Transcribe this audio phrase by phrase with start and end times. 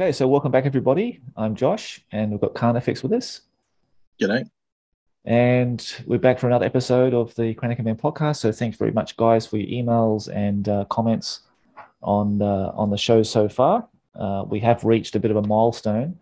[0.00, 1.20] Okay, so welcome back, everybody.
[1.36, 3.40] I'm Josh, and we've got Carnifex with us.
[4.22, 4.48] G'day.
[5.24, 8.36] And we're back for another episode of the Crown of Command podcast.
[8.36, 11.40] So thanks very much, guys, for your emails and uh, comments
[12.00, 13.88] on the, on the show so far.
[14.14, 16.16] Uh, we have reached a bit of a milestone.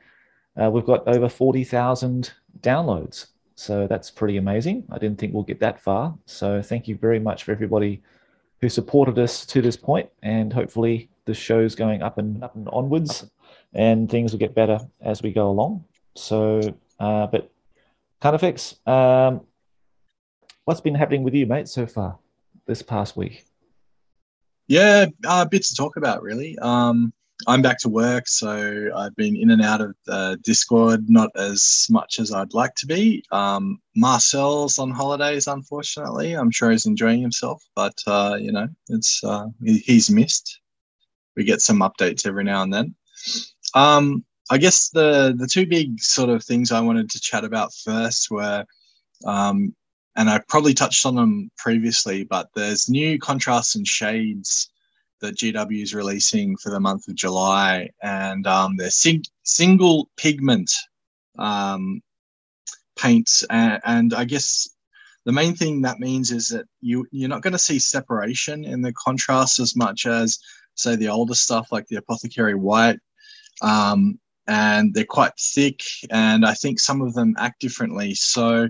[0.56, 3.26] Uh, we've got over 40,000 downloads.
[3.56, 4.84] So that's pretty amazing.
[4.90, 6.16] I didn't think we'll get that far.
[6.24, 8.02] So thank you very much for everybody
[8.62, 12.68] who supported us to this point, and hopefully the show's going up and up and
[12.70, 13.26] onwards,
[13.72, 15.84] and things will get better as we go along.
[16.14, 16.60] So,
[16.98, 17.50] uh, but
[18.20, 19.42] Carnifex, um,
[20.64, 22.18] what's been happening with you, mate, so far
[22.66, 23.44] this past week?
[24.68, 26.58] Yeah, uh, bits to talk about, really.
[26.58, 27.12] Um,
[27.46, 31.86] I'm back to work, so I've been in and out of uh, Discord, not as
[31.90, 33.22] much as I'd like to be.
[33.30, 36.32] Um, Marcel's on holidays, unfortunately.
[36.32, 40.60] I'm sure he's enjoying himself, but uh, you know, it's uh, he's missed.
[41.36, 42.94] We get some updates every now and then.
[43.76, 47.74] Um, I guess the the two big sort of things I wanted to chat about
[47.74, 48.64] first were,
[49.26, 49.76] um,
[50.16, 54.70] and I probably touched on them previously, but there's new contrasts and shades
[55.20, 60.72] that GW is releasing for the month of July, and um, they're sing- single pigment
[61.38, 62.00] um,
[62.98, 64.68] paints, and, and, I guess
[65.26, 68.80] the main thing that means is that you you're not going to see separation in
[68.80, 70.38] the contrast as much as
[70.76, 73.00] say the older stuff like the apothecary white.
[73.62, 78.14] Um, and they're quite thick, and I think some of them act differently.
[78.14, 78.68] So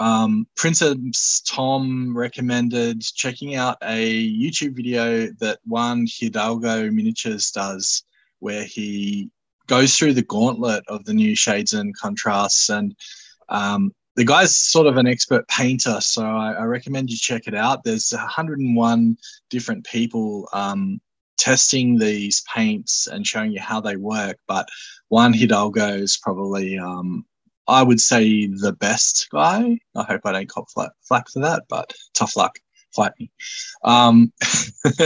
[0.00, 8.02] um, Princeps Tom recommended checking out a YouTube video that Juan Hidalgo Miniatures does,
[8.38, 9.30] where he
[9.66, 12.70] goes through the gauntlet of the new shades and contrasts.
[12.70, 12.96] And
[13.50, 17.54] um, the guy's sort of an expert painter, so I, I, recommend you check it
[17.54, 17.84] out.
[17.84, 19.16] There's 101
[19.50, 21.00] different people um,
[21.40, 24.68] testing these paints and showing you how they work, but
[25.08, 27.24] Juan Hidalgo is probably um,
[27.66, 29.78] I would say the best guy.
[29.96, 32.58] I hope I don't cop flack, flack for that, but tough luck.
[32.94, 33.30] Fight me.
[33.84, 34.32] Um,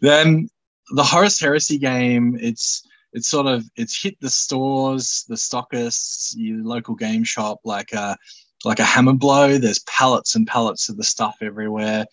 [0.00, 0.48] then
[0.90, 2.82] the Horus Heresy game, it's
[3.12, 8.16] it's sort of it's hit the stores, the stockists, your local game shop like a
[8.64, 9.56] like a hammer blow.
[9.56, 12.06] There's pallets and pallets of the stuff everywhere.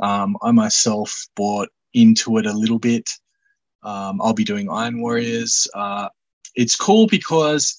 [0.00, 3.08] Um, I myself bought into it a little bit.
[3.82, 5.66] Um, I'll be doing Iron Warriors.
[5.74, 6.08] Uh,
[6.54, 7.76] it's cool because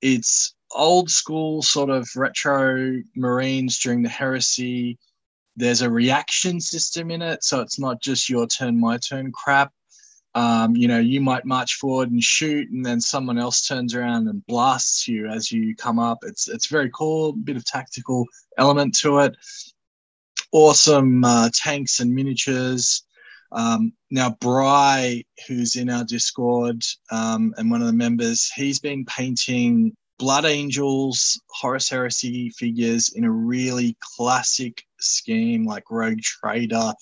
[0.00, 4.98] it's old school sort of retro Marines during the heresy.
[5.56, 9.72] There's a reaction system in it, so it's not just your turn, my turn crap.
[10.34, 14.28] Um, you know, you might march forward and shoot, and then someone else turns around
[14.28, 16.18] and blasts you as you come up.
[16.22, 18.26] It's it's very cool, bit of tactical
[18.58, 19.34] element to it.
[20.56, 23.02] Awesome uh, tanks and miniatures.
[23.52, 29.04] Um, now, Bry, who's in our Discord um, and one of the members, he's been
[29.04, 36.94] painting Blood Angels, Horus Heresy figures in a really classic scheme like Rogue Trader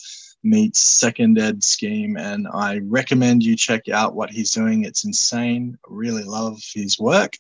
[0.43, 2.17] meets Second Ed scheme.
[2.17, 4.83] And I recommend you check out what he's doing.
[4.83, 5.79] It's insane.
[5.85, 7.35] I really love his work.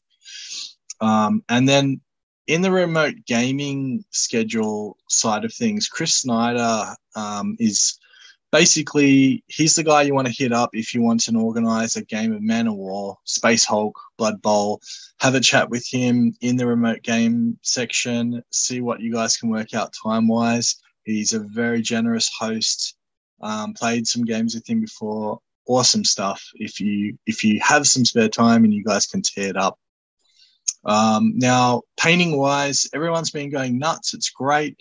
[1.00, 2.00] Um, and then
[2.47, 7.99] in the remote gaming schedule side of things, Chris Snyder um, is
[8.53, 12.05] basically, he's the guy you want to hit up if you want to organize a
[12.05, 14.81] game of Man O' War, Space Hulk, Blood Bowl.
[15.21, 19.49] Have a chat with him in the remote game section, see what you guys can
[19.49, 20.76] work out time wise.
[21.05, 22.97] He's a very generous host.
[23.41, 25.41] Um, played some games with him before.
[25.66, 26.43] Awesome stuff.
[26.55, 29.78] If you if you have some spare time and you guys can tear it up.
[30.84, 34.14] Um, now, painting wise, everyone's been going nuts.
[34.14, 34.80] It's great.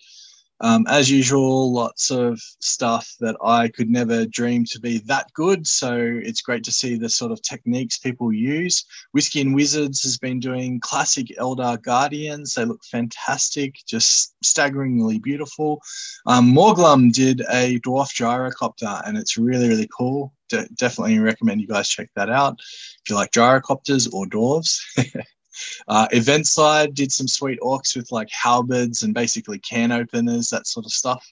[0.64, 5.68] Um, as usual, lots of stuff that I could never dream to be that good.
[5.68, 8.86] So it's great to see the sort of techniques people use.
[9.12, 12.54] Whiskey and Wizards has been doing classic Eldar Guardians.
[12.54, 15.82] They look fantastic, just staggeringly beautiful.
[16.28, 20.34] Um, Morglum did a dwarf gyrocopter, and it's really, really cool.
[20.48, 24.78] De- definitely recommend you guys check that out if you like gyrocopters or dwarves.
[25.88, 30.68] Uh, event side did some sweet orcs with like halberds and basically can openers, that
[30.68, 31.26] sort of stuff.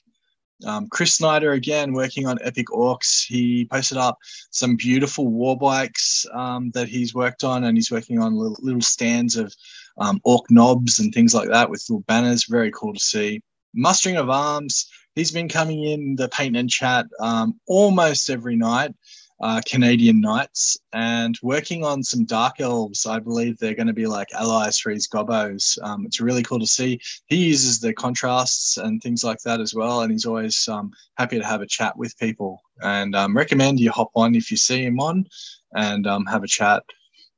[0.64, 3.26] Um, Chris Snyder again working on Epic Orcs.
[3.26, 4.18] He posted up
[4.50, 8.80] some beautiful war bikes um, that he's worked on, and he's working on little, little
[8.80, 9.54] stands of
[9.98, 12.44] um, orc nobs and things like that with little banners.
[12.44, 13.40] Very cool to see.
[13.74, 14.88] Mustering of Arms.
[15.14, 18.94] He's been coming in the paint and chat um, almost every night
[19.42, 23.06] uh, Canadian Knights and working on some Dark Elves.
[23.06, 25.78] I believe they're going to be like allies for his gobos.
[25.82, 27.00] Um, it's really cool to see.
[27.26, 31.38] He uses the contrasts and things like that as well, and he's always um, happy
[31.38, 32.62] to have a chat with people.
[32.82, 35.26] And um, recommend you hop on if you see him on.
[35.74, 36.82] and um, have a chat.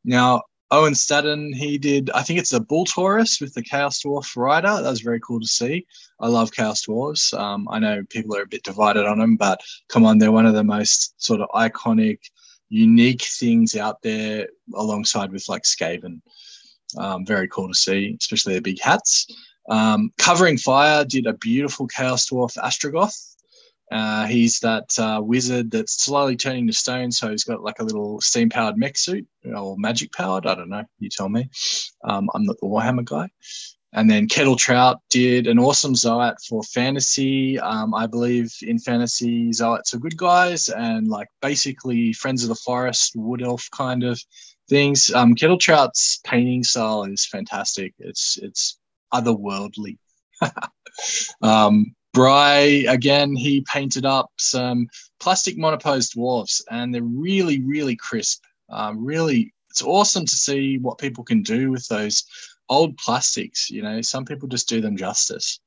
[0.04, 0.42] Now,
[0.75, 4.82] Owen Staden, he did, I think it's a Bull Taurus with the Chaos Dwarf rider.
[4.82, 5.87] That was very cool to see.
[6.19, 7.32] I love Chaos Dwarves.
[7.32, 10.47] Um, I know people are a bit divided on them, but come on, they're one
[10.47, 12.19] of the most sort of iconic,
[12.71, 16.21] unique things out there alongside with like Skaven.
[16.99, 19.29] Um, very cool to see, especially their big hats.
[19.69, 23.33] Um, Covering Fire did a beautiful Chaos Dwarf Astragoth
[23.94, 27.85] uh, he's that uh, wizard that's slowly turning to stone, so he's got like a
[27.85, 29.25] little steam powered mech suit
[29.56, 30.46] or magic powered.
[30.46, 30.82] I don't know.
[30.99, 31.49] You tell me.
[32.02, 33.31] Um, I'm not the Warhammer guy.
[33.93, 37.61] And then Kettle Trout did an awesome Zoat for fantasy.
[37.61, 42.56] Um, I believe in fantasy, Zoats are good guys and like basically friends of the
[42.56, 44.20] forest, wood elf kind of
[44.69, 45.14] things.
[45.14, 47.94] Um, Kettle Trout's painting style is fantastic.
[48.00, 48.76] It's it's
[49.14, 49.99] otherworldly.
[51.43, 54.87] um, Bry, again, he painted up some
[55.19, 58.44] plastic monoposed dwarfs, and they're really, really crisp.
[58.70, 62.22] Uh, really, it's awesome to see what people can do with those
[62.69, 63.69] old plastics.
[63.69, 65.58] You know, some people just do them justice.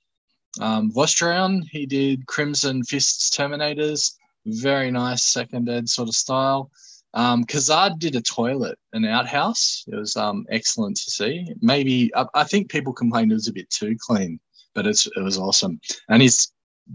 [0.62, 4.14] Um, Vostrion, he did Crimson Fists Terminators,
[4.46, 6.72] very nice second ed sort of style.
[7.14, 9.84] Um, Kazard did a toilet, an outhouse.
[9.92, 11.54] It was um, excellent to see.
[11.62, 14.40] Maybe I, I think people complained it was a bit too clean
[14.78, 15.82] but it's it was awesome.
[16.08, 16.54] And he's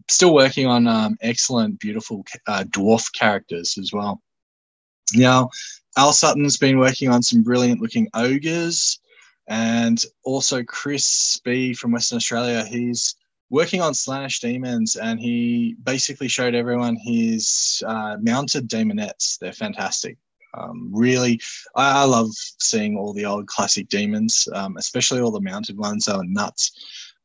[0.08, 4.22] still working on um, excellent, beautiful uh, dwarf characters as well.
[5.14, 5.50] Now,
[5.98, 9.00] Al Sutton's been working on some brilliant looking ogres,
[9.48, 12.64] and also Chris B from Western Australia.
[12.64, 13.16] He's
[13.50, 19.38] working on Slaanesh demons, and he basically showed everyone his uh, mounted daemonettes.
[19.40, 20.16] They're fantastic.
[20.54, 21.40] Um, really,
[21.74, 22.30] I, I, love
[22.60, 26.04] seeing all the old classic demons, um, especially all the mounted ones.
[26.04, 26.72] They were nuts.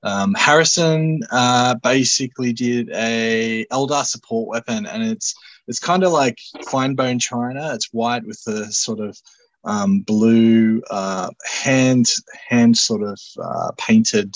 [0.04, 5.34] Um, Harrison uh, basically did a Eldar support weapon, and it's
[5.68, 6.40] it's kind of like
[6.70, 7.74] fine bone china.
[7.74, 9.18] It's white with the sort of
[9.64, 11.30] um, blue uh,
[11.62, 12.08] hand
[12.48, 14.34] hand sort of uh, painted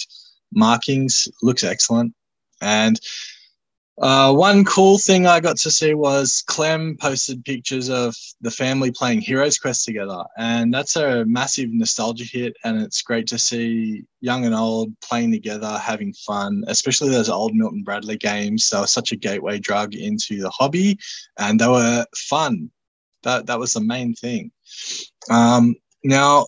[0.53, 1.27] markings.
[1.41, 2.13] Looks excellent,
[2.61, 2.99] and
[4.01, 8.91] uh, one cool thing I got to see was Clem posted pictures of the family
[8.91, 12.55] playing Heroes Quest together, and that's a massive nostalgia hit.
[12.63, 17.53] And it's great to see young and old playing together, having fun, especially those old
[17.53, 18.69] Milton Bradley games.
[18.69, 20.97] They were such a gateway drug into the hobby,
[21.37, 22.71] and they were fun.
[23.21, 24.51] That that was the main thing.
[25.29, 26.47] Um, now,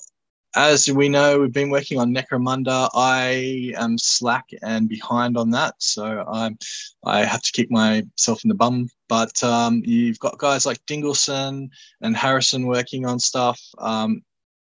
[0.55, 2.89] as we know, we've been working on Necromunda.
[2.93, 6.57] I am slack and behind on that, so I'm
[7.05, 8.89] I have to kick myself in the bum.
[9.09, 11.69] But um, you've got guys like Dingleson
[12.01, 13.59] and Harrison working on stuff.
[13.79, 14.21] Um,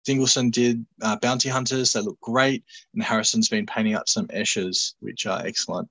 [0.07, 2.63] Dingleson did uh, Bounty Hunters; they look great,
[2.93, 5.89] and Harrison's been painting up some Eschers, which are excellent.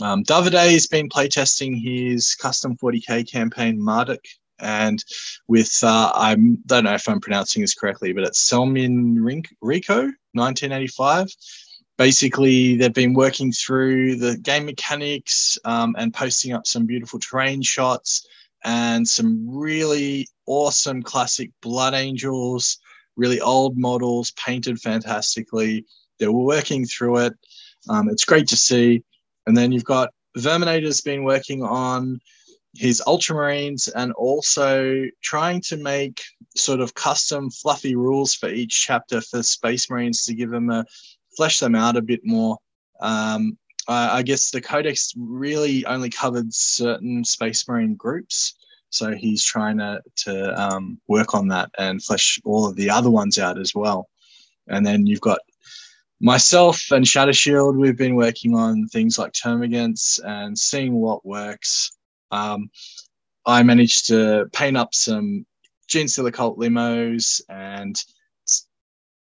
[0.00, 4.24] Um, Davide's been playtesting his custom 40k campaign Marduk
[4.60, 5.02] and
[5.46, 6.34] with uh, I
[6.66, 9.16] don't know if I'm pronouncing this correctly, but it's Selmin
[9.60, 9.94] Rico,
[10.32, 11.28] 1985.
[11.96, 17.60] Basically, they've been working through the game mechanics um, and posting up some beautiful terrain
[17.62, 18.26] shots
[18.64, 22.78] and some really awesome classic Blood Angels,
[23.16, 25.84] really old models painted fantastically.
[26.18, 27.34] They were working through it.
[27.88, 29.02] Um, it's great to see.
[29.46, 32.20] And then you've got Verminator's been working on
[32.78, 36.22] his Ultramarines and also trying to make
[36.56, 40.84] sort of custom fluffy rules for each chapter for Space Marines to give them a
[41.36, 42.56] flesh them out a bit more.
[43.00, 43.58] Um,
[43.88, 48.54] I, I guess the Codex really only covered certain Space Marine groups.
[48.90, 53.10] So he's trying to, to um, work on that and flesh all of the other
[53.10, 54.08] ones out as well.
[54.68, 55.40] And then you've got
[56.20, 61.92] myself and Shadow Shield, we've been working on things like Termagants and seeing what works.
[62.30, 62.70] Um,
[63.46, 65.46] I managed to paint up some
[65.88, 68.02] Genestealer Cult limos and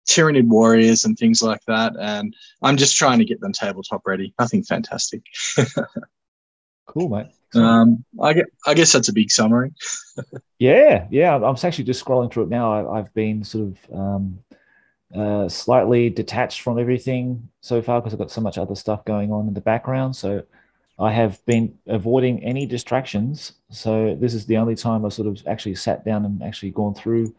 [0.08, 1.94] Tyranid warriors and things like that.
[2.00, 4.34] And I'm just trying to get them tabletop ready.
[4.40, 5.24] Nothing fantastic.
[6.88, 7.28] cool, mate.
[7.54, 9.72] Um, I, get, I guess that's a big summary.
[10.60, 11.36] yeah, yeah.
[11.36, 12.92] I'm actually just scrolling through it now.
[12.92, 14.40] I, have been sort of um,
[15.16, 19.32] uh, slightly detached from everything so far because I've got so much other stuff going
[19.32, 20.16] on in the background.
[20.16, 20.44] So
[20.98, 23.54] I have been avoiding any distractions.
[23.70, 26.94] So this is the only time I sort of actually sat down and actually gone
[26.94, 27.36] through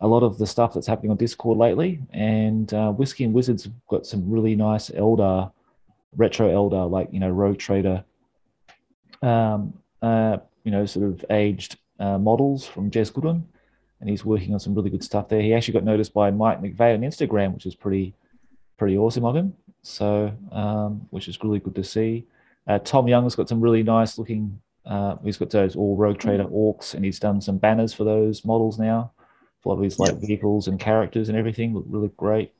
[0.00, 2.00] a lot of the stuff that's happening on Discord lately.
[2.12, 5.50] And uh, Whiskey and Wizards have got some really nice Eldar,
[6.16, 8.04] retro Eldar, like, you know, Rogue Trader,
[9.22, 9.72] um,
[10.02, 13.48] uh, you know, sort of aged uh, models from Jez Goodwin.
[14.00, 15.40] And he's working on some really good stuff there.
[15.40, 18.14] He actually got noticed by Mike McVey on Instagram, which is pretty,
[18.76, 19.54] pretty awesome of him.
[19.82, 22.26] So, um, which is really good to see.
[22.68, 24.60] Uh, Tom Young's got some really nice looking.
[24.84, 28.44] Uh, he's got those all Rogue Trader orcs, and he's done some banners for those
[28.44, 29.10] models now.
[29.64, 30.20] a lot of his like yep.
[30.20, 32.52] vehicles and characters and everything look really great.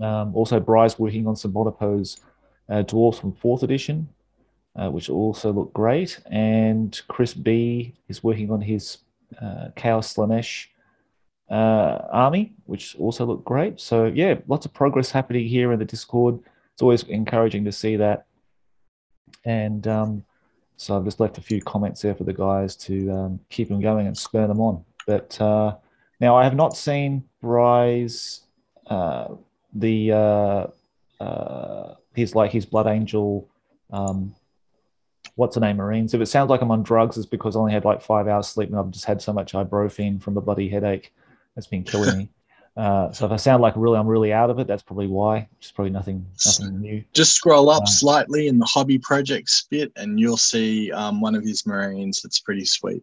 [0.00, 2.18] Um, also, Bry's working on some Monopose
[2.68, 4.08] uh, dwarfs from fourth edition,
[4.76, 6.20] uh, which also look great.
[6.26, 8.98] And Chris B is working on his
[9.40, 10.66] uh, Chaos Slaanesh
[11.50, 13.80] uh, army, which also look great.
[13.80, 16.38] So yeah, lots of progress happening here in the Discord.
[16.72, 18.26] It's always encouraging to see that.
[19.44, 20.24] And um,
[20.76, 23.80] so I've just left a few comments there for the guys to um, keep them
[23.80, 24.84] going and spur them on.
[25.06, 25.76] But uh,
[26.20, 28.42] now I have not seen Bry's
[28.86, 29.28] uh,
[29.74, 30.66] the uh,
[31.20, 33.48] uh, his like his Blood Angel.
[33.90, 34.34] Um,
[35.34, 36.14] what's the name, Marines?
[36.14, 38.48] If it sounds like I'm on drugs, it's because I only had like five hours
[38.48, 41.12] sleep and I've just had so much ibuprofen from the bloody headache
[41.54, 42.28] that's been killing me.
[42.74, 45.48] Uh, so if I sound like really I'm really out of it, that's probably why.
[45.60, 47.04] Just probably nothing nothing new.
[47.12, 51.34] Just scroll up um, slightly in the hobby project bit, and you'll see um, one
[51.34, 52.22] of his marines.
[52.22, 53.02] That's pretty sweet.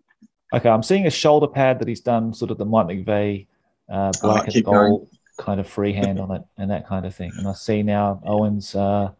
[0.53, 3.45] Okay, I'm seeing a shoulder pad that he's done sort of the Mike McVey
[3.89, 5.07] uh, black oh, and gold going.
[5.37, 7.31] kind of freehand on it and that kind of thing.
[7.37, 9.11] And I see now Owen's uh,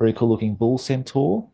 [0.00, 1.48] very cool looking bull centaur.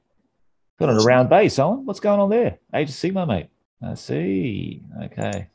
[0.78, 1.84] Got an around base, Owen.
[1.84, 2.58] What's going on there?
[2.74, 3.48] Age of Sigmar, mate.
[3.82, 4.82] I see.
[5.04, 5.48] Okay.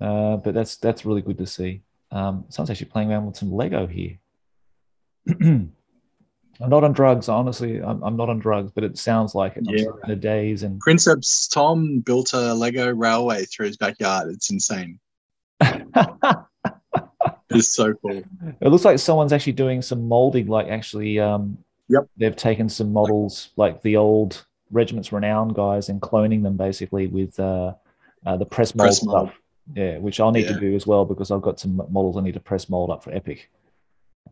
[0.00, 1.82] Uh, but that's that's really good to see.
[2.10, 4.18] Um, someone's actually playing around with some Lego here.
[6.60, 7.82] I'm not on drugs, honestly.
[7.82, 9.64] I'm, I'm, not on drugs, but it sounds like it.
[9.66, 9.86] Yeah.
[10.06, 14.30] The days and Princeps Tom built a Lego railway through his backyard.
[14.30, 15.00] It's insane.
[17.50, 18.22] it's so cool.
[18.60, 21.58] It looks like someone's actually doing some molding, like actually um
[21.88, 22.04] yep.
[22.16, 27.38] they've taken some models like the old Regiments Renown guys and cloning them basically with
[27.38, 27.74] uh,
[28.26, 29.06] uh the press mold press stuff.
[29.12, 29.30] Mold.
[29.72, 30.52] Yeah, which I'll need yeah.
[30.52, 33.02] to do as well because I've got some models I need to press mold up
[33.02, 33.50] for Epic.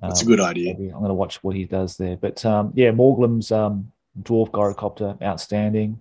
[0.00, 0.72] That's um, a good idea.
[0.72, 2.16] I'm going to watch what he does there.
[2.16, 6.00] But um, yeah, Morglem's um, dwarf gyrocopter, outstanding.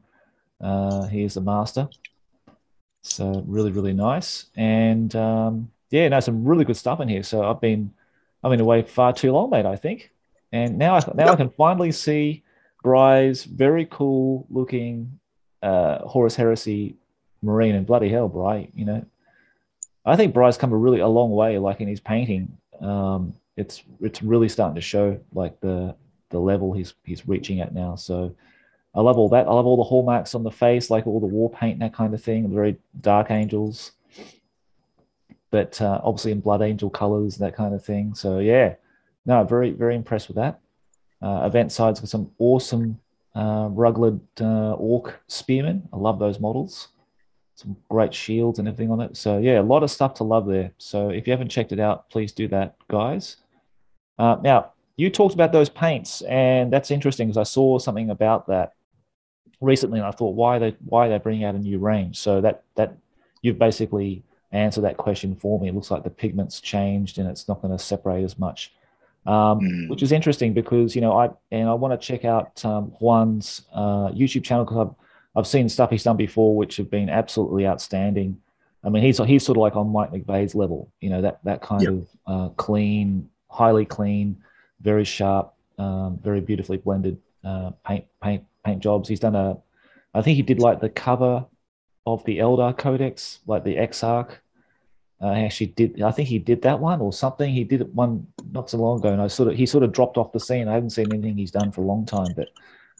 [0.59, 1.87] Uh, he is the master.
[3.03, 4.45] So really, really nice.
[4.55, 7.23] And um, yeah, no, some really good stuff in here.
[7.23, 7.93] So I've been,
[8.43, 9.65] I've been away far too long, mate.
[9.65, 10.11] I think.
[10.51, 11.33] And now, I, now yep.
[11.33, 12.43] I can finally see
[12.83, 15.19] Bry's very cool looking
[15.63, 16.95] uh, Horus Heresy
[17.41, 17.75] Marine.
[17.75, 19.05] And bloody hell, Bry, you know,
[20.05, 22.57] I think Bry's come a really a long way, like in his painting.
[22.79, 25.95] Um, it's it's really starting to show like the
[26.29, 27.95] the level he's he's reaching at now.
[27.95, 28.35] So
[28.95, 29.47] I love all that.
[29.47, 31.93] I love all the hallmarks on the face, like all the war paint and that
[31.93, 32.51] kind of thing.
[32.53, 33.91] Very dark angels,
[35.51, 38.15] but uh, obviously in blood angel colors, and that kind of thing.
[38.15, 38.75] So yeah,
[39.25, 40.59] no, very very impressed with that.
[41.21, 42.99] Uh, event sides got some awesome
[43.35, 45.87] uh, rugged uh, orc spearmen.
[45.93, 46.87] I love those models
[47.55, 49.15] some great shields and everything on it.
[49.15, 50.71] So yeah, a lot of stuff to love there.
[50.77, 53.37] So if you haven't checked it out, please do that, guys.
[54.17, 58.47] Uh, now you talked about those paints, and that's interesting because I saw something about
[58.47, 58.73] that
[59.59, 62.17] recently, and I thought why they why they bringing out a new range.
[62.17, 62.97] So that that
[63.41, 65.69] you've basically answered that question for me.
[65.69, 68.73] It looks like the pigments changed, and it's not going to separate as much.
[69.27, 69.89] Um, mm.
[69.89, 73.63] which is interesting because you know I and I want to check out um, Juan's
[73.73, 74.95] uh, YouTube channel because
[75.35, 78.41] I've seen stuff he's done before which have been absolutely outstanding.
[78.83, 81.61] I mean, he's he's sort of like on Mike McVey's level, you know, that that
[81.61, 81.91] kind yep.
[81.91, 84.41] of uh, clean, highly clean,
[84.81, 89.07] very sharp, um, very beautifully blended uh, paint paint paint jobs.
[89.07, 89.57] He's done a,
[90.13, 91.45] I think he did like the cover
[92.05, 94.31] of the Eldar Codex, like the Exarch.
[95.19, 96.01] Uh, he actually did.
[96.01, 97.53] I think he did that one or something.
[97.53, 99.91] He did it one not so long ago, and I sort of he sort of
[99.91, 100.67] dropped off the scene.
[100.67, 102.49] I haven't seen anything he's done for a long time, but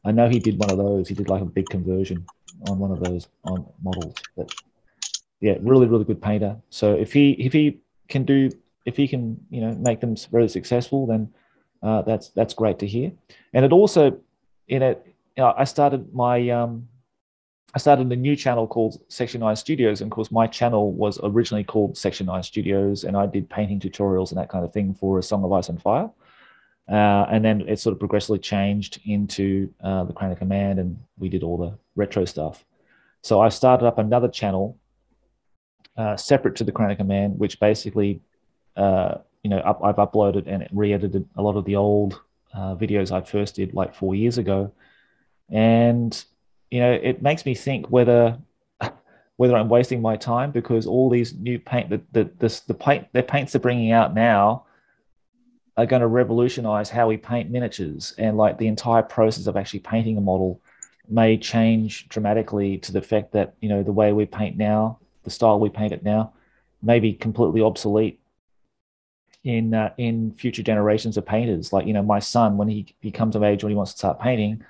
[0.03, 1.07] I know he did one of those.
[1.07, 2.25] He did like a big conversion
[2.67, 4.15] on one of those on models.
[4.35, 4.51] But
[5.39, 6.57] yeah, really, really good painter.
[6.69, 8.49] So if he if he can do
[8.85, 11.33] if he can you know make them very successful, then
[11.83, 13.11] uh, that's that's great to hear.
[13.53, 14.17] And it also
[14.67, 15.05] in it,
[15.37, 16.87] you know, I started my um,
[17.73, 21.19] I started a new channel called Section Nine Studios, and of course my channel was
[21.23, 24.93] originally called Section Nine Studios, and I did painting tutorials and that kind of thing
[24.93, 26.09] for A Song of Ice and Fire.
[26.89, 30.97] Uh, and then it sort of progressively changed into uh, the Crown of Command, and
[31.17, 32.65] we did all the retro stuff.
[33.21, 34.77] So I started up another channel
[35.95, 38.21] uh, separate to the Crown of Command, which basically,
[38.75, 42.19] uh, you know, up, I've uploaded and re-edited a lot of the old
[42.53, 44.71] uh, videos I first did like four years ago,
[45.49, 46.23] and
[46.71, 48.37] you know, it makes me think whether
[49.37, 53.07] whether I'm wasting my time because all these new paint, the the the, the paint,
[53.13, 54.65] the paints they're bringing out now
[55.77, 59.79] are going to revolutionize how we paint miniatures and like the entire process of actually
[59.79, 60.61] painting a model
[61.07, 65.29] may change dramatically to the fact that you know the way we paint now the
[65.29, 66.33] style we paint it now
[66.81, 68.19] may be completely obsolete
[69.43, 71.73] in uh, in future generations of painters.
[71.73, 73.97] Like you know my son when he, he comes of age when he wants to
[73.97, 74.63] start painting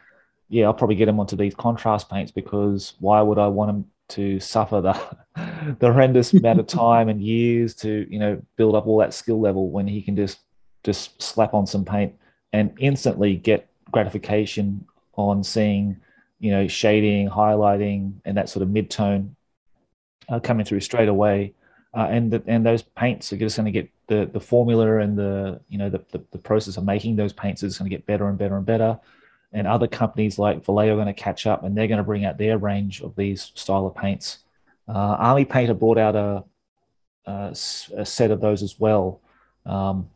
[0.52, 3.86] yeah i'll probably get him onto these contrast paints because why would i want him
[4.10, 4.94] to suffer the
[5.80, 9.40] the horrendous amount of time and years to you know build up all that skill
[9.40, 10.40] level when he can just
[10.84, 12.14] just slap on some paint
[12.54, 14.86] and instantly get gratification
[15.16, 15.98] on seeing
[16.40, 19.36] you know shading highlighting and that sort of mid-tone
[20.30, 21.54] uh, coming through straight away
[21.94, 25.18] uh, and the, and those paints are just going to get the the formula and
[25.18, 28.06] the you know the, the, the process of making those paints is going to get
[28.06, 29.00] better and better and better
[29.54, 32.26] and other companies like Vallejo are going to catch up and they're going to bring
[32.26, 34.40] out their range of these style of paints.
[34.88, 36.44] Uh, Army Painter brought out a,
[37.26, 37.50] a,
[37.98, 39.22] a, set of those as well.
[39.66, 40.10] Um,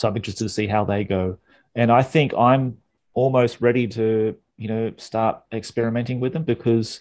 [0.00, 1.36] so I'm interested to see how they go.
[1.74, 2.78] And I think I'm
[3.12, 7.00] almost ready to, you know, start experimenting with them because,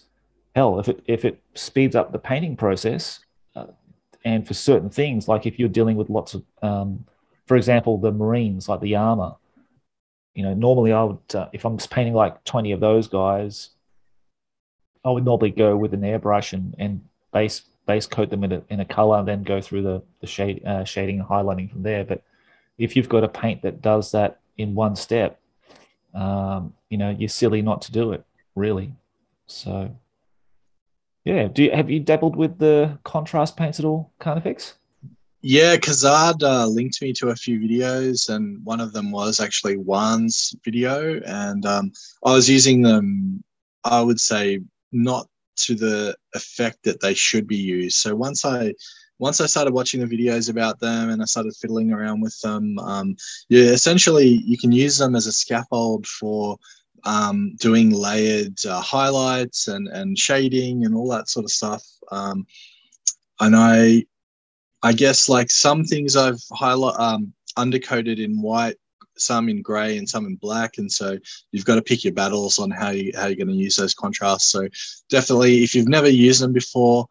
[0.53, 3.21] hell, if it if it speeds up the painting process,
[3.55, 3.67] uh,
[4.25, 7.05] and for certain things, like if you're dealing with lots of, um,
[7.47, 9.35] for example, the Marines, like the armor,
[10.35, 13.69] you know, normally I would, uh, if I'm painting like 20 of those guys,
[15.05, 17.01] I would normally go with an airbrush and, and
[17.31, 20.27] base base coat them in a, in a color and then go through the, the
[20.27, 22.03] shade, uh, shading and highlighting from there.
[22.03, 22.23] But
[22.79, 25.39] if you've got a paint that does that in one step,
[26.15, 28.93] um, you know, you're silly not to do it, really.
[29.45, 29.95] So,
[31.25, 31.47] yeah.
[31.47, 34.75] Do you, have you dabbled with the contrast paints at all, Carnifex?
[35.41, 39.75] Yeah, Kazad uh, linked me to a few videos, and one of them was actually
[39.75, 41.91] Juan's video, and um,
[42.25, 43.43] I was using them.
[43.85, 44.59] I would say
[44.91, 47.97] not to the effect that they should be used.
[47.97, 48.73] So once I
[49.19, 52.79] once I started watching the videos about them and I started fiddling around with them,
[52.79, 53.15] um,
[53.49, 56.57] yeah, essentially you can use them as a scaffold for
[57.03, 61.83] um, doing layered uh, highlights and and shading and all that sort of stuff.
[62.11, 62.45] Um,
[63.39, 64.05] and I
[64.83, 68.77] I guess like some things I've highlight um, undercoated in white,
[69.17, 71.17] some in grey, and some in black, and so
[71.51, 73.93] you've got to pick your battles on how you how you're going to use those
[73.93, 74.49] contrasts.
[74.49, 74.67] So
[75.09, 77.05] definitely, if you've never used them before,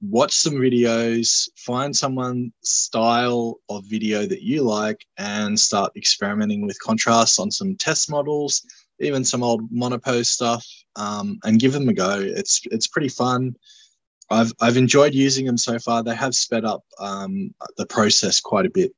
[0.00, 6.80] watch some videos, find someone style of video that you like, and start experimenting with
[6.80, 8.64] contrasts on some test models,
[8.98, 12.18] even some old monopose stuff, um, and give them a go.
[12.20, 13.54] It's it's pretty fun.
[14.30, 16.02] I've I've enjoyed using them so far.
[16.02, 18.92] They have sped up um, the process quite a bit.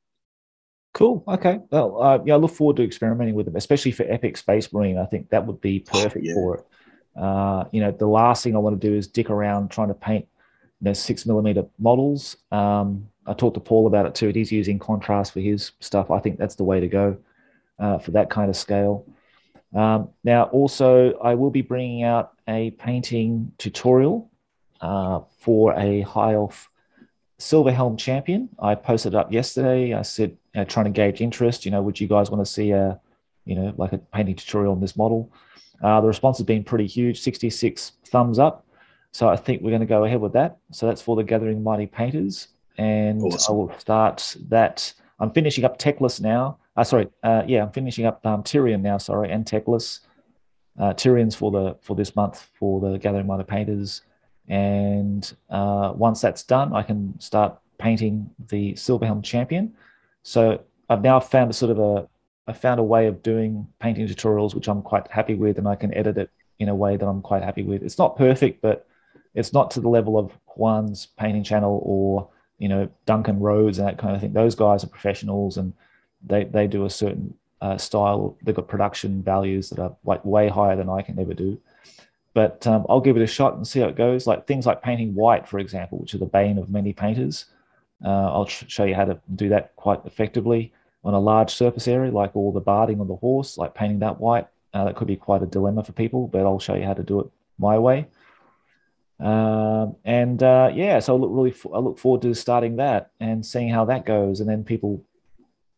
[0.95, 1.25] Cool.
[1.27, 1.59] Okay.
[1.71, 4.99] Well, uh, yeah, I look forward to experimenting with them, especially for Epic Space Marine.
[4.99, 6.35] I think that would be oh, perfect oh, yeah.
[6.35, 6.67] for it.
[7.17, 9.95] Uh, you know, the last thing I want to do is dick around trying to
[9.95, 10.27] paint,
[10.83, 12.37] you know, six millimeter models.
[12.51, 14.29] Um, I talked to Paul about it too.
[14.31, 16.11] He's using contrast for his stuff.
[16.11, 17.17] I think that's the way to go
[17.79, 19.07] uh, for that kind of scale.
[19.73, 24.29] Um, now, also, I will be bringing out a painting tutorial
[24.81, 26.69] uh, for a high elf
[27.39, 28.49] silver helm champion.
[28.59, 29.95] I posted it up yesterday.
[29.95, 31.65] I said, trying to gauge interest.
[31.65, 33.01] You know, would you guys want to see a,
[33.45, 35.33] you know, like a painting tutorial on this model?
[35.81, 38.67] Uh, the response has been pretty huge, 66 thumbs up.
[39.13, 40.59] So I think we're going to go ahead with that.
[40.73, 42.49] So that's for the Gathering Mighty Painters,
[42.79, 43.55] and awesome.
[43.55, 44.93] I will start that.
[45.21, 46.59] I'm finishing up Teclis now.
[46.75, 48.99] Uh, sorry, uh, yeah, I'm finishing up um, Tyrion now.
[48.99, 50.01] Sorry, and Teclis.
[50.81, 54.01] Uh, Tyrion's for the for this month for the Gathering Mighty Painters.
[54.49, 59.75] And uh, once that's done, I can start painting the Silverhelm Champion.
[60.23, 62.09] So I've now found a sort of a
[62.49, 65.77] I found a way of doing painting tutorials which I'm quite happy with, and I
[65.77, 67.83] can edit it in a way that I'm quite happy with.
[67.83, 68.87] It's not perfect, but
[69.35, 73.89] it's not to the level of Juan's painting channel or you know Duncan Rhodes and
[73.89, 74.33] that kind of thing.
[74.33, 75.73] Those guys are professionals and
[76.25, 78.37] they they do a certain uh, style.
[78.43, 81.61] They've got production values that are like way higher than I can ever do
[82.35, 84.27] but um, I'll give it a shot and see how it goes.
[84.27, 87.47] Like things like painting white, for example, which are the bane of many painters.
[88.05, 90.73] Uh, I'll show you how to do that quite effectively
[91.05, 94.21] on a large surface area, like all the barding on the horse, like painting that
[94.21, 94.47] white.
[94.75, 97.03] Uh, that could be quite a dilemma for people, but I'll show you how to
[97.03, 97.27] do it
[97.59, 98.07] my way.
[99.21, 103.45] Um, and uh, yeah, so I look really, I look forward to starting that and
[103.45, 104.41] seeing how that goes.
[104.41, 105.05] And then people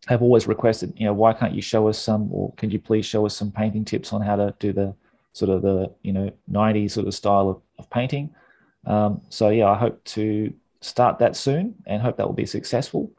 [0.06, 3.06] have always requested, you know, why can't you show us some, or can you please
[3.06, 4.94] show us some painting tips on how to do the
[5.34, 8.34] sort of the you know 90s sort of style of, of painting.
[8.86, 13.10] Um, so yeah, I hope to start that soon and hope that will be successful.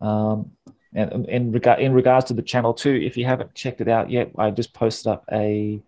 [0.00, 0.52] Um,
[0.94, 4.10] and in regard in regards to the channel too, if you haven't checked it out
[4.10, 5.82] yet, I just posted up a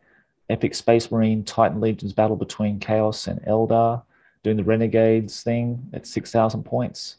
[0.51, 4.03] epic Space Marine Titan Legions battle between Chaos and Eldar,
[4.43, 7.17] doing the Renegades thing at six thousand points.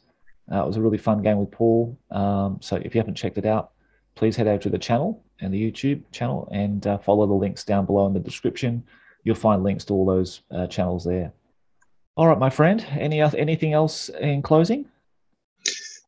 [0.51, 1.97] Uh, it was a really fun game with Paul.
[2.11, 3.71] Um, so if you haven't checked it out,
[4.15, 7.63] please head over to the channel and the YouTube channel and uh, follow the links
[7.63, 8.83] down below in the description.
[9.23, 11.31] You'll find links to all those uh, channels there.
[12.17, 12.85] All right, my friend.
[12.91, 14.85] Any anything else in closing?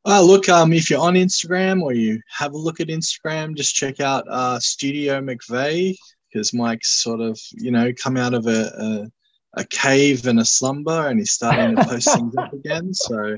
[0.05, 3.73] Uh, look, um, if you're on Instagram or you have a look at Instagram, just
[3.73, 5.95] check out uh, Studio McVey
[6.33, 9.09] because Mike's sort of, you know, come out of a,
[9.55, 12.93] a cave and a slumber, and he's starting to post things up again.
[12.93, 13.37] So,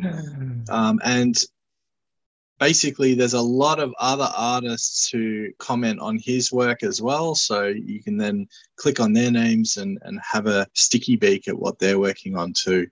[0.69, 1.35] um, and
[2.59, 7.35] basically, there's a lot of other artists who comment on his work as well.
[7.35, 11.59] So you can then click on their names and and have a sticky beak at
[11.59, 12.87] what they're working on too.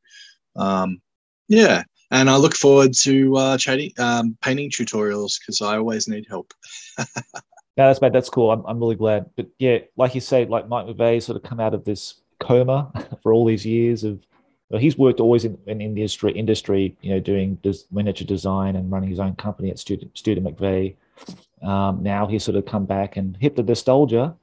[0.56, 1.02] Um,
[1.48, 6.26] yeah, and I look forward to uh, chatting, um, painting tutorials because I always need
[6.30, 6.54] help.
[7.75, 8.13] No, that's mate.
[8.13, 8.51] That's cool.
[8.51, 9.29] I'm, I'm really glad.
[9.36, 12.91] But yeah, like you say, like Mike McVey sort of come out of this coma
[13.21, 14.19] for all these years of.
[14.69, 18.91] Well, he's worked always in, in industry, industry, you know, doing des, miniature design and
[18.91, 20.95] running his own company at Student Student McVey.
[21.62, 24.36] Um, now he's sort of come back and hit the nostalgia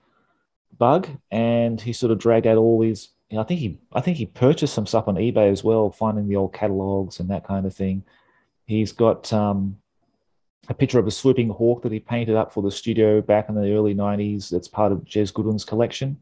[0.78, 3.08] bug, and he sort of dragged out all these.
[3.28, 5.90] You know, I think he, I think he purchased some stuff on eBay as well,
[5.90, 8.04] finding the old catalogs and that kind of thing.
[8.66, 9.78] He's got um,
[10.68, 13.54] a picture of a swooping hawk that he painted up for the studio back in
[13.54, 14.50] the early 90s.
[14.50, 16.20] That's part of Jez Goodwin's collection.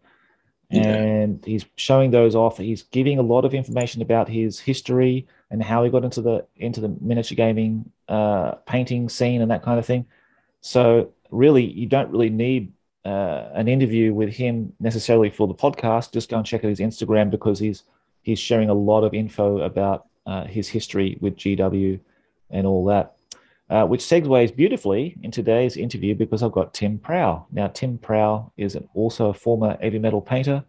[0.71, 0.83] Yeah.
[0.83, 2.59] And he's showing those off.
[2.59, 6.47] He's giving a lot of information about his history and how he got into the
[6.57, 10.05] into the miniature gaming uh, painting scene and that kind of thing.
[10.61, 12.73] So really, you don't really need
[13.05, 16.13] uh, an interview with him necessarily for the podcast.
[16.13, 17.85] Just go and check out his Instagram because he's
[18.23, 21.99] he's sharing a lot of info about uh, his history with GW
[22.51, 23.18] and all that
[23.71, 27.47] uh, which segues beautifully in today's interview because I've got Tim Prow.
[27.53, 30.65] Now, Tim Prow is an, also a former heavy metal painter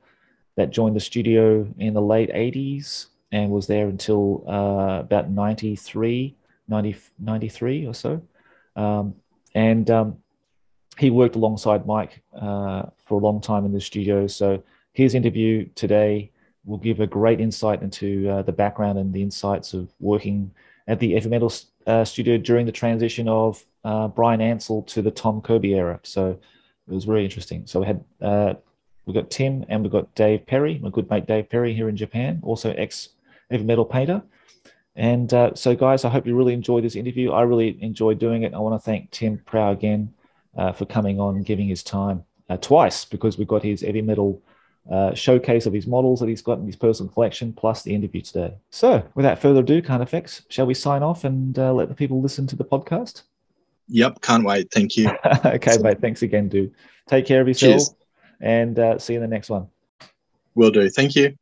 [0.56, 6.36] that joined the studio in the late 80s and was there until uh, about 93,
[6.68, 8.22] 90, 93 or so.
[8.76, 9.16] Um,
[9.56, 10.18] and um,
[10.98, 14.28] he worked alongside Mike uh, for a long time in the studio.
[14.28, 16.32] So his interview today
[16.66, 20.52] will give a great insight into uh, the background and the insights of working
[20.88, 21.52] at the heavy metal
[21.88, 26.00] uh, studio during the transition of uh, Bryan Ansell to the Tom Kirby era.
[26.04, 26.40] So
[26.88, 27.66] it was really interesting.
[27.66, 28.54] So we had uh,
[29.06, 31.98] we got Tim and we got Dave Perry, my good mate Dave Perry here in
[31.98, 33.10] Japan, also ex
[33.50, 34.22] heavy metal painter.
[34.96, 37.32] And uh, so, guys, I hope you really enjoyed this interview.
[37.32, 38.54] I really enjoyed doing it.
[38.54, 40.14] I want to thank Tim Prow again
[40.58, 44.42] uh, for coming on giving his time uh, twice because we got his heavy metal
[44.90, 48.22] uh, showcase of his models that he's got in his personal collection, plus the interview
[48.22, 48.54] today.
[48.72, 52.48] So, without further ado, Carnifex, shall we sign off and uh, let the people listen
[52.48, 53.24] to the podcast?
[53.88, 54.72] Yep, can't wait.
[54.72, 55.10] Thank you.
[55.46, 56.00] okay, mate.
[56.00, 56.74] Thanks again, dude.
[57.08, 57.96] Take care of yourself Cheers.
[58.40, 59.68] and uh, see you in the next one.
[60.56, 60.90] Will do.
[60.90, 61.36] Thank you.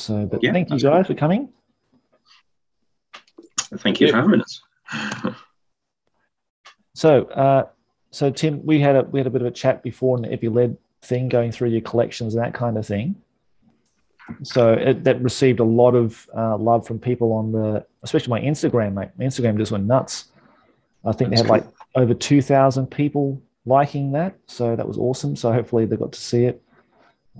[0.00, 1.50] So, but yeah, thank you guys for coming.
[3.78, 4.12] Thank you yeah.
[4.12, 4.60] for having us.
[6.94, 7.66] so, uh,
[8.10, 10.76] so Tim, we had a we had a bit of a chat before an EpiLed
[11.02, 13.16] thing, going through your collections and that kind of thing.
[14.42, 18.40] So it, that received a lot of uh, love from people on the, especially my
[18.40, 19.08] Instagram, mate.
[19.18, 20.26] My Instagram just went nuts.
[21.04, 21.70] I think That's they had cool.
[21.70, 25.36] like over two thousand people liking that, so that was awesome.
[25.36, 26.62] So hopefully they got to see it.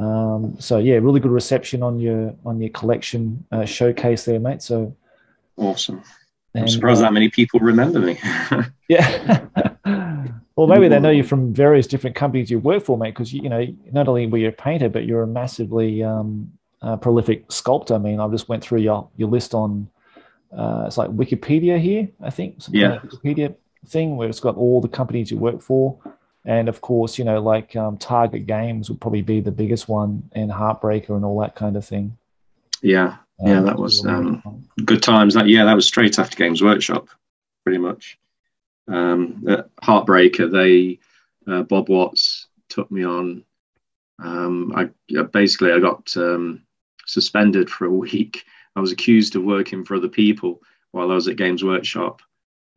[0.00, 4.62] Um, so yeah, really good reception on your on your collection uh, showcase there, mate.
[4.62, 4.96] So
[5.56, 6.02] awesome.
[6.54, 8.18] I'm surprised uh, that many people remember me.
[8.88, 9.46] yeah.
[10.56, 13.10] well, maybe they know you from various different companies you work for, mate.
[13.10, 16.50] Because you, you know, not only were you a painter, but you're a massively um,
[16.82, 17.94] uh, prolific sculptor.
[17.94, 19.88] I mean, I just went through your your list on
[20.56, 22.56] uh, it's like Wikipedia here, I think.
[22.70, 22.98] yeah.
[22.98, 23.54] Wikipedia
[23.86, 25.98] thing where it's got all the companies you work for.
[26.44, 30.30] And of course, you know, like um, Target Games would probably be the biggest one,
[30.32, 32.16] and Heartbreaker and all that kind of thing.
[32.82, 35.34] Yeah, yeah, um, that was um, good times.
[35.34, 37.08] That yeah, that was straight after Games Workshop,
[37.64, 38.18] pretty much.
[38.88, 39.44] Um,
[39.82, 40.98] Heartbreaker, they
[41.50, 43.44] uh, Bob Watts took me on.
[44.22, 44.90] Um, I
[45.22, 46.62] basically I got um,
[47.06, 48.44] suspended for a week.
[48.76, 52.22] I was accused of working for other people while I was at Games Workshop,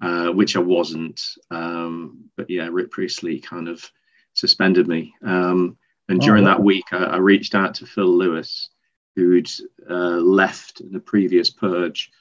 [0.03, 1.21] uh, which I wasn't.
[1.49, 3.89] Um, but yeah, Rick Priestley kind of
[4.33, 5.15] suspended me.
[5.23, 5.77] Um,
[6.09, 6.51] and oh, during wow.
[6.51, 8.69] that week, I, I, reached out to Phil Lewis,
[9.15, 9.49] who'd
[9.89, 12.11] uh, left in the previous purge,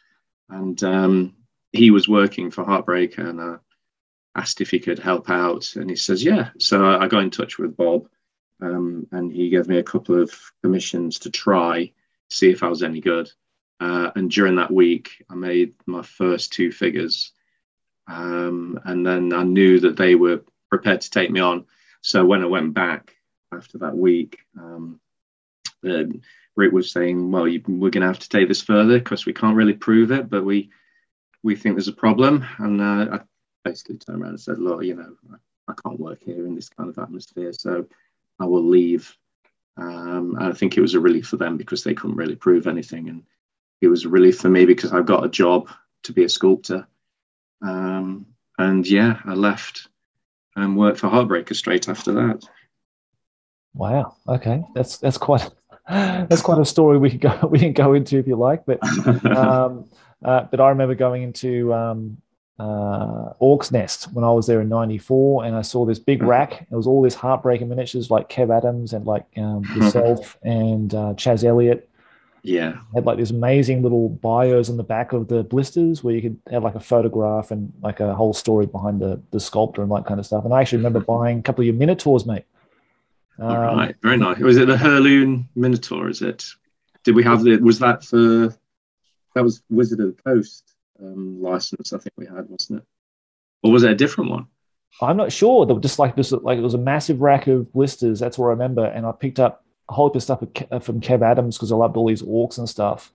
[0.49, 1.35] and um,
[1.73, 3.57] he was working for Heartbreaker, and I
[4.37, 7.31] asked if he could help out, and he says, "Yeah." So I, I got in
[7.31, 8.09] touch with Bob,
[8.61, 11.91] um, and he gave me a couple of commissions to try,
[12.31, 13.29] see if I was any good.
[13.81, 17.33] Uh, and during that week, I made my first two figures
[18.07, 21.67] um, and then I knew that they were prepared to take me on.
[22.01, 23.15] So when I went back
[23.53, 25.01] after that week, um,
[25.89, 26.05] uh,
[26.57, 29.33] Rick was saying, "Well, you, we're going to have to take this further because we
[29.33, 30.71] can't really prove it, but we
[31.43, 33.21] we think there's a problem." And uh, I
[33.65, 36.69] basically turned around and said, "Look, you know, I, I, can't work here in this
[36.69, 37.87] kind of atmosphere, so
[38.39, 39.17] I will leave.
[39.79, 42.67] Um, and I think it was a relief for them because they couldn't really prove
[42.67, 43.23] anything, and
[43.81, 45.71] it was a relief for me because I've got a job
[46.05, 46.87] to be a sculptor.
[47.63, 48.27] Um,
[48.59, 49.89] and yeah, I left
[50.57, 52.45] and worked for Heartbreaker straight after that.
[53.75, 54.17] Wow.
[54.29, 55.49] Okay, that's that's quite
[55.89, 58.83] that's quite a story we could go we can go into if you like, but
[59.27, 59.87] um,
[60.25, 62.19] uh, but I remember going into um,
[62.59, 66.29] uh, Orcs Nest when I was there in '94, and I saw this big mm-hmm.
[66.29, 66.67] rack.
[66.71, 71.15] It was all this Heartbreaker miniatures like Kev Adams and like um, yourself and uh,
[71.15, 71.89] Chaz Elliott.
[72.43, 76.23] Yeah, had like these amazing little bios on the back of the blisters where you
[76.23, 79.91] could have like a photograph and like a whole story behind the the sculptor and
[79.93, 80.45] that kind of stuff.
[80.45, 82.45] And I actually remember buying a couple of your minotaurs, mate.
[83.39, 84.39] Um, All right, very nice.
[84.39, 86.09] Was it the Heirloom Minotaur?
[86.09, 86.45] Is it?
[87.05, 87.57] Did we have the?
[87.59, 88.55] Was that for?
[89.35, 91.93] That was Wizard of the Coast um, license.
[91.93, 92.87] I think we had, wasn't it?
[93.63, 94.47] Or was it a different one?
[95.01, 95.65] I'm not sure.
[95.65, 98.21] They were just like this, like it was a massive rack of blisters.
[98.21, 98.85] That's what I remember.
[98.85, 101.97] And I picked up a whole heap of stuff from Kev Adams because I loved
[101.97, 103.13] all these orcs and stuff.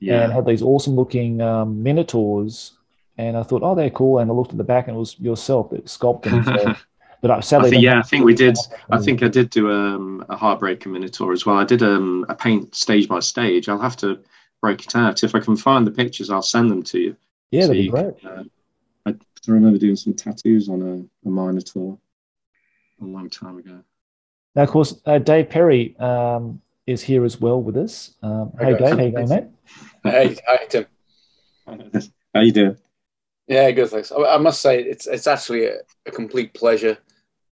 [0.00, 0.24] Yeah.
[0.24, 2.72] And had these awesome looking um, minotaurs.
[3.16, 4.18] And I thought, oh, they're cool.
[4.18, 6.44] And I looked at the back and it was yourself that sculpted them.
[6.44, 6.74] So
[7.22, 8.56] But I sadly, I think, yeah, I think we did.
[8.90, 11.56] I think I did do um, a Heartbreaker Minotaur as well.
[11.56, 13.68] I did um, a paint stage by stage.
[13.68, 14.20] I'll have to
[14.60, 15.24] break it out.
[15.24, 17.16] If I can find the pictures, I'll send them to you.
[17.50, 18.20] Yeah, so that'd be great.
[18.20, 18.44] Can, uh,
[19.06, 21.98] I, I remember doing some tattoos on a, a Minotaur
[23.00, 23.80] a long time ago.
[24.56, 28.14] Now, of course, uh, Dave Perry um, is here as well with us.
[28.22, 29.44] Um, hey, Dave, how you going, mate?
[30.02, 30.86] Hey, hi, Tim.
[32.34, 32.78] How you doing?
[33.46, 33.90] Yeah, good.
[33.90, 34.10] Thanks.
[34.10, 36.96] I, must say, it's it's actually a, a complete pleasure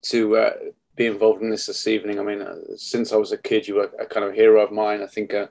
[0.03, 0.53] to uh,
[0.95, 2.19] be involved in this this evening.
[2.19, 4.71] I mean, uh, since I was a kid, you were a kind of hero of
[4.71, 5.01] mine.
[5.01, 5.33] I think.
[5.33, 5.47] Uh,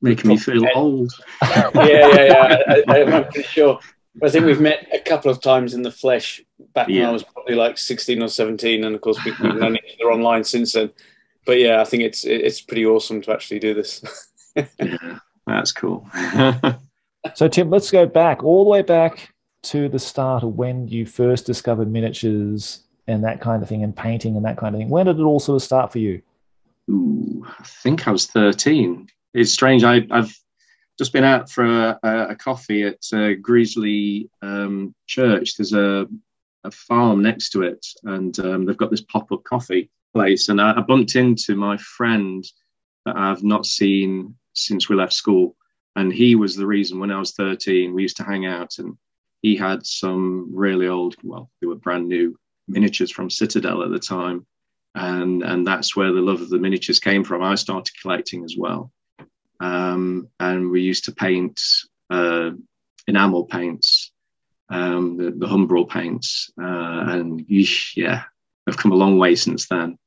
[0.00, 1.12] Making me feel old.
[1.42, 2.24] yeah, yeah,
[2.68, 2.82] yeah.
[2.86, 3.80] I, am pretty sure.
[4.22, 6.40] I think we've met a couple of times in the flesh
[6.74, 7.00] back yeah.
[7.00, 10.12] when I was probably like 16 or 17, and of course we've known each other
[10.12, 10.90] online since then.
[11.46, 14.02] But yeah, I think it's it's pretty awesome to actually do this.
[14.56, 16.06] yeah, that's cool.
[17.34, 21.06] so Tim, let's go back all the way back to the start of when you
[21.06, 24.90] first discovered miniatures and that kind of thing and painting and that kind of thing.
[24.90, 26.22] When did it all sort of start for you?
[26.90, 29.08] Ooh, I think I was 13.
[29.34, 29.84] It's strange.
[29.84, 30.34] I, have
[30.98, 35.56] just been out for a, a coffee at uh, Greasley um, Church.
[35.56, 36.06] There's a,
[36.64, 40.48] a, farm next to it, and um, they've got this pop up coffee place.
[40.48, 42.44] And I, I bumped into my friend
[43.06, 45.56] that I've not seen since we left school.
[45.96, 48.96] And he was the reason when I was 13, we used to hang out and
[49.42, 53.98] he had some really old, well, they were brand new miniatures from Citadel at the
[53.98, 54.46] time,
[54.94, 57.42] and and that's where the love of the miniatures came from.
[57.42, 58.92] I started collecting as well,
[59.60, 61.60] um, and we used to paint
[62.10, 62.50] uh,
[63.06, 64.12] enamel paints,
[64.68, 68.24] um, the, the Humbrol paints, uh, and yeah,
[68.66, 69.98] I've come a long way since then.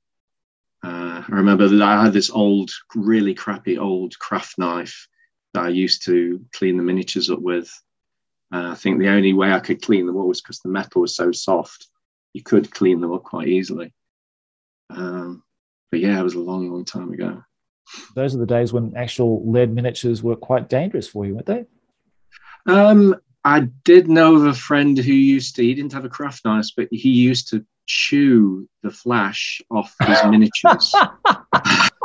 [0.84, 5.08] Uh, I remember that I had this old, really crappy old craft knife
[5.54, 7.70] that I used to clean the miniatures up with.
[8.54, 11.02] Uh, I think the only way I could clean them up was because the metal
[11.02, 11.88] was so soft
[12.34, 13.94] you could clean them up quite easily.
[14.90, 15.44] Um,
[15.90, 17.44] but yeah, it was a long, long time ago.
[18.16, 21.66] Those are the days when actual lead miniatures were quite dangerous for you, weren't they?
[22.66, 26.46] Um, I did know of a friend who used to, he didn't have a craft
[26.46, 30.94] knife, but he used to chew the flash off his miniatures.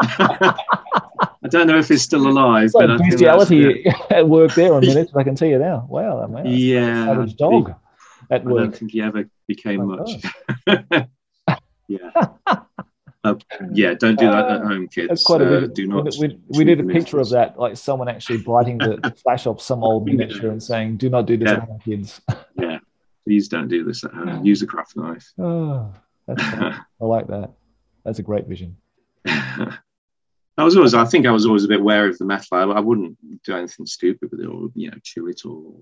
[0.01, 2.67] I don't know if he's still alive.
[2.67, 5.87] It's like bestiality at work there on miniatures, I can tell you now.
[5.89, 6.47] Wow, man.
[6.47, 7.07] Yeah.
[7.07, 7.75] Savage dog
[8.31, 8.59] at work.
[8.59, 10.25] I don't think he ever became oh, much.
[11.89, 12.29] yeah.
[13.27, 13.35] Uh,
[13.73, 15.09] yeah, don't do that at home, kids.
[15.09, 16.07] That's quite a uh, do not.
[16.19, 19.83] We, we did a picture of that, like someone actually biting the flash off some
[19.83, 21.57] old miniature and saying, "Do not do this yeah.
[21.57, 22.21] at home, kids."
[22.61, 22.79] yeah,
[23.25, 24.45] please don't do this at home.
[24.45, 25.33] Use a craft knife.
[25.39, 25.93] Oh,
[26.29, 27.51] I like that.
[28.05, 28.77] That's a great vision.
[30.59, 32.57] I was always, I think I was always a bit wary of the metal.
[32.57, 35.75] I, I wouldn't do anything stupid with it, or you know, chew it or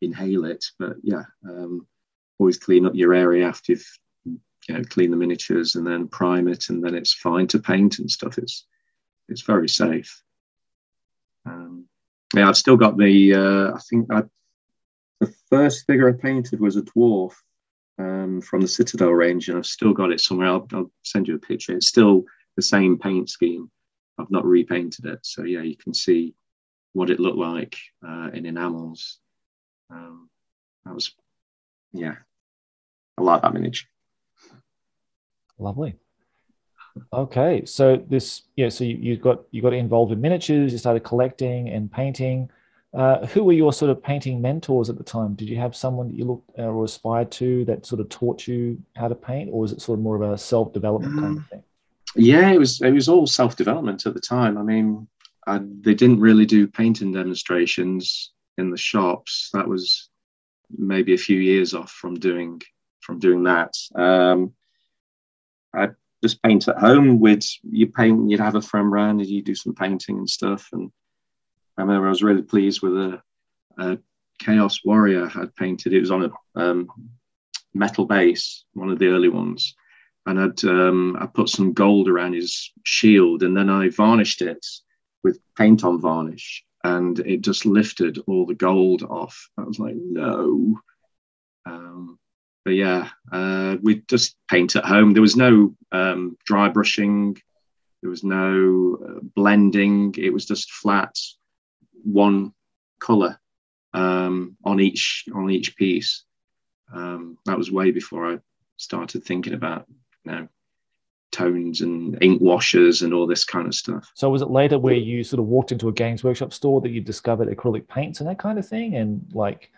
[0.00, 0.64] inhale it.
[0.78, 1.86] But yeah, um,
[2.38, 3.98] always clean up your area after you've
[4.68, 7.98] you know clean the miniatures and then prime it, and then it's fine to paint
[7.98, 8.38] and stuff.
[8.38, 8.66] It's
[9.28, 10.22] it's very safe.
[11.46, 11.86] Um,
[12.34, 13.34] yeah, I've still got the.
[13.34, 14.22] Uh, I think I,
[15.20, 17.32] the first figure I painted was a dwarf
[17.98, 20.48] um, from the Citadel range, and I've still got it somewhere.
[20.48, 21.76] I'll, I'll, send you a picture.
[21.76, 22.24] It's still
[22.56, 23.70] the same paint scheme.
[24.18, 26.34] I've not repainted it, so yeah, you can see
[26.92, 29.18] what it looked like uh, in enamels.
[29.90, 30.28] Um,
[30.84, 31.12] that was,
[31.92, 32.16] yeah,
[33.18, 33.88] I like that miniature.
[35.62, 35.94] Lovely.
[37.12, 40.72] Okay, so this, yeah, so you, you got you got involved in miniatures.
[40.72, 42.50] You started collecting and painting.
[42.92, 45.32] Uh, who were your sort of painting mentors at the time?
[45.32, 48.46] Did you have someone that you looked uh, or aspired to that sort of taught
[48.46, 51.38] you how to paint, or was it sort of more of a self development kind
[51.38, 51.62] of thing?
[52.16, 54.58] yeah, it was it was all self development at the time.
[54.58, 55.06] I mean,
[55.46, 59.50] I, they didn't really do painting demonstrations in the shops.
[59.54, 60.10] That was
[60.76, 62.60] maybe a few years off from doing
[63.00, 63.74] from doing that.
[63.94, 64.52] Um,
[65.74, 65.88] I
[66.22, 68.30] just paint at home with you paint.
[68.30, 70.68] You'd have a friend round and you do some painting and stuff.
[70.72, 70.90] And
[71.76, 73.22] I remember I was really pleased with a,
[73.78, 73.98] a
[74.38, 75.92] Chaos Warrior I had painted.
[75.92, 76.88] It was on a um,
[77.74, 79.74] metal base, one of the early ones,
[80.26, 84.64] and I'd um, I put some gold around his shield, and then I varnished it
[85.22, 89.48] with paint on varnish, and it just lifted all the gold off.
[89.56, 90.78] I was like, no.
[91.64, 92.18] Um,
[92.64, 95.12] but yeah, uh, we just paint at home.
[95.12, 97.36] There was no um, dry brushing,
[98.02, 100.14] there was no uh, blending.
[100.18, 101.16] It was just flat,
[102.02, 102.52] one
[102.98, 103.38] color
[103.94, 106.24] um, on each on each piece.
[106.92, 108.38] Um, that was way before I
[108.76, 109.86] started thinking about
[110.24, 110.48] you know
[111.30, 114.10] tones and ink washers and all this kind of stuff.
[114.14, 116.90] So was it later where you sort of walked into a Games Workshop store that
[116.90, 119.70] you discovered acrylic paints and that kind of thing, and like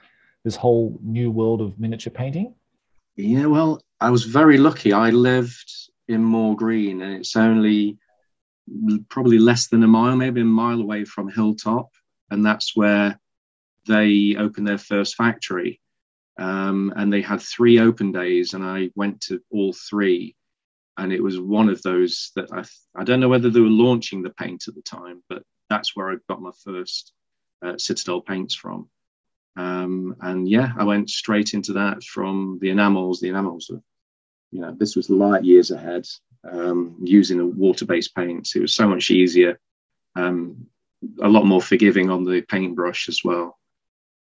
[0.45, 2.55] this whole new world of miniature painting?
[3.17, 4.93] Yeah, well, I was very lucky.
[4.93, 5.73] I lived
[6.09, 7.99] in Moor Green, and it's only
[9.09, 11.91] probably less than a mile, maybe a mile away from Hilltop,
[12.31, 13.19] and that's where
[13.87, 15.81] they opened their first factory.
[16.39, 20.35] Um, and they had three open days, and I went to all three.
[20.97, 22.65] And it was one of those that I,
[23.01, 26.11] I don't know whether they were launching the paint at the time, but that's where
[26.11, 27.13] I got my first
[27.65, 28.89] uh, Citadel paints from.
[29.57, 33.21] Um, and yeah, I went straight into that from the enamels.
[33.21, 33.81] The enamels, are,
[34.51, 36.07] you know, this was light years ahead
[36.51, 38.49] um, using a water-based paint.
[38.55, 39.59] It was so much easier,
[40.17, 40.67] um,
[41.23, 43.59] a lot more forgiving on the paintbrush as well.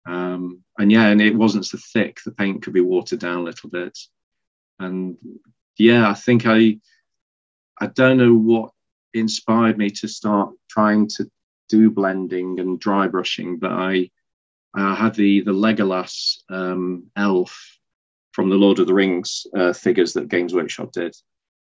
[0.04, 2.20] Um, and yeah, and it wasn't so thick.
[2.24, 3.98] The paint could be watered down a little bit.
[4.78, 5.16] And
[5.78, 6.78] yeah, I think I,
[7.80, 8.72] I don't know what
[9.14, 11.30] inspired me to start trying to
[11.68, 14.10] do blending and dry brushing, but I,
[14.74, 17.78] I had the the Legolas um, elf
[18.32, 21.14] from the Lord of the Rings uh, figures that Games Workshop did,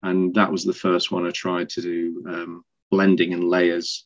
[0.03, 4.05] and that was the first one I tried to do um, blending and layers.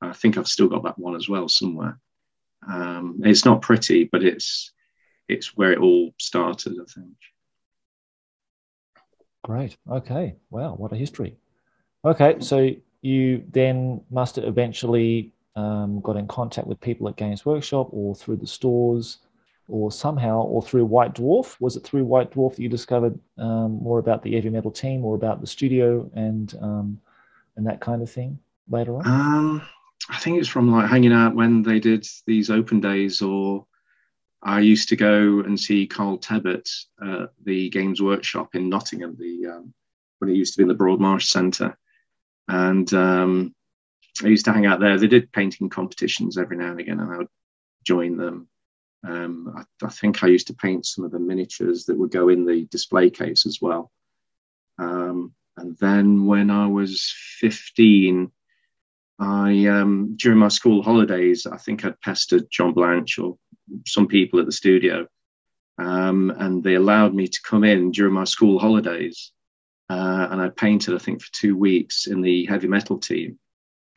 [0.00, 1.98] I think I've still got that one as well somewhere.
[2.68, 4.72] Um, it's not pretty, but it's
[5.28, 7.16] it's where it all started, I think.
[9.42, 9.76] Great.
[9.90, 10.36] Okay.
[10.50, 10.74] Wow.
[10.74, 11.36] What a history.
[12.04, 12.36] Okay.
[12.40, 12.70] So
[13.02, 18.36] you then must eventually um, got in contact with people at Games Workshop or through
[18.36, 19.18] the stores
[19.68, 21.56] or somehow or through White Dwarf.
[21.60, 25.04] Was it through White Dwarf that you discovered um, more about the 'Eavy Metal team
[25.04, 27.00] or about the studio and um,
[27.56, 28.38] and that kind of thing
[28.68, 29.06] later on?
[29.06, 29.62] Um,
[30.08, 33.66] I think it's from like hanging out when they did these open days, or
[34.42, 36.68] I used to go and see Carl Tebbett
[37.02, 39.72] at the Games Workshop in Nottingham, the um,
[40.18, 41.76] when it used to be in the Broadmarsh Centre,
[42.48, 43.54] and um,
[44.22, 44.98] I used to hang out there.
[44.98, 47.28] They did painting competitions every now and again, and I would
[47.84, 48.48] join them.
[49.06, 52.28] Um, I, I, think I used to paint some of the miniatures that would go
[52.28, 53.90] in the display case as well.
[54.78, 58.30] Um, and then when I was 15,
[59.18, 63.36] I um, during my school holidays, I think I'd pestered John Blanche or
[63.86, 65.06] some people at the studio,
[65.78, 69.30] um, and they allowed me to come in during my school holidays,
[69.88, 73.38] uh, and I painted I think for two weeks in the 'Eavy Metal team,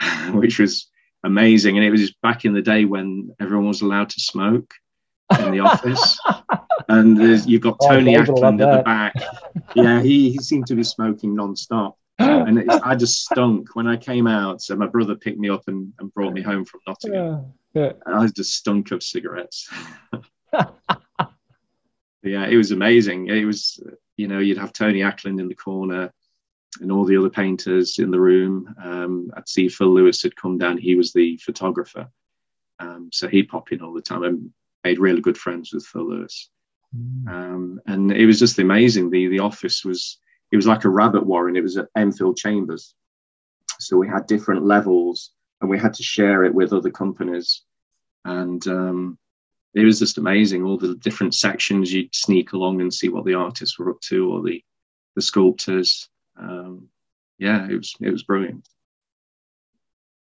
[0.32, 0.90] which was
[1.24, 1.78] amazing.
[1.78, 4.74] And it was back in the day when everyone was allowed to smoke
[5.40, 6.20] in the office.
[6.90, 9.14] and you've got oh, Tony Ackland at the back.
[9.76, 14.28] Yeah, he, he seemed to be smoking non-stop and I just stunk when I came
[14.28, 14.62] out.
[14.62, 17.54] So my brother picked me up and, and brought me home from Nottingham.
[17.74, 17.92] Yeah, yeah.
[18.06, 19.70] I just stunk of cigarettes.
[20.54, 23.28] yeah, it was amazing.
[23.28, 23.80] It was,
[24.18, 26.12] you know, you'd have Tony Ackland in the corner
[26.82, 28.74] and all the other painters in the room.
[28.84, 30.78] Um, I'd see Phil Lewis had come down.
[30.78, 32.10] He was the photographer.
[32.80, 34.24] Um, so he'd pop in all the time.
[34.24, 36.50] I made really good friends with Phil Lewis.
[36.96, 37.28] Mm.
[37.28, 39.10] Um, and it was just amazing.
[39.10, 40.20] The the office was
[40.52, 41.56] it was like a rabbit warren.
[41.56, 42.96] It was at Enfield Chambers.
[43.80, 47.63] So we had different levels and we had to share it with other companies.
[48.26, 49.18] And um,
[49.74, 50.63] it was just amazing.
[50.63, 54.32] All the different sections you'd sneak along and see what the artists were up to
[54.32, 54.63] or the,
[55.15, 56.10] the sculptors.
[56.40, 56.90] Um,
[57.38, 58.67] yeah, it was, it was brilliant.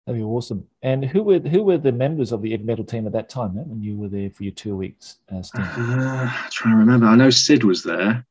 [0.06, 0.66] That'd be awesome.
[0.82, 3.54] And who were who were the members of the 'Eavy Metal team at that time
[3.54, 5.66] man, when you were there for your two weeks uh, stint?
[5.66, 7.06] Uh, trying to remember.
[7.06, 8.26] I know Sid was there.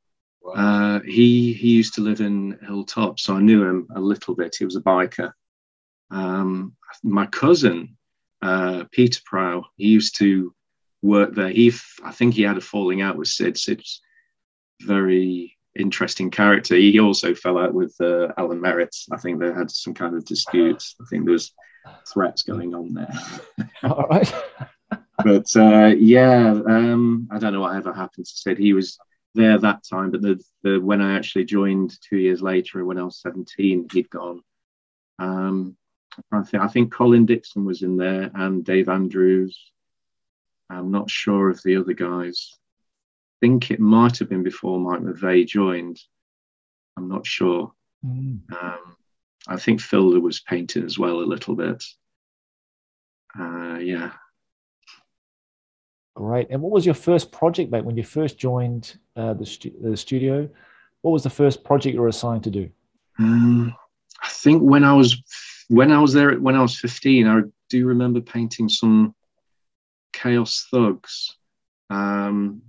[0.56, 4.56] Uh, he he used to live in Hilltop, so I knew him a little bit.
[4.58, 5.32] He was a biker.
[6.12, 7.98] Um, my cousin
[8.44, 10.54] uh, Peter Prow, he used to
[11.02, 11.50] work there.
[11.50, 13.58] He I think he had a falling out with Sid.
[13.58, 14.02] Sid's
[14.82, 16.76] very interesting character.
[16.76, 18.96] He also fell out with uh, Alan Merritt.
[19.12, 20.96] I think they had some kind of disputes.
[21.02, 21.54] I think there was
[22.12, 23.14] threats going on there.
[23.84, 24.34] All right.
[25.24, 28.26] but uh, yeah, um, I don't know what ever happened.
[28.26, 28.98] to Sid he was
[29.36, 33.04] there that time, but the, the when I actually joined two years later, when I
[33.04, 34.42] was seventeen, he'd gone.
[35.20, 35.76] Um,
[36.32, 39.60] I think, I think Colin Dixon was in there and Dave Andrews.
[40.70, 42.56] I'm not sure of the other guys.
[43.44, 46.00] I think it might have been before Mike McVey joined.
[46.96, 47.74] I'm not sure.
[48.06, 48.40] Mm.
[48.54, 48.96] Um,
[49.50, 51.84] I think Phil was painting as well a little bit.
[53.38, 54.12] Uh, yeah.
[56.16, 56.48] Great.
[56.52, 59.98] And what was your first project, mate, when you first joined uh, the, stu- the
[59.98, 60.50] studio?
[61.02, 62.70] What was the first project you were assigned to do?
[63.20, 63.76] Um,
[64.24, 65.22] I think when I was
[65.68, 69.14] when I was there when I was 15, I do remember painting some
[70.14, 71.36] Chaos Thugs.
[71.90, 72.62] Um,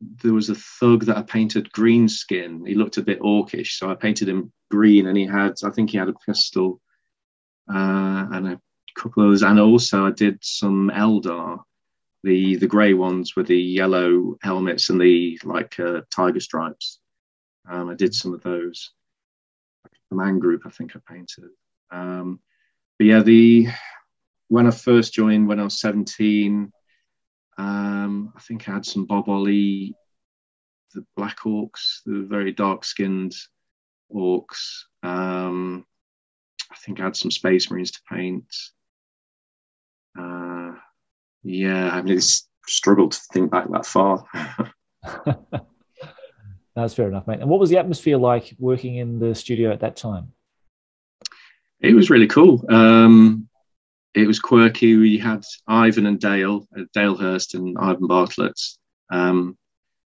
[0.00, 2.64] there was a thug that I painted green skin.
[2.64, 5.90] He looked a bit orcish, so I painted him green, and he had I think
[5.90, 6.80] he had a pistol
[7.72, 8.60] uh, and a
[8.96, 9.42] couple of others.
[9.42, 11.60] And also I did some Eldar,
[12.22, 16.98] the the grey ones with the yellow helmets and the like uh, tiger stripes.
[17.68, 18.92] Um, I did some of those.
[20.10, 21.50] The man group I think I painted.
[21.90, 22.40] Um,
[22.98, 23.68] but yeah, the
[24.48, 26.72] when I first joined when I was 17,
[27.60, 29.92] um, I think I had some Bob Olley,
[30.94, 33.34] the Black Orcs, the very dark skinned
[34.12, 34.84] orcs.
[35.02, 35.84] Um,
[36.72, 38.46] I think I had some Space Marines to paint.
[40.18, 40.72] Uh,
[41.42, 44.24] yeah, I mean, it's struggled to think back that far.
[46.74, 47.40] That's fair enough, mate.
[47.40, 50.32] And what was the atmosphere like working in the studio at that time?
[51.80, 52.64] It was really cool.
[52.72, 53.49] Um,
[54.14, 54.96] it was quirky.
[54.96, 58.60] We had Ivan and Dale, uh, Dale Hurst and Ivan Bartlett.
[59.10, 59.56] Um,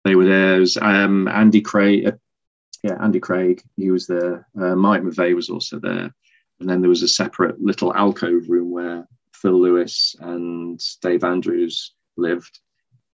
[0.03, 0.59] they were there.
[0.59, 2.11] Was, um, Andy Craig, uh,
[2.83, 3.61] yeah, Andy Craig.
[3.77, 4.47] He was there.
[4.59, 6.13] Uh, Mike McVey was also there.
[6.59, 11.93] And then there was a separate little alcove room where Phil Lewis and Dave Andrews
[12.17, 12.59] lived.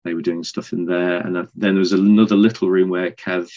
[0.04, 1.20] They were doing stuff in there.
[1.20, 3.50] And then there was another little room where Kev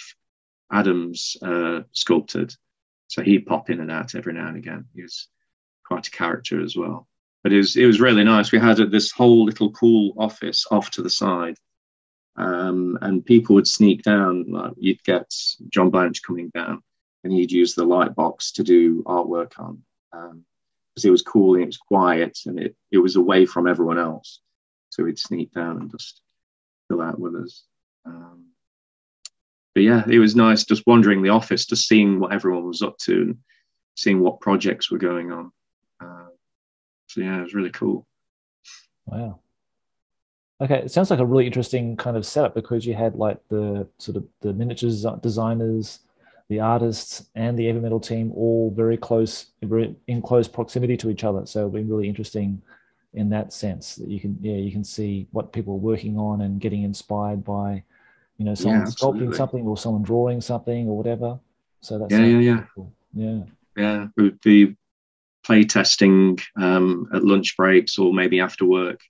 [0.71, 2.55] Adams uh, sculpted.
[3.09, 4.87] So he'd pop in and out every now and again.
[4.95, 5.29] He was
[5.85, 7.08] quite a character as well.
[7.43, 8.53] But it was it was really nice.
[8.53, 11.57] We had this whole little cool office off to the side,
[12.37, 14.47] um, and people would sneak down.
[14.51, 15.33] Like you'd get
[15.69, 16.83] John Blanche coming down,
[17.25, 19.83] and he'd use the light box to do artwork on
[20.13, 20.45] um,
[20.95, 23.99] because it was cool and it was quiet and it it was away from everyone
[23.99, 24.41] else.
[24.91, 26.23] So he'd sneak down and just
[26.89, 27.65] fill out with us.
[28.05, 28.47] Um,
[29.75, 32.99] but yeah, it was nice just wandering the office, just seeing what everyone was up
[32.99, 33.39] to and
[33.97, 35.53] seeing what projects were going on.
[36.01, 36.28] Uh,
[37.09, 38.07] so yeah, it was really cool.
[39.07, 39.41] Wow.
[40.61, 43.87] Okay, it sounds like a really interesting kind of setup because you had like the
[43.99, 46.01] sort of the miniatures designers,
[46.49, 51.11] the artists, and the 'Eavy Metal team all very close, very in close proximity to
[51.11, 51.47] each other.
[51.47, 52.63] So it'll be really interesting
[53.15, 56.43] in that sense that you can yeah you can see what people are working on
[56.43, 57.83] and getting inspired by
[58.39, 61.39] you know, someone yeah, sculpting something or someone drawing something or whatever.
[61.81, 62.93] So that's yeah, yeah, yeah, cool.
[63.13, 63.43] yeah,
[63.77, 64.07] yeah.
[64.17, 64.77] We would be
[65.45, 69.01] play testing um, at lunch breaks or maybe after work.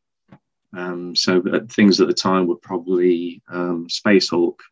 [0.76, 4.62] Um, so things at the time were probably um, Space Hulk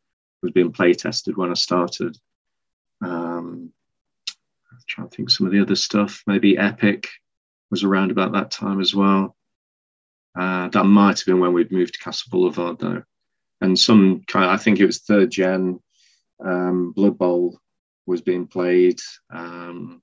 [0.42, 2.16] was being play tested when I started.
[3.02, 3.72] Um,
[4.70, 6.22] I'm trying to think some of the other stuff.
[6.26, 7.08] Maybe Epic
[7.70, 9.34] was around about that time as well.
[10.38, 13.02] Uh, that might have been when we'd moved to Castle Boulevard though
[13.60, 15.80] and some kind of, I think it was third gen
[16.44, 17.58] um, Blood Bowl
[18.06, 19.00] was being played.
[19.30, 20.02] Um,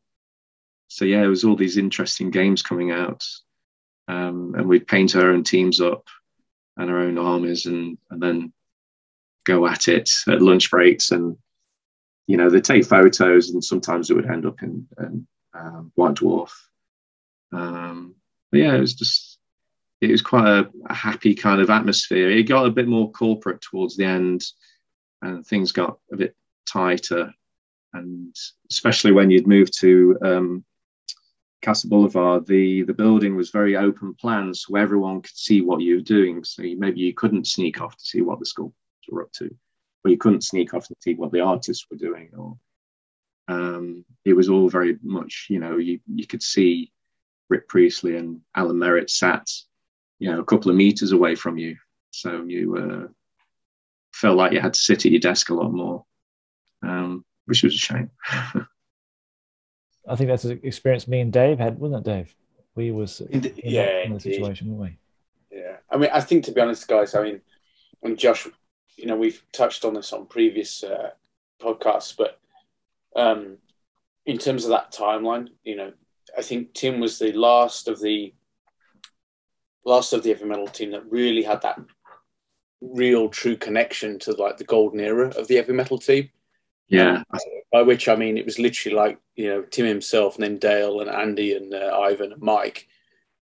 [0.93, 3.25] so yeah, it was all these interesting games coming out,
[4.07, 6.07] um, and we'd paint our own teams up
[6.77, 8.53] and our own armies, and and then
[9.43, 11.35] go at it at lunch breaks, and
[12.27, 16.13] you know they'd take photos, and sometimes it would end up in, in um, White
[16.13, 16.51] Dwarf.
[17.51, 18.13] Um,
[18.51, 19.39] but yeah, it was just
[19.99, 22.29] it was quite a, a, happy kind of atmosphere.
[22.29, 24.45] It got a bit more corporate towards the end,
[25.23, 26.35] and things got a bit
[26.71, 27.33] tighter.
[27.93, 28.35] And
[28.69, 30.65] especially when you'd moved to um,
[31.63, 35.95] Castle Boulevard, the the building was very open plan, so everyone could see what you
[35.95, 36.43] were doing.
[36.43, 38.75] So you, maybe you couldn't sneak off to see what the sculptors
[39.09, 39.49] were up to,
[40.03, 42.57] or you couldn't sneak off to see what the artists were doing, or
[43.47, 46.91] um, it was all very much, you know, you you could see
[47.49, 49.47] Rick Priestley and Alan Merritt sat
[50.19, 51.77] you know a couple of meters away from you,
[52.11, 53.07] so you uh,
[54.13, 56.03] felt like you had to sit at your desk a lot more,
[56.81, 58.11] um, which was a shame.
[60.07, 62.35] I think that's an experience me and Dave had, wasn't it, Dave?
[62.75, 64.97] We was in, in yeah in the situation, weren't
[65.51, 65.57] we?
[65.59, 67.41] Yeah, I mean, I think to be honest, guys, I mean,
[67.99, 68.47] when Josh,
[68.97, 71.11] you know, we've touched on this on previous uh,
[71.61, 72.39] podcasts, but
[73.15, 73.57] um,
[74.25, 75.93] in terms of that timeline, you know,
[76.37, 78.33] I think Tim was the last of the
[79.85, 81.79] last of the 'Eavy Metal team that really had that
[82.81, 86.29] real true connection to like the golden era of the 'Eavy Metal team.
[86.89, 87.23] Yeah.
[87.31, 87.39] Um,
[87.71, 90.99] by which I mean it was literally like you know Tim himself, and then Dale
[91.01, 92.87] and Andy and uh, Ivan and Mike,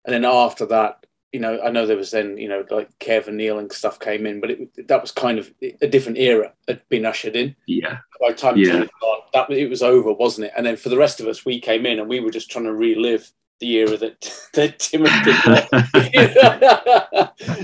[0.06, 3.28] and then after that, you know, I know there was then you know like Kev
[3.28, 6.54] and Neil and stuff came in, but it, that was kind of a different era
[6.68, 7.56] had been ushered in.
[7.68, 7.98] Yeah.
[8.22, 8.84] By the time Yeah.
[9.02, 10.54] on, that it was over, wasn't it?
[10.56, 12.66] And then for the rest of us, we came in and we were just trying
[12.66, 13.30] to relive
[13.60, 15.36] the era that that Tim had been.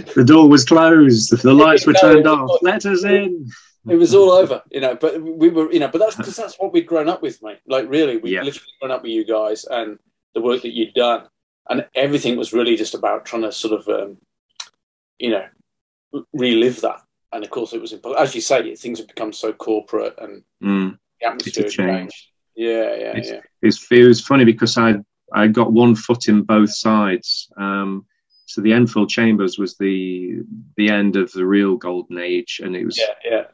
[0.15, 1.41] the door was closed.
[1.41, 2.59] The lights were turned off.
[2.61, 3.49] Let us in.
[3.87, 4.95] It was all over, you know.
[4.95, 7.59] But we were, you know, but that's because that's what we'd grown up with, mate.
[7.67, 8.43] Like really, we Yeah.
[8.43, 9.97] literally grown up with you guys and
[10.33, 11.27] the work that you'd done,
[11.69, 14.17] and everything was really just about trying to sort of, um,
[15.17, 15.45] you know,
[16.33, 17.01] relive that.
[17.31, 20.43] And of course, it was impo- as you say, things have become so corporate and
[20.63, 20.97] Mm.
[21.21, 22.27] the atmosphere has changed.
[22.55, 23.41] Yeah, yeah, It's- yeah.
[23.61, 24.95] It's, it was funny because I
[25.31, 27.51] I got one foot in both sides.
[27.55, 28.07] Um,
[28.47, 30.39] so the Enfield Chambers was the
[30.75, 33.45] the end of the real golden age, and it was Yeah, yeah.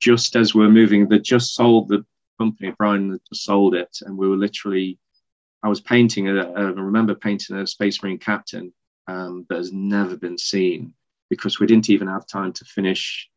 [0.00, 1.08] Just as we're moving.
[1.08, 2.04] They just sold the
[2.38, 2.72] company.
[2.78, 4.98] Bryan just sold it, and we were literally.
[5.62, 6.28] I was painting.
[6.28, 8.72] A, a, I remember painting a Space Marine captain
[9.06, 10.94] um, that has never been seen
[11.28, 13.28] because we didn't even have time to finish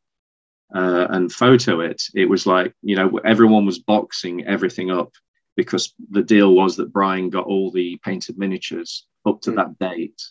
[0.73, 2.01] uh, and photo it.
[2.15, 5.11] It was like you know everyone was boxing everything up
[5.55, 9.55] because the deal was that Bryan got all the painted miniatures up to Mm.
[9.57, 10.21] that date.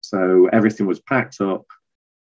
[0.00, 1.66] So everything was packed up,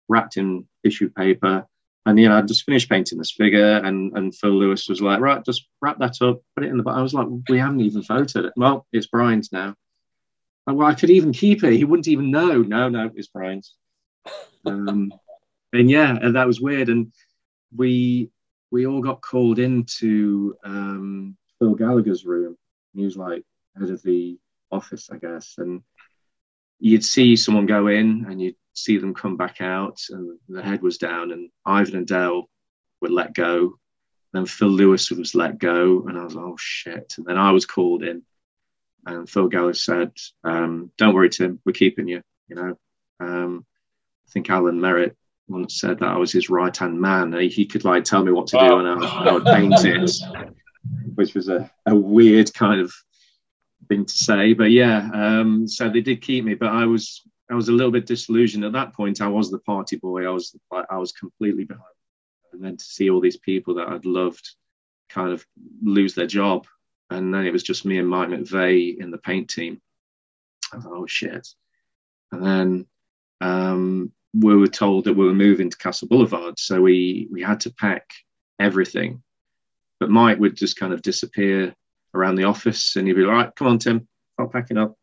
[0.08, 1.66] wrapped in tissue paper,
[2.06, 5.20] and you know I just finished painting this figure, and and Phil Lewis was like,
[5.20, 6.82] right, just wrap that up, put it in the.
[6.82, 6.98] Box.
[6.98, 8.52] I was like, we haven't even photoed it.
[8.56, 9.74] Well, it's Bryan's now.
[10.66, 11.74] And, well, I could even keep it.
[11.74, 12.62] He wouldn't even know.
[12.62, 13.74] No, no, it's Bryan's.
[14.66, 15.12] Um,
[15.74, 16.88] and yeah, and that was weird.
[16.88, 17.12] And
[17.76, 18.30] we
[18.70, 22.56] we all got called into um, Phil Gallagher's room.
[22.94, 23.44] He was like
[23.78, 24.38] head of the
[24.72, 25.54] office, I guess.
[25.58, 25.82] And
[26.78, 30.82] you'd see someone go in and you'd see them come back out, and the head
[30.82, 32.48] was down, and Ivan and Dale
[33.00, 33.78] were let go.
[34.32, 37.14] Then Phil Lewis was let go, and I was like, oh shit.
[37.16, 38.22] And then I was called in,
[39.06, 40.12] and Phil Gallagher said,
[40.42, 42.78] um, "Don't worry, Tim, we're keeping you." You know,
[43.20, 43.64] um,
[44.26, 45.16] I think Alan Merritt
[45.48, 47.32] once said that I was his right hand man.
[47.32, 50.10] He, he could like tell me what to do, and I, I would paint it,
[51.14, 52.92] which was a, a weird kind of
[53.88, 54.52] thing to say.
[54.52, 57.92] But yeah, um, so they did keep me, but I was I was a little
[57.92, 59.20] bit disillusioned at that point.
[59.20, 60.26] I was the party boy.
[60.26, 61.84] I was I was completely behind,
[62.52, 64.48] and then to see all these people that I'd loved
[65.10, 65.44] kind of
[65.82, 66.66] lose their job,
[67.10, 69.80] and then it was just me and Mike McVey in the paint team.
[70.72, 71.48] I was like, oh shit,
[72.32, 72.86] and then.
[73.40, 77.60] Um, we were told that we were moving to Castle Boulevard, so we we had
[77.60, 78.10] to pack
[78.58, 79.22] everything.
[80.00, 81.74] But Mike would just kind of disappear
[82.14, 84.96] around the office, and he'd be like, "All right, come on, Tim, start packing up."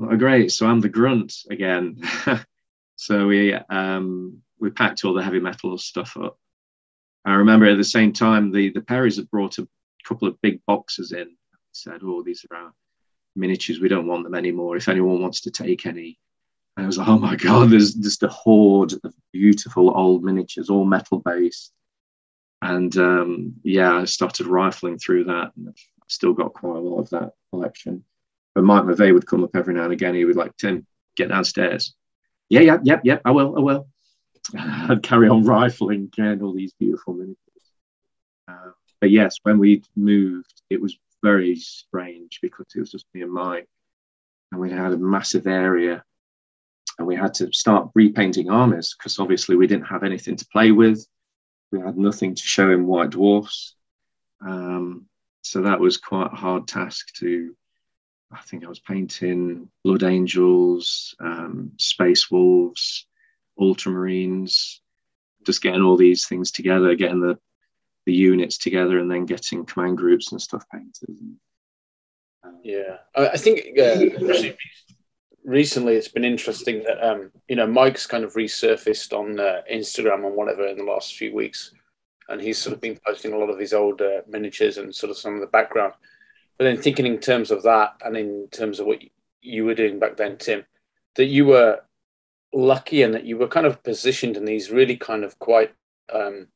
[0.00, 2.02] "Oh, great, so I'm the grunt again.
[2.96, 6.38] so we um, we packed all the 'Eavy Metal stuff up.
[7.24, 9.68] I remember at the same time the the Perrys had brought a
[10.04, 11.36] couple of big boxes in.
[11.72, 12.72] Said, "Oh, these are our
[13.36, 13.80] miniatures.
[13.80, 14.76] We don't want them anymore.
[14.76, 16.18] If anyone wants to take any."
[16.78, 20.70] And I was like, oh my God, there's just a horde of beautiful old miniatures,
[20.70, 21.72] all metal based.
[22.62, 25.74] And um, yeah, I started rifling through that and I've
[26.06, 28.04] still got quite a lot of that collection.
[28.58, 30.16] But Mike McVey would come up every now and again.
[30.16, 30.84] He would like, Tim,
[31.16, 31.94] get downstairs.
[32.48, 33.86] Yeah, yeah, yep, yep, I will, I will.
[34.58, 37.36] I'd carry on rifling, getting all these beautiful miniatures.
[38.48, 43.22] Uh, but yes, when we moved, it was very strange because it was just me
[43.22, 43.68] and Mike.
[44.50, 46.02] And we had a massive area
[46.98, 50.72] and we had to start repainting armies because obviously we didn't have anything to play
[50.72, 51.06] with.
[51.70, 53.76] We had nothing to show in White Dwarfs.
[54.44, 55.06] Um,
[55.42, 57.54] so that was quite a hard task to.
[58.30, 63.06] I think I was painting Blood Angels, um, Space Wolves,
[63.58, 64.80] Ultramarines,
[65.44, 67.38] just getting all these things together, getting the
[68.06, 71.16] the units together, and then getting command groups and stuff painted.
[72.62, 74.04] Yeah, I I think uh,
[75.44, 80.26] recently it's been interesting that um, you know Mike's kind of resurfaced on uh, Instagram
[80.26, 81.72] and whatever in the last few weeks,
[82.28, 85.10] and he's sort of been posting a lot of his old uh, miniatures and sort
[85.10, 85.94] of some of the background.
[86.58, 89.02] But then thinking in terms of that and in terms of what
[89.40, 90.64] you were doing back then, Tim,
[91.14, 91.80] that you were
[92.52, 95.72] lucky and that you were kind of positioned in these really kind of quite
[96.12, 96.48] um,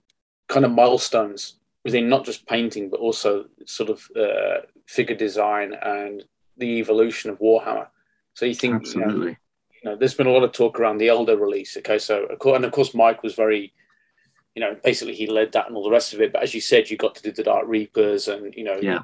[0.48, 6.24] kind of milestones within not just painting but also sort of uh, figure design and
[6.56, 7.86] the evolution of Warhammer.
[8.34, 9.38] So you think, you know, absolutely.
[9.82, 11.76] you know, there's been a lot of talk around the Eldar release.
[11.76, 13.72] Okay, so of course, and of course, Mike was very
[14.54, 16.32] you know, basically he led that and all the rest of it.
[16.32, 19.00] But as you said, you got to do the Dark Reapers, and you know, yeah.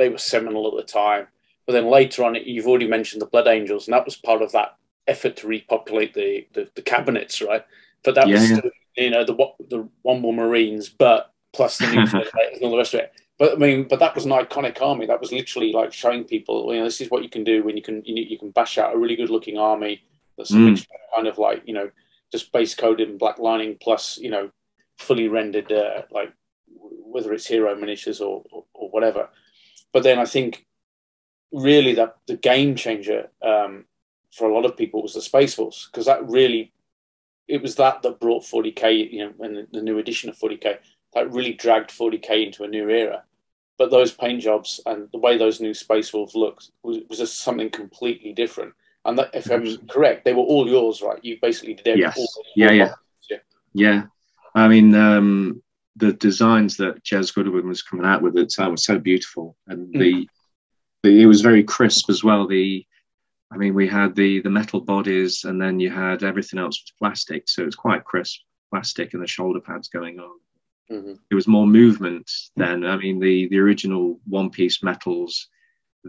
[0.00, 1.28] They were seminal at the time.
[1.66, 4.50] But then later on, you've already mentioned the Blood Angels, and that was part of
[4.52, 4.76] that
[5.06, 7.64] effort to repopulate the the, the cabinets, right?
[8.02, 9.36] But that yeah, was still, you know the
[9.68, 13.12] the One War Marines, but plus the new and all the rest of it.
[13.38, 15.06] But I mean, but that was an iconic army.
[15.06, 17.76] That was literally like showing people, you know, this is what you can do when
[17.76, 20.02] you can you, you can bash out a really good looking army
[20.36, 20.86] that's mm.
[21.14, 21.90] kind of like you know
[22.32, 24.50] just base coded and black lining plus you know
[24.98, 26.32] fully rendered uh, like
[27.10, 29.28] whether it's hero miniatures or, or, or whatever.
[29.92, 30.66] But then I think
[31.52, 33.84] really that the game changer um,
[34.30, 36.72] for a lot of people was the Space Wolves because that really
[37.48, 40.78] it was that that brought 40k, you know, and the, the new edition of 40k
[41.14, 43.24] that really dragged 40k into a new era.
[43.76, 47.40] But those paint jobs and the way those new Space Wolves looked was, was just
[47.40, 48.74] something completely different.
[49.04, 51.18] And that, if I'm correct, they were all yours, right?
[51.24, 52.26] You basically did everything.
[52.26, 52.38] Yes.
[52.54, 52.94] yeah, yeah,
[53.30, 53.36] yeah,
[53.72, 54.02] yeah.
[54.54, 55.62] I mean, um,
[56.00, 59.56] the designs that Jez Goodwin was coming out with at the time were so beautiful,
[59.68, 59.98] and mm.
[59.98, 60.28] the,
[61.02, 62.46] the it was very crisp as well.
[62.46, 62.84] The
[63.52, 66.92] I mean, we had the the metal bodies, and then you had everything else was
[66.98, 68.40] plastic, so it was quite crisp
[68.70, 70.38] plastic, and the shoulder pads going on.
[70.90, 71.14] Mm-hmm.
[71.30, 72.84] It was more movement then.
[72.84, 75.48] I mean, the the original one piece metals,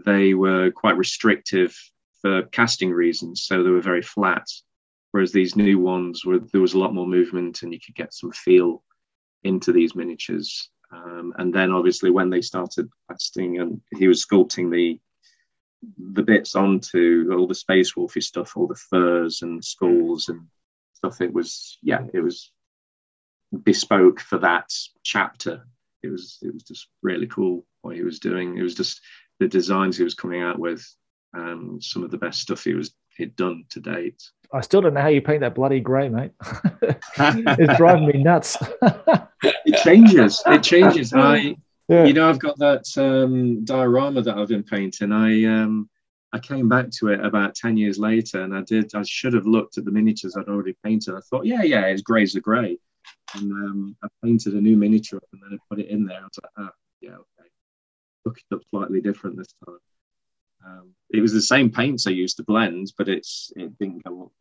[0.04, 1.76] they were quite restrictive
[2.20, 4.46] for casting reasons, so they were very flat.
[5.10, 8.14] Whereas these new ones were there was a lot more movement, and you could get
[8.14, 8.82] some feel
[9.44, 10.70] into these miniatures.
[10.92, 15.00] Um, and then obviously when they started casting and he was sculpting the
[16.12, 20.46] the bits onto all the space wolfy stuff, all the furs and skulls and
[20.92, 21.20] stuff.
[21.20, 22.52] It was yeah, it was
[23.64, 24.70] bespoke for that
[25.02, 25.66] chapter.
[26.02, 28.56] It was it was just really cool what he was doing.
[28.58, 29.00] It was just
[29.40, 30.86] the designs he was coming out with,
[31.34, 34.22] um, some of the best stuff he was he'd done to date.
[34.52, 36.32] I still don't know how you paint that bloody grey, mate.
[37.18, 38.56] it's driving me nuts.
[39.42, 40.42] it changes.
[40.46, 41.12] It changes.
[41.14, 41.56] I
[41.88, 42.04] yeah.
[42.04, 45.12] You know, I've got that um, diorama that I've been painting.
[45.12, 45.90] I um,
[46.32, 48.94] I came back to it about ten years later, and I did.
[48.94, 51.14] I should have looked at the miniatures I'd already painted.
[51.14, 52.78] I thought, yeah, yeah, it's grey as a grey,
[53.34, 56.18] and um, I painted a new miniature and then I put it in there.
[56.18, 57.48] I was like, ah, yeah, okay.
[58.24, 59.78] Look it up slightly different this time.
[60.64, 64.22] Um, it was the same paints I used to blend, but it's it didn't go
[64.24, 64.32] up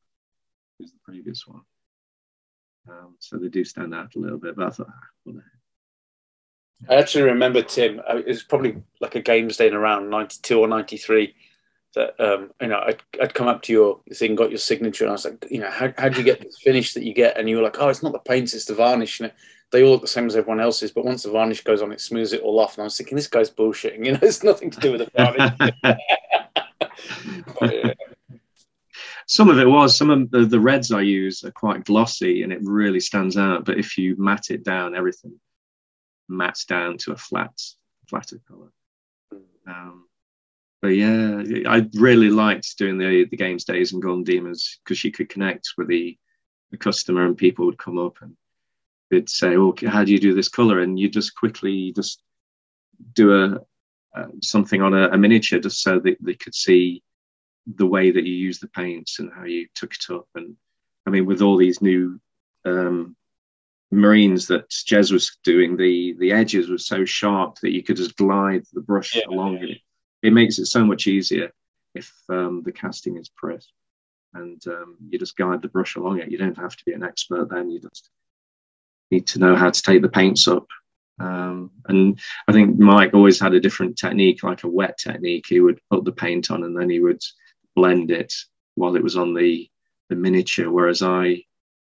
[0.82, 1.62] as the previous one.
[2.90, 4.56] Um, so they do stand out a little bit.
[4.56, 5.42] But I thought, ah, the.
[6.90, 8.00] I actually remember Tim.
[8.00, 11.36] Uh, it was probably like a games day in around '92 or '93
[11.94, 15.10] that um, you know I'd, I'd come up to your thing, got your signature, and
[15.10, 17.38] I was like, you know, how how do you get this finish that you get?
[17.38, 19.20] And you were like, oh, it's not the paints, it's the varnish.
[19.20, 19.32] And
[19.72, 22.02] they all look the same as everyone else's, but once the varnish goes on, it
[22.02, 22.76] smooths it all off.
[22.76, 24.06] And I was thinking, this guy's bullshitting.
[24.06, 25.52] You know, it's nothing to do with the varnish.
[27.60, 27.94] but, yeah.
[29.32, 29.96] Some of it was.
[29.96, 33.64] Some of the, the reds I use are quite glossy, and it really stands out.
[33.64, 35.40] But if you mat it down, everything
[36.28, 37.54] mats down to a flat,
[38.10, 38.74] flatter color.
[39.66, 40.10] Um,
[40.82, 45.14] but yeah, I really liked doing the the games days and Golden Demons because you
[45.14, 46.18] could connect with the,
[46.72, 48.36] the customer and people would come up and
[49.12, 52.22] they'd say, "Oh, how do you do this color?" And you just quickly just
[53.14, 53.62] do a
[54.14, 57.02] uh, something on a, a, miniature just so that they could see
[57.68, 60.28] the way that you use the paints and how you took it up.
[60.36, 60.56] And
[61.06, 62.20] I mean, with all these new
[62.66, 63.16] um,
[63.92, 68.18] marines that Jez was doing, the the edges were so sharp that you could just
[68.18, 69.70] glide the brush yeah, along yeah.
[69.70, 69.78] it.
[70.24, 71.52] It makes it so much easier
[71.96, 73.70] if um, the casting is crisp
[74.34, 76.32] and um, you just guide the brush along it.
[76.32, 77.70] You don't have to be an expert then.
[77.70, 78.10] You just
[79.10, 80.68] need to know how to take the paints up.
[81.20, 85.46] Um, and I think Mike always had a different technique, like a wet technique.
[85.48, 87.22] He would put the paint on and then he would
[87.76, 88.34] blend it
[88.76, 89.70] while it was on the
[90.10, 91.46] the miniature, whereas I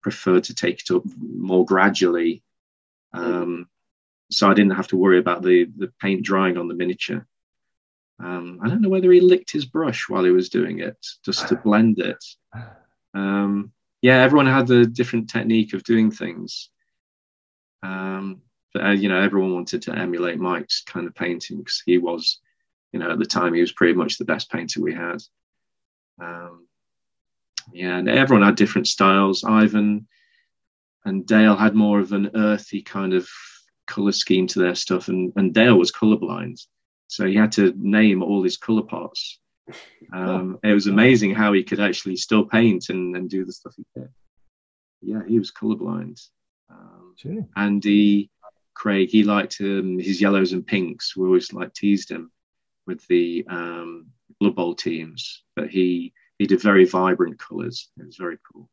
[0.03, 2.43] preferred to take it up more gradually.
[3.12, 3.68] Um,
[4.31, 7.27] so I didn't have to worry about the, the paint drying on the miniature.
[8.18, 11.49] Um, I don't know whether he licked his brush while he was doing it, just
[11.49, 12.24] to blend it.
[13.12, 16.70] Um, yeah, everyone had a different technique of doing things.
[17.83, 18.41] Um,
[18.72, 22.41] but, uh, you know, everyone wanted to emulate Mike's kind of painting because he was,
[22.93, 25.18] you know, at the time he was pretty much the best painter we had.
[26.20, 26.66] Um,
[27.72, 29.44] yeah, and everyone had different styles.
[29.44, 30.06] Ivan
[31.04, 33.28] and Dale had more of an earthy kind of
[33.86, 36.60] color scheme to their stuff, and, and Dale was colorblind,
[37.08, 39.38] so he had to name all his color parts.
[40.12, 43.74] Um, it was amazing how he could actually still paint and, and do the stuff
[43.76, 44.08] he did.
[45.02, 46.20] Yeah, he was colorblind.
[46.70, 47.46] Um, sure.
[47.56, 48.30] Andy
[48.74, 51.16] Craig, he liked um, his yellows and pinks.
[51.16, 52.30] We always like teased him
[52.86, 54.08] with the um,
[54.41, 57.91] Blood Bowl teams, but he he did very vibrant colours.
[57.99, 58.68] It was very cool.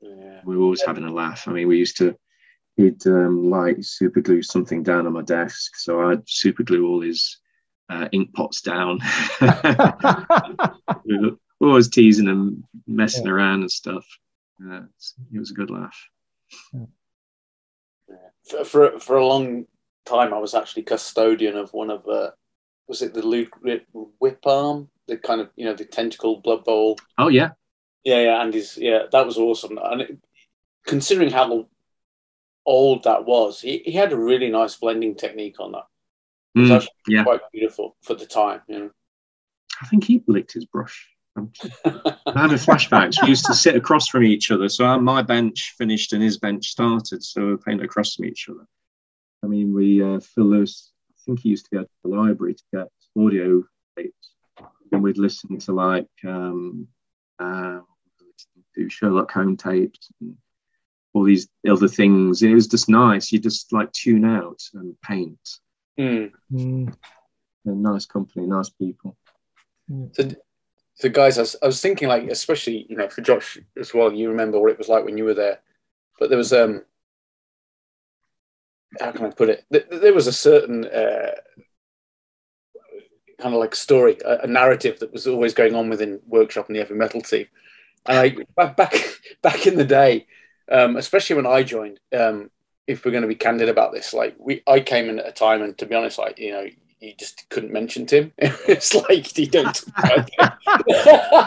[0.00, 0.40] Yeah.
[0.44, 1.48] We were always having a laugh.
[1.48, 2.16] I mean, we used to
[2.76, 5.76] he'd um, like super glue something down on my desk.
[5.76, 7.38] So I'd super glue all his
[7.88, 9.00] uh, ink pots down.
[11.04, 13.32] we were Always teasing him, messing yeah.
[13.32, 14.06] around and stuff.
[14.64, 14.82] Uh,
[15.32, 15.96] it was a good laugh.
[18.48, 19.66] For, for, for a long
[20.06, 22.32] time, I was actually custodian of one of the.
[22.88, 24.88] Was it the Luke Whip Arm?
[25.06, 26.98] The kind of you know the tentacle blood bowl.
[27.18, 27.50] Oh yeah,
[28.04, 29.78] yeah, yeah, and his yeah, that was awesome.
[29.82, 30.18] And it,
[30.86, 31.66] considering how
[32.66, 35.84] old that was, he, he had a really nice blending technique on that.
[36.54, 37.22] It was mm, actually yeah.
[37.22, 38.60] quite beautiful for the time.
[38.68, 38.90] You know?
[39.82, 41.08] I think he licked his brush.
[41.36, 41.52] I'm
[42.26, 43.22] having flashbacks.
[43.22, 44.68] We used to sit across from each other.
[44.68, 47.22] So my bench finished and his bench started.
[47.22, 48.66] So we are playing across from each other.
[49.42, 52.54] I mean, we, uh, Phil Lewis, I think he used to go to the library
[52.54, 53.62] to get audio
[53.96, 54.30] tapes.
[54.92, 56.88] And we'd listen to like um,
[57.38, 57.80] uh,
[58.74, 60.36] to Sherlock Holmes tapes and
[61.12, 62.42] all these other things.
[62.42, 63.32] It was just nice.
[63.32, 65.38] You just like tune out and paint.
[65.98, 66.32] Mm.
[66.52, 66.94] Mm.
[67.64, 69.16] nice company, nice people.
[70.12, 70.30] So,
[70.94, 74.12] so guys, I was, I was, thinking like, especially you know for Josh as well.
[74.12, 75.60] You remember what it was like when you were there,
[76.18, 76.84] but there was um,
[78.98, 79.64] how can I put it?
[79.70, 81.32] There was a certain uh,
[83.40, 86.76] kind of like story, a, a, narrative that was always going on within workshop and
[86.76, 87.46] the 'Eavy Metal team.
[88.06, 88.94] And I back back,
[89.42, 90.26] back in the day,
[90.70, 92.50] um, especially when I joined, um,
[92.86, 95.32] if we're going to be candid about this, like we, I came in at a
[95.32, 96.66] time, and to be honest, like you know,
[97.00, 98.32] you just couldn't mention Tim.
[98.38, 99.84] it's like you don't.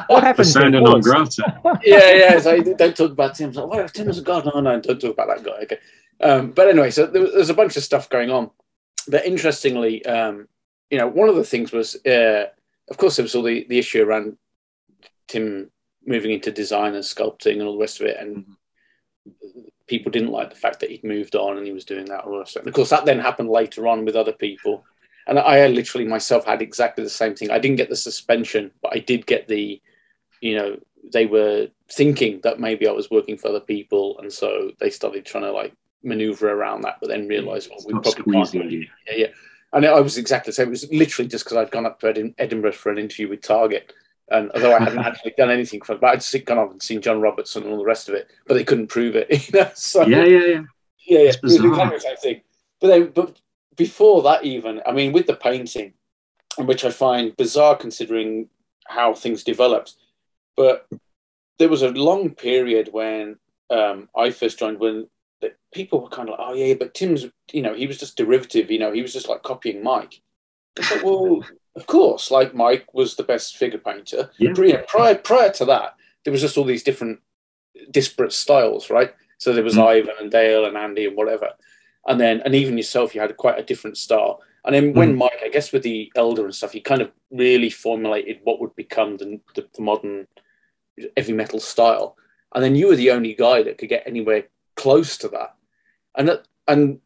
[0.07, 0.35] what happened?
[0.37, 1.59] Persona non grata.
[1.83, 2.39] yeah, yeah.
[2.39, 3.49] So don't talk about Tim.
[3.49, 4.45] It's like, well, Tim is a god.
[4.45, 5.63] No, no, don't talk about that guy.
[5.63, 5.79] Okay.
[6.23, 8.49] Um, but anyway, so there, there's a bunch of stuff going on.
[9.07, 10.47] But interestingly, um,
[10.89, 12.45] you know, one of the things was, uh,
[12.89, 14.37] of course, there was all the, the issue around
[15.27, 15.69] Tim
[16.05, 19.61] moving into design and sculpting and all the rest of it, and mm-hmm.
[19.87, 22.25] people didn't like the fact that he'd moved on and he was doing that.
[22.25, 24.85] And of course, that then happened later on with other people.
[25.27, 27.49] And I literally myself had exactly the same thing.
[27.49, 29.81] I didn't get the suspension, but I did get the,
[30.41, 30.77] you know,
[31.11, 35.25] they were thinking that maybe I was working for other people, and so they started
[35.25, 35.73] trying to like
[36.03, 38.53] maneuver around that, but then realised, well, we probably can't.
[38.53, 39.27] Yeah, yeah.
[39.71, 40.67] And I was exactly the same.
[40.67, 43.91] It was literally just because I'd gone up to Edinburgh for an interview with Target.
[44.29, 47.01] And although I hadn't actually done anything for it, but I'd gone up and seen
[47.01, 49.29] John Robertson and all the rest of it, but they couldn't prove it.
[49.31, 49.71] You know?
[49.73, 50.61] so, yeah, yeah, yeah.
[51.05, 51.29] Yeah, yeah.
[51.29, 52.41] It was exactly the same thing.
[52.79, 53.39] But then, but
[53.75, 55.93] before that, even, I mean, with the painting,
[56.57, 58.49] which I find bizarre considering
[58.85, 59.95] how things developed,
[60.55, 60.87] but
[61.57, 63.37] there was a long period when
[63.69, 65.07] um, I first joined when
[65.43, 68.17] that people were kind of like, oh yeah, but Tim's, you know, he was just
[68.17, 70.21] derivative, you know, he was just like copying Mike.
[71.03, 71.43] Well,
[71.75, 74.31] of course, like Mike was the best figure painter.
[74.37, 74.81] Yeah.
[74.87, 77.19] Prior, prior to that, there was just all these different
[77.91, 79.13] disparate styles, right?
[79.37, 79.85] So there was mm.
[79.85, 81.49] Ivan and Dale and Andy and whatever.
[82.07, 84.41] And then, and even yourself, you had quite a different style.
[84.65, 85.17] And then when mm.
[85.17, 88.75] Mike, I guess with the Eldar and stuff, he kind of really formulated what would
[88.75, 90.27] become the, the, the modern
[91.17, 92.15] 'Eavy Metal style.
[92.53, 95.55] And then you were the only guy that could get anywhere close to that.
[96.15, 96.99] And that, and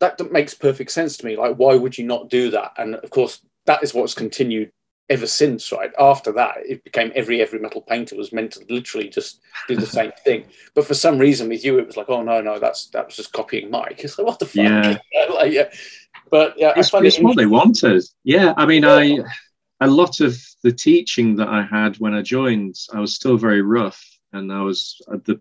[0.00, 1.36] that makes perfect sense to me.
[1.36, 2.72] Like, why would you not do that?
[2.76, 4.72] And of course, that is what's continued
[5.10, 5.90] ever since, right?
[5.98, 9.86] After that, it became every every metal painter was meant to literally just do the
[9.86, 10.44] same thing.
[10.74, 13.16] But for some reason, with you, it was like, oh no, no, that's that was
[13.16, 14.00] just copying Mike.
[14.04, 14.56] It's like, what the fuck?
[14.56, 14.98] Yeah.
[15.34, 15.70] like, yeah.
[16.30, 18.02] But yeah, it's, it's what they wanted.
[18.24, 18.84] Yeah, I mean.
[18.84, 19.18] I
[19.80, 23.62] a lot of the teaching that I had when I joined, I was still very
[23.62, 24.02] rough,
[24.32, 25.40] and I was uh, the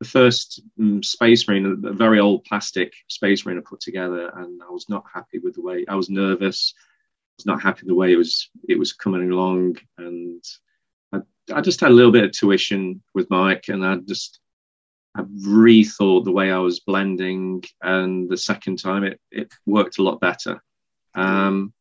[0.00, 4.60] the first um, space marine, a very old plastic space marine I put together, and
[4.62, 6.74] I was not happy with the way I was nervous.
[6.76, 10.42] I was not happy the way it was it was coming along, and
[11.12, 11.20] I,
[11.52, 14.40] I just had a little bit of tuition with Mike, and I just
[15.16, 20.02] I rethought the way I was blending, and the second time it it worked a
[20.02, 20.62] lot better.
[21.14, 21.72] Um,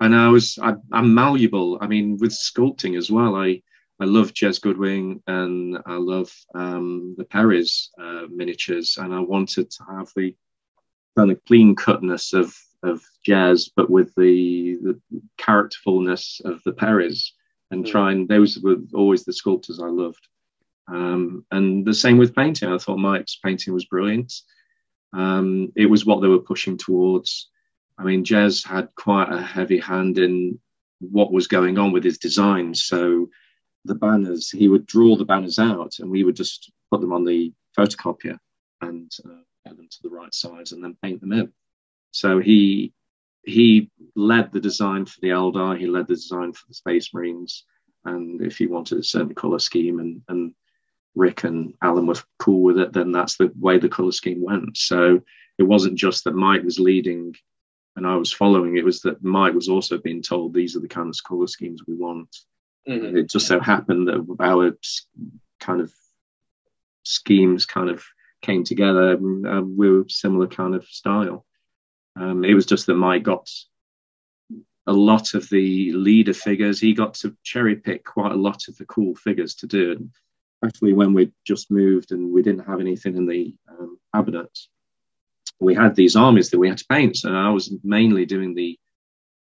[0.00, 1.78] and I was I, I'm malleable.
[1.80, 3.62] I mean, with sculpting as well, I
[3.98, 9.70] I love Jez Goodwin and I love um, the Perry's uh, miniatures, and I wanted
[9.70, 10.34] to have the
[11.16, 15.00] kind of clean cutness of of Jez, but with the the
[15.38, 17.32] characterfulness of the Perry's,
[17.70, 17.90] and mm.
[17.90, 20.28] try and those were always the sculptors I loved.
[20.88, 22.70] Um, and the same with painting.
[22.70, 24.32] I thought Mike's painting was brilliant.
[25.12, 27.48] Um, it was what they were pushing towards.
[27.98, 30.60] I mean, Jez had quite a heavy hand in
[31.00, 33.28] what was going on with his designs, so
[33.86, 37.24] the banners, he would draw the banners out and we would just put them on
[37.24, 38.38] the photocopier
[38.80, 41.52] and uh, get them to the right size and then paint them in.
[42.12, 42.92] So he
[43.44, 47.64] he led the design for the Eldar, he led the design for the Space Marines,
[48.04, 50.52] and if he wanted a certain color scheme and, and
[51.14, 54.76] Rick and Alan were cool with it, then that's the way the color scheme went.
[54.76, 55.20] So
[55.58, 57.34] it wasn't just that Mike was leading
[57.96, 58.76] and I was following.
[58.76, 61.82] It was that Mike was also being told these are the kind of colour schemes
[61.86, 62.28] we want.
[62.88, 63.16] Mm-hmm.
[63.16, 64.76] It just so happened that our
[65.60, 65.92] kind of
[67.02, 68.04] schemes kind of
[68.42, 69.12] came together.
[69.12, 71.44] And, uh, we were similar kind of style.
[72.14, 73.48] Um, it was just that Mike got
[74.86, 76.80] a lot of the leader figures.
[76.80, 79.92] He got to cherry pick quite a lot of the cool figures to do.
[79.92, 80.10] And
[80.62, 84.68] especially when we just moved and we didn't have anything in the um, cabinets,
[85.58, 87.16] we had these armies that we had to paint.
[87.16, 88.78] So I was mainly doing the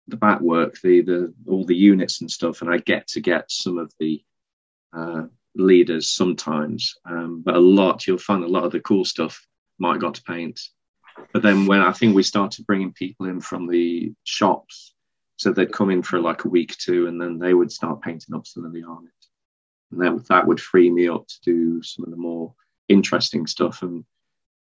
[0.07, 3.51] the back work, the the all the units and stuff, and I get to get
[3.51, 4.23] some of the
[4.91, 5.23] uh,
[5.55, 9.45] leaders sometimes, um, but a lot you'll find a lot of the cool stuff
[9.79, 10.59] Mike got to paint.
[11.31, 14.93] But then when I think we started bringing people in from the shops,
[15.37, 18.01] so they'd come in for like a week or two, and then they would start
[18.01, 19.11] painting up some of the armies,
[19.91, 22.53] and that that would free me up to do some of the more
[22.89, 23.83] interesting stuff.
[23.83, 24.05] And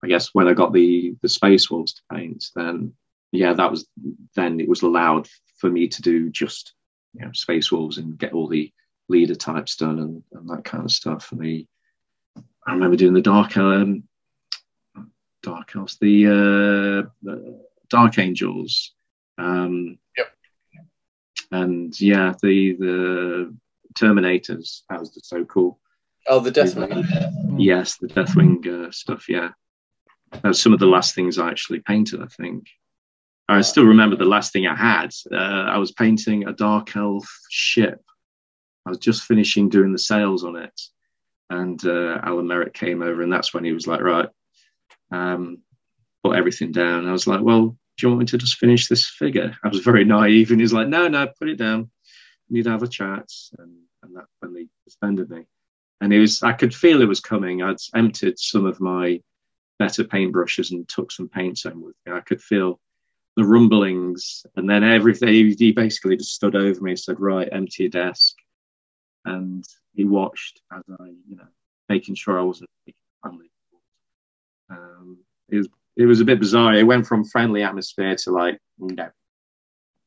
[0.03, 2.93] I guess when I got the the space wolves to paint, then
[3.31, 3.87] yeah, that was
[4.35, 5.27] then it was allowed
[5.57, 6.73] for me to do just
[7.13, 8.71] you know space wolves and get all the
[9.07, 11.31] leader types done and, and that kind of stuff.
[11.31, 11.67] And the
[12.65, 14.03] I remember doing the dark um,
[15.41, 18.93] dark elves, the, uh, the dark angels.
[19.37, 20.27] Um, yep.
[21.51, 23.55] And yeah, the the
[23.99, 24.81] Terminators.
[24.89, 25.79] That was so cool.
[26.27, 27.55] Oh, the Deathwing.
[27.57, 29.27] Yes, the Deathwing uh, stuff.
[29.27, 29.49] Yeah,
[30.43, 32.21] that's some of the last things I actually painted.
[32.21, 32.67] I think.
[33.49, 35.11] I still remember the last thing I had.
[35.31, 38.01] Uh, I was painting a dark elf ship
[38.89, 40.81] I was just finishing doing the sails on it,
[41.51, 44.29] and uh, Alan Merritt came over, and that's when he was like, "Right,
[45.11, 45.59] um,
[46.23, 49.07] put everything down." I was like, "Well, do you want me to just finish this
[49.07, 51.91] figure?" I was very naive, and he's like, "No, no, put it down.
[52.49, 53.29] We need to have a chat."
[53.59, 55.45] And, and that's when they suspended me.
[56.01, 57.61] And it was, I could feel it was coming.
[57.61, 59.21] I'd emptied some of my
[59.77, 62.13] better paintbrushes and took some paints home with me.
[62.13, 62.79] I could feel
[63.39, 65.55] the rumblings, and then everything.
[65.57, 68.35] He basically just stood over me and said, "Right, empty your desk."
[69.25, 71.47] and he watched as I, you know,
[71.87, 72.69] making sure I wasn't
[73.21, 73.51] friendly.
[74.69, 75.19] Um,
[75.49, 76.75] it was it was a bit bizarre.
[76.75, 79.09] It went from friendly atmosphere to like, no,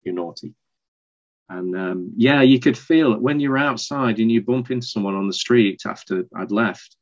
[0.03, 0.55] you're naughty.
[1.51, 5.15] And um, yeah, you could feel it when you're outside and you bump into someone
[5.15, 6.97] on the street after I'd left.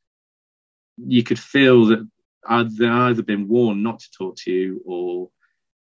[0.97, 2.09] You could feel that
[2.45, 5.31] I'd, either been warned not to talk to you or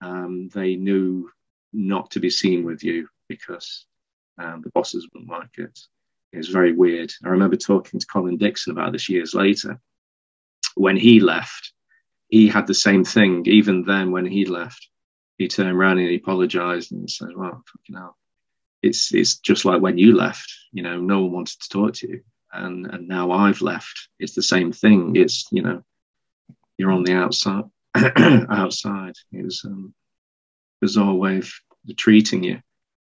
[0.02, 1.30] um, they knew
[1.74, 3.86] not to be seen with you because
[4.38, 5.80] um, the bosses wouldn't like it.
[6.34, 7.12] It was very weird.
[7.24, 9.80] I remember talking to Colin Dixon about this years later.
[10.76, 11.74] When he left,
[12.30, 13.44] he had the same thing.
[13.46, 14.88] Even then, when he left,
[15.38, 18.18] he turned around and he apologized and said, Well, fucking hell.
[18.82, 22.08] It's it's just like when you left, you know, no one wanted to talk to
[22.08, 22.22] you.
[22.54, 24.08] And and now I've left.
[24.18, 25.16] It's the same thing.
[25.16, 25.84] It's, you know,
[26.78, 27.66] you're on the outside
[28.50, 29.16] outside.
[29.32, 29.94] It was um
[30.82, 31.52] bizarre way of
[31.98, 32.60] treating you.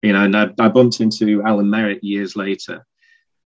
[0.02, 2.86] You know, and I, I bumped into Alan Merritt years later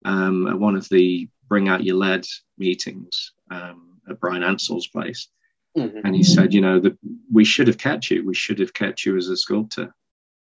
[0.04, 2.26] um, at one of the Bring Out Your Lead
[2.58, 5.28] meetings um, at Bryan Ansell's place.
[5.76, 6.00] Mm-hmm.
[6.04, 6.98] And he said, you know, that
[7.32, 8.26] we should have kept you.
[8.26, 9.94] We should have kept you as a sculptor.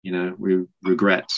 [0.03, 1.29] You know, we regret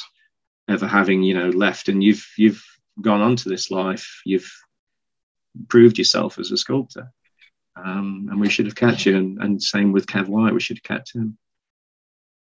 [0.68, 1.88] ever having, you know, left.
[1.88, 2.62] And you've you've
[3.01, 4.20] gone on to this life.
[4.26, 4.53] You've
[5.68, 7.11] proved yourself as a sculptor.
[7.85, 9.16] Um, and we should have kept you.
[9.16, 11.39] And, and same with Kev White, we should have kept him.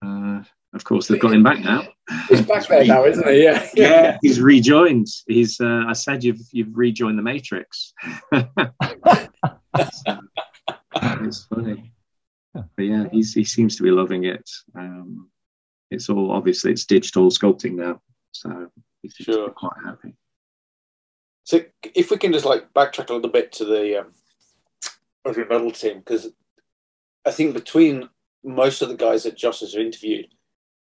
[0.04, 1.88] Uh, of course, they've got him back now.
[2.28, 3.44] He's back there now, isn't he?
[3.44, 4.18] Yeah, yeah.
[4.22, 5.08] He's rejoined.
[5.28, 5.60] He's.
[5.60, 7.94] Uh, I said you've you've rejoined the Matrix.
[11.02, 11.92] it's funny,
[12.54, 14.48] but yeah, he's, he seems to be loving it.
[14.76, 15.30] Um,
[15.90, 18.00] it's all obviously it's digital sculpting now,
[18.32, 18.72] so
[19.02, 19.50] he's sure.
[19.50, 20.14] quite happy.
[21.46, 21.62] So,
[21.96, 24.14] if we can just like backtrack a little bit to the um,
[25.26, 26.30] rebuttal team, because
[27.26, 28.10] I think between
[28.44, 30.28] most of the guys that Josh has interviewed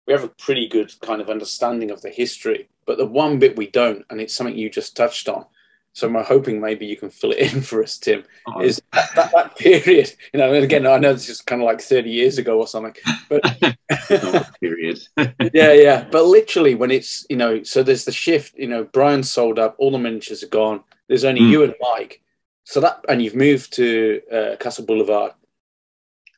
[0.08, 2.70] we have a pretty good kind of understanding of the history.
[2.86, 5.44] But the one bit we don't, and it's something you just touched on.
[5.92, 8.24] So I'm hoping maybe you can fill it in for us, Tim.
[8.46, 8.62] Oh.
[8.62, 10.10] Is that, that, that, period?
[10.32, 12.66] You know, and again, I know this is kind of like 30 years ago or
[12.66, 12.94] something,
[13.28, 13.42] but
[14.60, 14.98] period.
[15.52, 16.08] yeah, yeah.
[16.10, 18.56] But literally, when it's you know, so there's the shift.
[18.56, 20.82] You know, Bryan sold up, all the miniatures are gone.
[21.08, 21.50] There's only mm.
[21.50, 22.22] you and Mike.
[22.68, 25.32] So that, and you've moved to uh, Castle Boulevard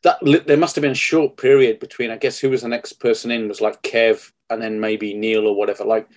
[0.04, 2.12] that there must have been a short period between.
[2.12, 5.48] I guess who was the next person in was like Kev, and then maybe Neil
[5.48, 5.84] or whatever.
[5.84, 6.08] Like,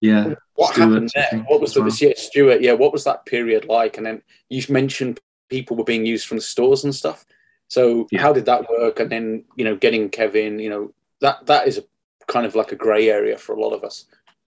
[0.00, 1.44] yeah, what Stuart, happened there?
[1.46, 1.92] What was the well.
[2.00, 2.62] yeah, Stuart?
[2.62, 3.96] Yeah, what was that period like?
[3.96, 7.24] And then you mentioned people were being used from the stores and stuff.
[7.68, 8.22] So yeah.
[8.22, 8.98] how did that work?
[8.98, 11.84] And then you know, getting Kevin, you know, that that is a
[12.26, 14.06] kind of like a grey area for a lot of us.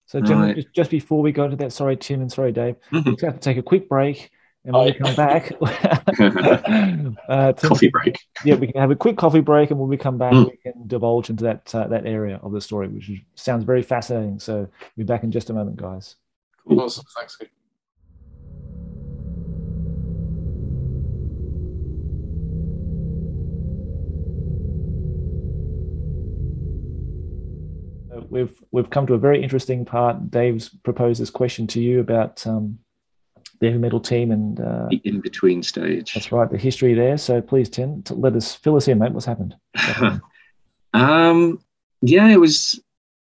[0.06, 0.56] So, Jim, right.
[0.56, 3.10] just, just before we go into that, sorry, Tim, and sorry, Dave, mm-hmm.
[3.10, 4.30] we have to take a quick break.
[4.64, 5.52] And when we come back,
[7.28, 8.16] uh, coffee break.
[8.44, 10.50] Yeah, we can have a quick coffee break, and when we come back, mm.
[10.50, 14.38] we can divulge into that uh, that area of the story, which sounds very fascinating.
[14.38, 16.14] So, we'll be back in just a moment, guys.
[16.64, 16.80] Cool.
[16.80, 17.04] Awesome.
[17.16, 17.38] Thanks.
[28.32, 30.30] we've we've come to a very interesting part.
[30.30, 32.78] Dave's proposed this question to you about um,
[33.62, 36.14] the heavy metal team and uh, the in between stage.
[36.14, 37.16] That's right, the history there.
[37.16, 39.12] So please, Tim, let us fill us in, mate.
[39.12, 39.56] What's happened?
[40.94, 41.58] Um,
[42.02, 42.78] yeah, it was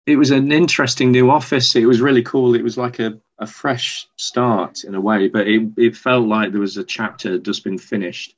[0.07, 1.75] it was an interesting new office.
[1.75, 2.55] It was really cool.
[2.55, 6.51] It was like a, a fresh start in a way, but it, it felt like
[6.51, 8.35] there was a chapter just been finished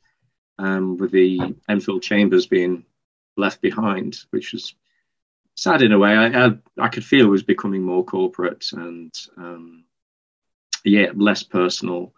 [0.60, 2.84] um, with the Enfield Chambers being
[3.38, 4.76] left behind, which was
[5.56, 6.14] sad in a way.
[6.14, 9.86] I, I, I could feel it was becoming more corporate and um,
[10.84, 12.14] yeah, less personal.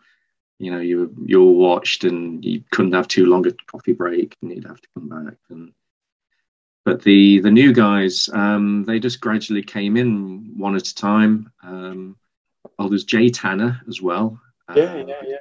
[0.60, 3.94] You know, you were you were watched and you couldn't have too long a coffee
[3.94, 5.38] break and you'd have to come back.
[5.50, 5.74] And
[6.86, 11.52] but the the new guys, um, they just gradually came in one at a time.
[11.64, 12.18] Um,
[12.80, 14.40] oh, there's Jay Tanner as well.
[14.76, 15.38] Yeah, yeah, yeah.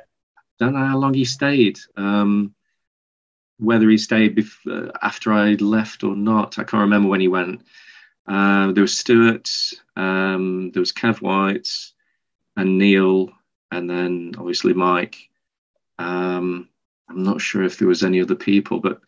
[0.59, 1.79] Don't know how long he stayed.
[1.97, 2.55] Um,
[3.59, 7.29] whether he stayed bef- uh, after I left or not, I can't remember when he
[7.29, 7.63] went.
[8.27, 9.51] Uh, there was Stuart,
[9.97, 11.69] um, there was Kev White,
[12.57, 13.31] and Neil,
[13.71, 15.17] and then obviously Mike.
[15.99, 16.69] Um,
[17.09, 19.01] I'm not sure if there was any other people, but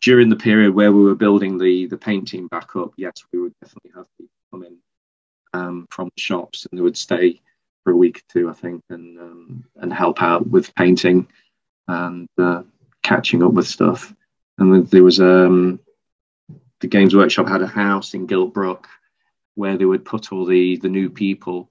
[0.00, 3.40] during the period where we were building the the paint team back up, yes, we
[3.40, 4.76] would definitely have people come in
[5.54, 7.40] um, from the shops, and they would stay
[7.82, 11.26] for a week or two, I think, and um, and help out with painting
[11.88, 12.62] and uh,
[13.02, 14.14] catching up with stuff.
[14.58, 15.80] And there was um,
[16.80, 18.84] the Games Workshop had a house in Giltbrook
[19.54, 21.70] where they would put all the the new people.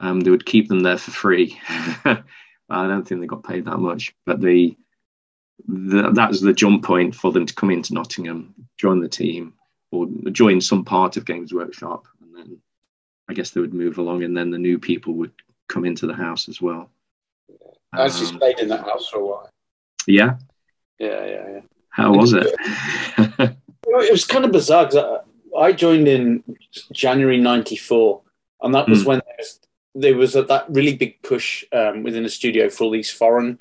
[0.00, 1.60] Um, they would keep them there for free.
[2.70, 4.76] I don't think they got paid that much, but the,
[5.68, 9.54] the that was the jump point for them to come into Nottingham, join the team,
[9.90, 12.58] or join some part of Games Workshop, and then
[13.28, 15.32] I guess they would move along, and then the new people would
[15.68, 16.90] come into the house as well.
[17.92, 19.50] I actually um, stayed in that house for a while.
[20.06, 20.36] Yeah,
[20.98, 21.60] yeah, yeah, yeah.
[21.90, 22.54] How was it?
[23.98, 25.22] it was kind of bizarre because
[25.56, 26.44] I, I, joined in
[26.92, 28.22] January '94,
[28.62, 29.06] and that was mm.
[29.06, 29.60] when there was,
[29.94, 33.60] there was a, that really big push um, within the studio for all these foreign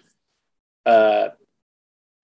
[0.85, 1.29] uh,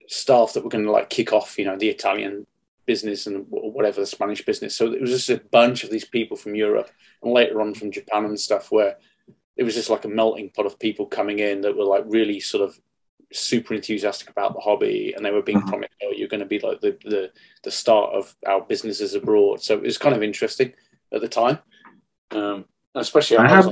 [0.07, 2.45] staff that were going to like kick off, you know, the Italian
[2.85, 4.75] business and whatever the Spanish business.
[4.75, 6.89] So it was just a bunch of these people from Europe
[7.23, 8.97] and later on from Japan and stuff, where
[9.57, 12.39] it was just like a melting pot of people coming in that were like really
[12.39, 12.79] sort of
[13.33, 15.69] super enthusiastic about the hobby and they were being mm-hmm.
[15.69, 17.31] promised oh you're going to be like the, the
[17.63, 20.71] the start of our businesses abroad so it was kind of interesting
[21.11, 21.57] at the time
[22.31, 22.65] um,
[22.95, 23.69] especially how,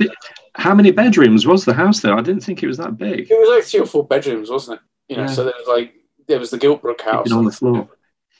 [0.54, 2.14] how, many bedrooms was the house there?
[2.14, 3.30] I didn't think it was that big.
[3.30, 5.12] It was like three or four bedrooms wasn't it?
[5.12, 5.28] You know yeah.
[5.28, 5.94] so there was like
[6.26, 7.30] there was the giltbrook house.
[7.32, 7.88] on the floor.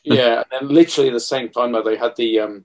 [0.02, 2.64] Yeah and then literally the same time though they had the um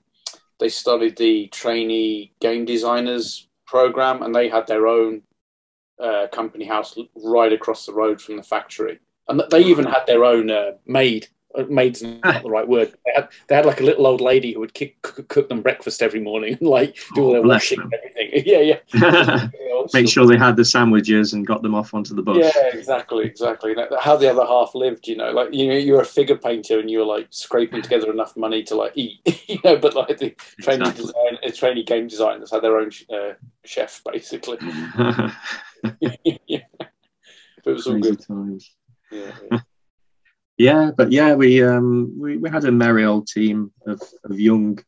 [0.58, 5.22] they started the trainee game designers program and they had their own
[6.00, 8.98] uh, company house right across the road from the factory,
[9.28, 11.28] and they even had their own uh, maid.
[11.56, 12.94] Uh, maid's not the right word.
[13.04, 15.62] They had, they had like a little old lady who would kick, cook, cook them
[15.62, 18.16] breakfast every morning and like do all their oh, washing and everything.
[18.46, 19.48] Yeah, yeah.
[19.92, 22.36] Make sure they had the sandwiches and got them off onto the bus.
[22.38, 23.74] Yeah, exactly, exactly.
[24.00, 26.88] How the other half lived, you know, like you know, you're a figure painter and
[26.88, 29.76] you're like scraping together enough money to like eat, you know.
[29.76, 31.06] But like the training exactly.
[31.06, 33.32] design, uh, training game designers had their own uh,
[33.64, 34.58] chef basically.
[36.46, 36.60] yeah.
[37.64, 38.24] But it was all good.
[38.24, 38.70] Times.
[39.10, 39.60] Yeah, yeah.
[40.60, 44.78] Yeah, but yeah, we um we, we had a merry old team of, of young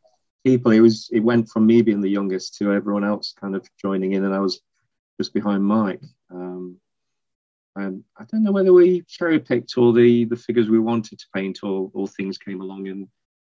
[0.45, 0.70] people.
[0.70, 4.12] It was it went from me being the youngest to everyone else kind of joining
[4.12, 4.61] in, and I was
[5.18, 6.03] just behind Mike.
[6.31, 6.77] Um,
[7.75, 11.27] and I don't know whether we cherry picked all the the figures we wanted to
[11.35, 13.09] paint, or all things came along and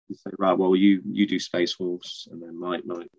[0.10, 3.10] you say, right, well, you you do Space Wolves, and then Mike might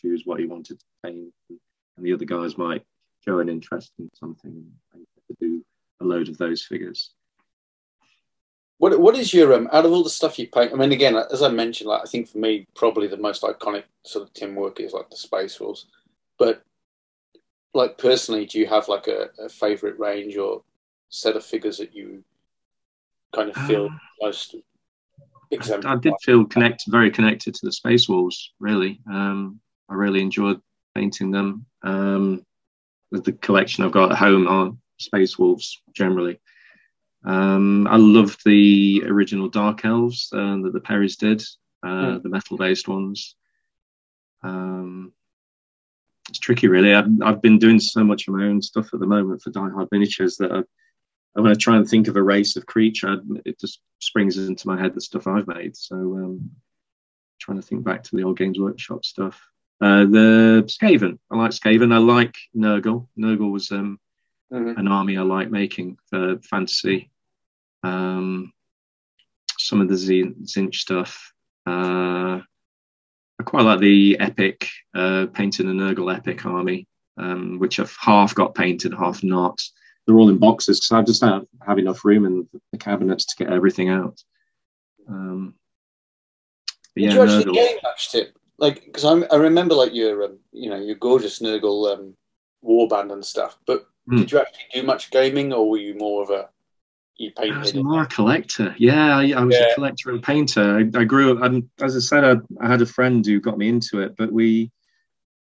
[0.00, 1.60] choose what he wanted to paint, and,
[1.98, 2.86] and the other guys might
[3.26, 5.06] show an interest in something and
[5.38, 5.62] do
[6.00, 7.12] a load of those figures.
[8.78, 10.72] What what is your um, out of all the stuff you paint?
[10.72, 13.84] I mean, again, as I mentioned, like I think for me, probably the most iconic
[14.04, 15.86] sort of Tim work is like the Space Wolves.
[16.38, 16.62] But
[17.74, 20.62] like personally, do you have like a, a favorite range or
[21.10, 22.22] set of figures that you
[23.34, 24.54] kind of feel um, most
[25.52, 28.52] I, I, did feel connected, very connected to the Space Wolves.
[28.60, 30.60] Really, um, I really enjoyed
[30.94, 31.64] painting them.
[31.82, 32.44] Um,
[33.10, 36.38] the collection I've got at home on Space Wolves generally.
[37.28, 41.42] Um, I love the original Dark Elves uh, that the Perrys did,
[41.82, 42.22] uh, mm.
[42.22, 43.36] the metal based ones.
[44.42, 45.12] Um,
[46.30, 46.94] it's tricky, really.
[46.94, 49.88] I've, I've been doing so much of my own stuff at the moment for DieHard
[49.92, 50.62] Miniatures that I,
[51.38, 54.80] when I try and think of a race of creature, it just springs into my
[54.80, 55.76] head the stuff I've made.
[55.76, 56.50] So, um,
[57.38, 59.38] trying to think back to the old Games Workshop stuff.
[59.82, 61.92] Uh, the Skaven, I like Skaven.
[61.92, 63.06] I like Nurgle.
[63.18, 64.00] Nurgle was um,
[64.50, 64.80] mm-hmm.
[64.80, 67.10] an army I like making for fantasy.
[67.82, 68.52] Um,
[69.58, 71.32] some of the Tzeentch stuff.
[71.66, 72.40] Uh,
[73.40, 78.34] I quite like the epic, uh, painted a Nurgle epic army, um, which I've half
[78.34, 79.60] got painted, half not.
[80.06, 83.44] They're all in boxes because I just don't have enough room in the cabinets to
[83.44, 84.20] get everything out.
[85.08, 85.54] Um,
[86.96, 87.54] Did yeah, you actually Nurgle.
[87.54, 88.38] game match tip?
[88.58, 92.16] Like, because I remember like your, um, you know, your gorgeous Nurgle um,
[92.64, 93.56] warband and stuff.
[93.66, 94.18] But mm.
[94.18, 96.48] did you actually do much gaming, or were you more of a
[97.18, 97.56] you painted?
[97.56, 98.74] I was more a collector.
[98.78, 99.72] Yeah, I, I was yeah.
[99.72, 100.78] a collector and painter.
[100.78, 103.58] I, I grew up, and as I said, I, I, had a friend who got
[103.58, 104.16] me into it.
[104.16, 104.70] But we,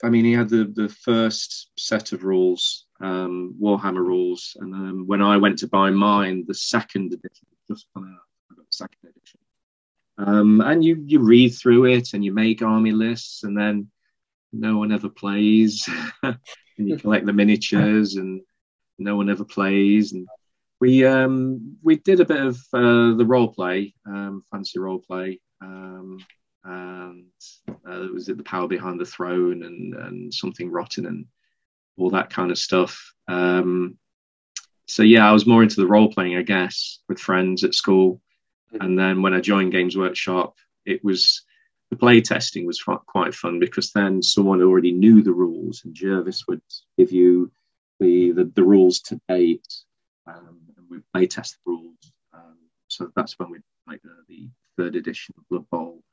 [0.03, 5.03] I mean, he had the the first set of rules, um, Warhammer rules, and um,
[5.07, 8.21] when I went to buy mine, the second edition just come out.
[8.51, 9.39] I got the second edition,
[10.17, 13.89] um, and you you read through it and you make army lists, and then
[14.53, 15.87] no one ever plays,
[16.23, 16.37] and
[16.77, 18.41] you collect the miniatures, and
[18.97, 20.27] no one ever plays, and
[20.79, 25.39] we um, we did a bit of uh, the role play, um, fantasy role play,
[25.61, 26.19] um,
[26.63, 27.25] and
[27.69, 31.25] uh, was it the power behind the throne and and something rotten and
[31.97, 33.13] all that kind of stuff.
[33.27, 33.97] Um,
[34.85, 38.21] so yeah, I was more into the role playing, I guess, with friends at school,
[38.79, 40.55] and then when I joined Games Workshop,
[40.85, 41.43] it was
[41.89, 46.47] the play testing was quite fun because then someone already knew the rules, and Jervis
[46.47, 46.61] would
[46.97, 47.51] give you
[47.99, 49.67] the the, the rules to date.
[50.27, 52.11] Um, we play test the rules.
[52.33, 52.57] Um,
[52.87, 56.03] so that's when we like the, the, third edition of Blood Bowl.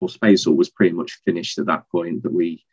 [0.00, 2.64] Well, Space Hulk was pretty much finished at that point, but we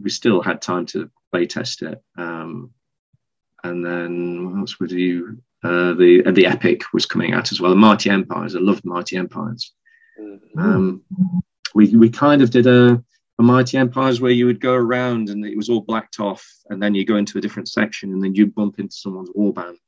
[0.00, 2.00] we still had time to play test it.
[2.16, 2.70] Um,
[3.64, 5.42] and then what else would you?
[5.64, 7.70] Uh, the uh, the Epic was coming out as well.
[7.70, 8.54] The Mighty Empires.
[8.54, 9.72] I loved Mighty Empires.
[10.20, 10.58] Mm-hmm.
[10.58, 11.02] Um,
[11.74, 13.02] we we kind of did a,
[13.38, 16.80] a Mighty Empires where you would go around and it was all blacked off, and
[16.80, 19.78] then you go into a different section, and then you bump into someone's warband,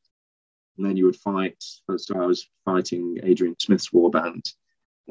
[0.77, 1.63] and then you would fight.
[1.97, 4.53] So I was fighting Adrian Smith's warband,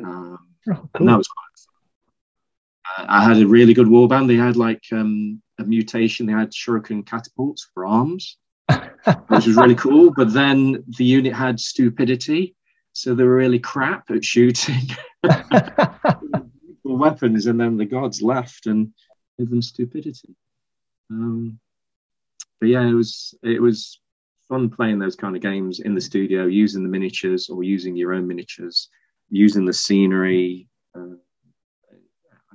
[0.03, 0.39] um,
[0.69, 0.89] oh, cool.
[0.95, 1.45] and that was quite.
[1.55, 1.75] Fun.
[2.97, 4.27] Uh, I had a really good warband.
[4.27, 6.25] They had like um, a mutation.
[6.25, 8.37] They had shuriken catapults for arms,
[8.69, 10.11] which was really cool.
[10.15, 12.55] But then the unit had stupidity,
[12.93, 14.89] so they were really crap at shooting
[16.83, 17.45] weapons.
[17.45, 18.93] And then the gods left and
[19.37, 20.35] gave them stupidity.
[21.11, 21.59] Um,
[22.59, 23.99] but yeah, it was it was
[24.49, 28.13] fun playing those kind of games in the studio, using the miniatures or using your
[28.13, 28.89] own miniatures,
[29.29, 30.67] using the scenery.
[30.95, 31.15] Uh,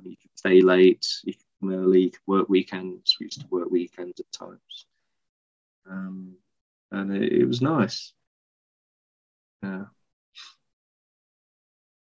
[0.03, 3.16] you can stay late, you can come early, you can work weekends.
[3.18, 4.86] We used to work weekends at times.
[5.88, 6.34] Um,
[6.90, 8.12] and it, it was nice.
[9.62, 9.84] Yeah.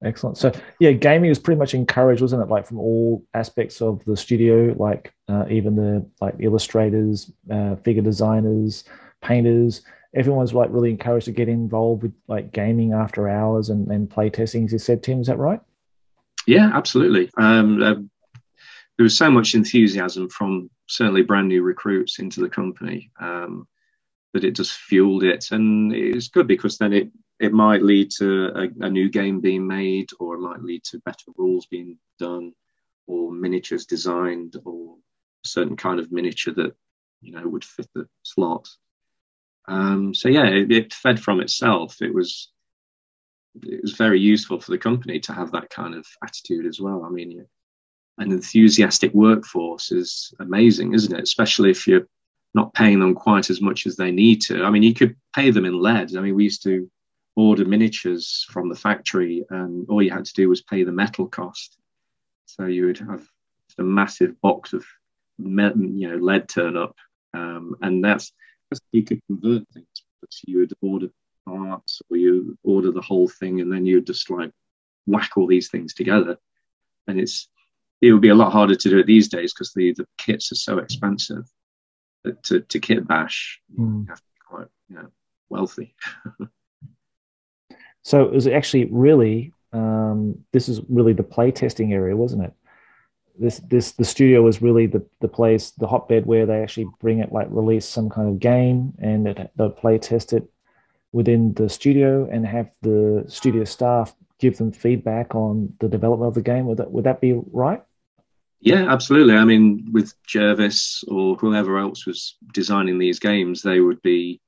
[0.03, 0.38] Excellent.
[0.38, 2.49] So yeah, gaming was pretty much encouraged, wasn't it?
[2.49, 8.03] Like from all aspects of the studio, like uh, even the like illustrators, uh, figure
[8.03, 8.84] designers,
[9.20, 9.82] painters,
[10.14, 14.30] everyone's like really encouraged to get involved with like gaming after hours and, and play
[14.30, 15.20] testing, as you said, Tim.
[15.20, 15.60] Is that right?
[16.47, 17.30] Yeah, absolutely.
[17.36, 17.94] Um, uh,
[18.97, 23.66] there was so much enthusiasm from certainly brand new recruits into the company um,
[24.34, 25.52] that it just fueled it.
[25.52, 29.66] And it's good because then it, it might lead to a, a new game being
[29.66, 32.52] made, or it might lead to better rules being done,
[33.06, 34.97] or miniatures designed, or
[35.44, 36.74] a certain kind of miniature that
[37.22, 38.68] you know would fit the slot.
[39.70, 42.02] Um, so yeah, it, it, fed from itself.
[42.02, 42.51] It was
[43.62, 47.05] it was very useful for the company to have that kind of attitude as well.
[47.05, 47.47] I mean,
[48.18, 51.22] an enthusiastic workforce is amazing, isn't it?
[51.22, 52.06] Especially if you're
[52.52, 54.64] not paying them quite as much as they need to.
[54.64, 56.16] I mean, you could pay them in lead.
[56.16, 56.90] I mean, we used to
[57.36, 61.28] order miniatures from the factory, and all you had to do was pay the metal
[61.28, 61.78] cost.
[62.47, 63.24] So you would have
[63.78, 64.84] a massive box of
[65.38, 66.97] you know lead turn up,
[67.34, 68.32] um, and that's
[68.92, 69.86] you could convert things.
[70.20, 71.09] But you would order
[71.47, 74.52] parts or you order the whole thing and then you would just like
[75.06, 76.36] whack all these things together.
[77.06, 77.48] And it's
[78.01, 80.52] it would be a lot harder to do it these days because the, the kits
[80.52, 81.44] are so expensive.
[82.24, 84.02] But to, to kit bash, mm.
[84.02, 85.09] you have to be quite you know,
[85.48, 85.94] wealthy.
[88.02, 92.52] so it was actually really um, this is really the play testing area, wasn't it?
[93.40, 97.18] This this the studio is really the the place the hotbed where they actually bring
[97.18, 100.48] it like release some kind of game and it, they'll play test it
[101.12, 106.34] within the studio and have the studio staff give them feedback on the development of
[106.34, 107.82] the game would that would that be right
[108.60, 109.34] Yeah, absolutely.
[109.34, 114.40] I mean, with Jervis or whoever else was designing these games, they would be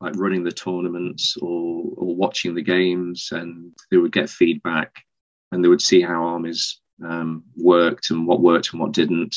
[0.00, 5.04] like running the tournaments or, or watching the games, and they would get feedback,
[5.52, 9.36] and they would see how armies um, worked and what worked and what didn't,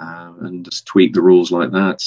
[0.00, 2.02] uh, and just tweak the rules like that.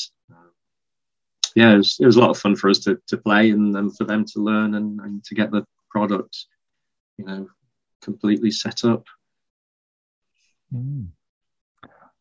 [1.56, 3.76] yeah, it was, it was, a lot of fun for us to, to play and,
[3.76, 6.46] and for them to learn and, and to get the product,
[7.18, 7.48] you know,
[8.02, 9.06] completely set up.
[10.74, 11.08] Mm.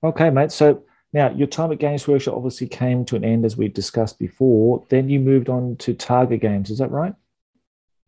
[0.02, 0.52] Okay, mate.
[0.52, 4.18] So now your time at Games Workshop obviously came to an end as we discussed
[4.18, 4.84] before.
[4.88, 6.70] Then you moved on to Target Games.
[6.70, 7.14] Is that right?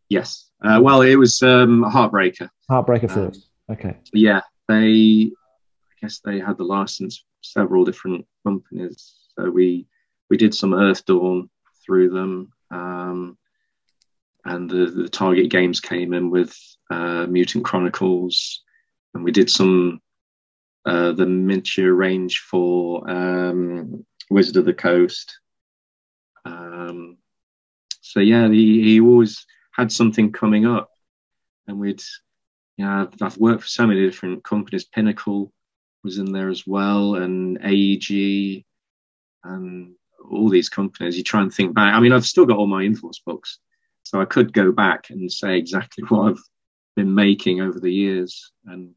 [0.09, 0.51] Yes.
[0.63, 2.49] Uh, well, it was um, Heartbreaker.
[2.71, 3.49] Heartbreaker um, first.
[3.71, 3.99] Okay.
[4.13, 5.31] Yeah, they.
[5.31, 9.15] I guess they had the license for several different companies.
[9.39, 9.87] So we
[10.31, 11.49] we did some Earthdawn
[11.85, 13.39] through them, um,
[14.45, 16.57] and the, the Target Games came in with
[16.91, 18.63] uh, Mutant Chronicles,
[19.15, 20.01] and we did some
[20.85, 25.39] uh, the miniature range for um, Wizard of the Coast.
[26.45, 27.19] Um,
[28.01, 30.91] so yeah, he, he always had something coming up,
[31.69, 32.03] and we'd,
[32.83, 34.85] you know, I've, I've, worked for so many different companies.
[34.85, 35.53] Pinnacle
[36.03, 38.65] was in there as well, and AEG,
[39.45, 39.95] and
[40.29, 41.17] all these companies.
[41.17, 41.95] You try and think back.
[41.95, 43.61] I mean, I've still got all my influence books,
[44.03, 46.43] so I could go back and say exactly what I've
[46.97, 48.95] been making over the years, and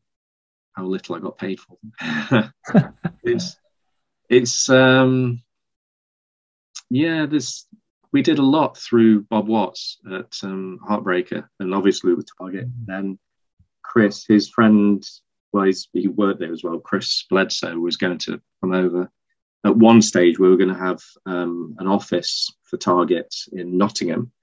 [0.73, 2.53] how little I got paid for them.
[3.23, 3.55] it's
[4.29, 5.43] it's um
[6.89, 7.67] yeah, this
[8.11, 12.67] we did a lot through Bob Watts at um, Heartbreaker and obviously with Target.
[12.69, 13.13] Mm-hmm.
[13.95, 15.07] Chris, his friend,
[15.53, 16.79] well, he worked there as well.
[16.79, 19.09] Chris Bledsoe was going to come over.
[19.65, 24.33] At one stage, we were going to have um, an office for Target in Nottingham,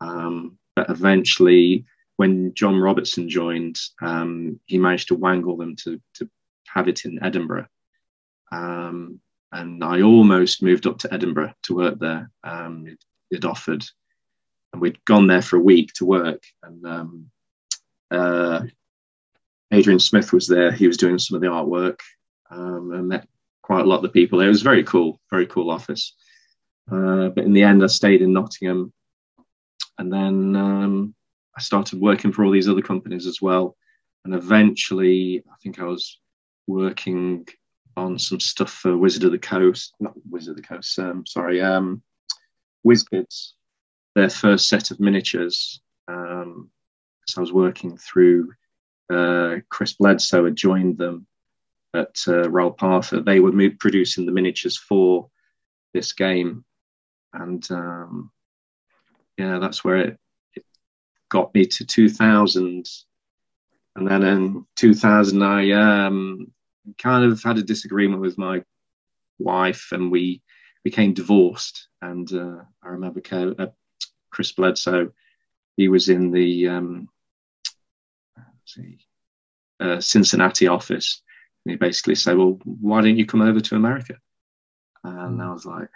[0.00, 1.86] um, but eventually
[2.18, 6.30] when John Robertson joined, um, he managed to wangle them to, to
[6.68, 7.66] have it in Edinburgh.
[8.52, 9.18] Um,
[9.50, 12.30] and I almost moved up to Edinburgh to work there.
[12.44, 13.84] Um, it, it, offered,
[14.72, 16.44] and we'd gone there for a week to work.
[16.62, 17.30] And um,
[18.10, 18.62] uh,
[19.74, 20.72] Adrian Smith was there.
[20.72, 22.00] He was doing some of the artwork.
[22.50, 23.26] Um, and met
[23.62, 24.40] quite a lot of the people.
[24.40, 26.14] It was very cool, very cool office.
[26.90, 28.92] Uh, but in the end, I stayed in Nottingham,
[29.98, 31.14] and then um,
[31.56, 33.76] I started working for all these other companies as well.
[34.24, 36.20] And eventually, I think I was
[36.66, 37.48] working
[37.96, 41.62] on some stuff for Wizard of the Coast, not Wizard of the Coast, um, sorry,
[41.62, 42.02] um,
[42.86, 43.52] WizKids,
[44.14, 45.80] their first set of miniatures.
[46.08, 46.70] Um,
[47.26, 48.52] so I was working through
[49.10, 51.26] uh, Chris Bledsoe had joined them
[51.94, 52.76] at uh, Ral
[53.24, 55.30] They were producing the miniatures for
[55.92, 56.64] this game.
[57.32, 58.30] And um,
[59.36, 60.18] yeah, that's where it
[61.28, 62.86] got me to 2000.
[63.96, 66.52] And then in 2000, I um,
[66.98, 68.62] kind of had a disagreement with my
[69.38, 70.42] wife and we
[70.82, 71.88] became divorced.
[72.02, 73.22] And uh, I remember
[73.58, 73.66] uh,
[74.30, 75.12] Chris Bledsoe,
[75.76, 77.08] he was in the um,
[78.64, 78.98] see,
[79.80, 81.22] uh, Cincinnati office.
[81.64, 84.14] And he basically said, Well, why don't you come over to America?
[85.02, 85.88] And I was like,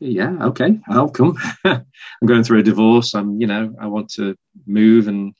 [0.00, 1.38] yeah, okay, I'll come.
[1.64, 1.84] I'm
[2.26, 3.14] going through a divorce.
[3.14, 4.36] I'm, you know, I want to
[4.66, 5.08] move.
[5.08, 5.34] And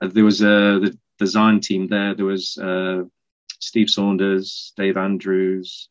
[0.00, 2.14] uh, there was uh, the design team there.
[2.14, 3.02] There was uh,
[3.58, 5.88] Steve Saunders, Dave Andrews,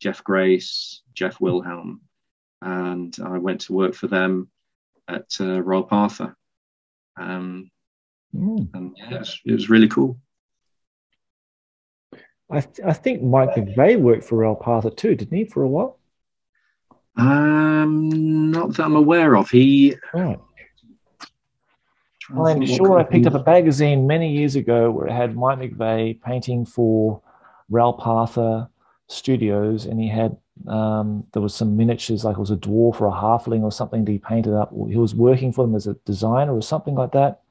[0.00, 2.02] Jeff Grace, Jeff Wilhelm,
[2.62, 4.50] and I went to work for them
[5.08, 6.34] at uh, Ral Partha.
[7.18, 7.70] Um,
[8.34, 8.68] mm.
[8.74, 10.18] And yeah, it was, it was, really cool.
[12.50, 15.68] I, th- I think Mike McVey worked for Ral Partha too, didn't he, for a
[15.68, 15.98] while?
[17.16, 19.48] Um, not that I'm aware of.
[19.50, 19.96] He.
[20.12, 20.38] Right.
[22.34, 26.20] I'm sure I picked up a magazine many years ago where it had Mike McVey
[26.22, 27.20] painting for
[27.68, 28.70] Ral Partha
[29.08, 30.36] Studios, and he had
[30.68, 34.04] um, there was some miniatures, like it was a dwarf or a halfling or something
[34.04, 34.72] that he painted up.
[34.88, 37.42] He was working for them as a designer or something like that.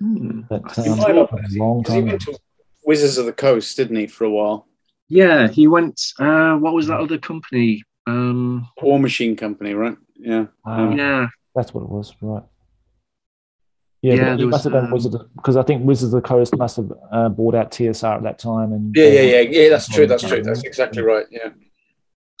[0.00, 0.40] Hmm.
[0.48, 1.96] But um, a long time.
[1.96, 2.38] He went to
[2.84, 4.66] Wizards of the Coast, didn't he, for a while?
[5.08, 6.00] Yeah, he went.
[6.18, 7.82] Uh, what was that other company?
[8.06, 9.96] Um, War Machine Company, right?
[10.16, 10.46] Yeah.
[10.64, 11.28] Um, yeah.
[11.54, 12.44] That's what it was, right.
[14.02, 16.56] Yeah, yeah he must have done um, Wizard because I think Wizards of the Coast
[16.56, 18.72] must have uh, bought out TSR at that time.
[18.72, 19.68] And yeah, yeah, yeah, yeah.
[19.68, 20.06] That's true.
[20.06, 20.42] That's true.
[20.42, 21.26] That's exactly right.
[21.30, 21.50] Yeah.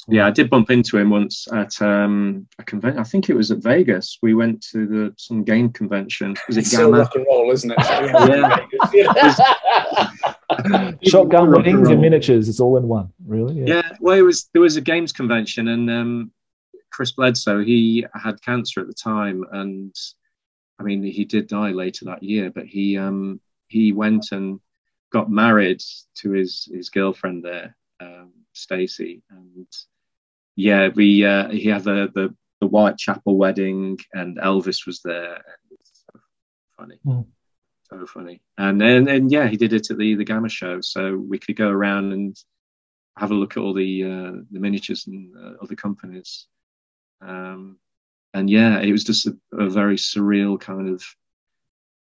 [0.08, 2.98] Yeah, I did bump into him once at um, a convention.
[2.98, 4.18] I think it was at Vegas.
[4.22, 6.36] We went to the some game convention.
[6.48, 6.98] Was it it's GAMA?
[6.98, 7.78] rock and roll, isn't it?
[8.94, 10.10] yeah.
[11.02, 12.48] Shotgun weddings and miniatures.
[12.48, 13.60] It's all in one, really.
[13.60, 13.74] Yeah.
[13.74, 13.96] yeah.
[14.00, 16.32] Well, it was there was a games convention, and um,
[16.90, 19.94] Chris Bledsoe he had cancer at the time, and
[20.78, 24.60] I mean he did die later that year, but he um, he went and
[25.12, 25.82] got married
[26.16, 29.66] to his his girlfriend there, um, Stacy, and
[30.60, 35.42] yeah, we uh, he had the, the the Whitechapel wedding, and Elvis was there.
[35.70, 36.20] It's so
[36.76, 37.26] funny, mm.
[37.88, 38.42] so funny.
[38.58, 41.56] And then and yeah, he did it at the the GAMA show, so we could
[41.56, 42.36] go around and
[43.16, 46.46] have a look at all the uh, the miniatures and uh, other companies.
[47.20, 47.78] Um,
[48.32, 51.02] and yeah, it was just a, a, very surreal kind of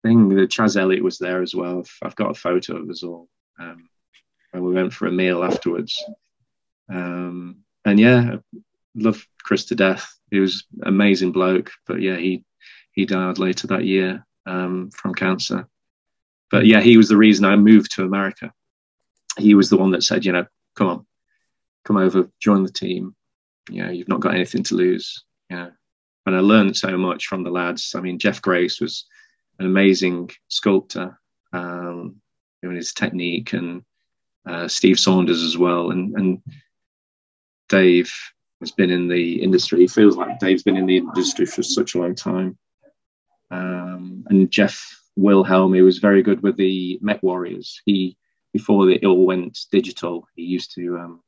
[0.03, 0.29] thing.
[0.29, 1.83] The Chaz Elliott was there as well.
[2.01, 3.27] I've got a photo of us all.
[3.59, 3.89] Um,
[4.53, 6.01] and we went for a meal afterwards.
[6.89, 8.37] Um, and yeah,
[8.95, 10.15] love Chris to death.
[10.31, 12.43] He was amazing bloke, but yeah, he
[12.93, 15.67] he died later that year um, from cancer.
[16.51, 18.53] But yeah, he was the reason I moved to America.
[19.37, 20.45] He was the one that said, you know,
[20.75, 21.05] come on,
[21.85, 23.15] come over, join the team.
[23.69, 25.23] You know, you've not got anything to lose.
[25.49, 25.69] Yeah,
[26.25, 27.93] and I learned so much from the lads.
[27.95, 29.05] I mean, Jeff Grace was
[29.59, 31.19] an amazing sculptor,
[31.51, 32.15] um,
[32.61, 33.83] in his technique, and
[34.45, 36.41] uh, Steve Saunders as well, and and
[37.73, 38.13] Dave
[38.59, 39.79] has been in the industry.
[39.79, 42.57] He feels like Dave's been in the industry for such a long time.
[43.49, 44.79] Um, and Jeff
[45.15, 47.73] Wilhelm, he was very good with the MechWarriors.
[47.85, 48.15] He
[48.53, 51.21] before it all went digital, he used to um,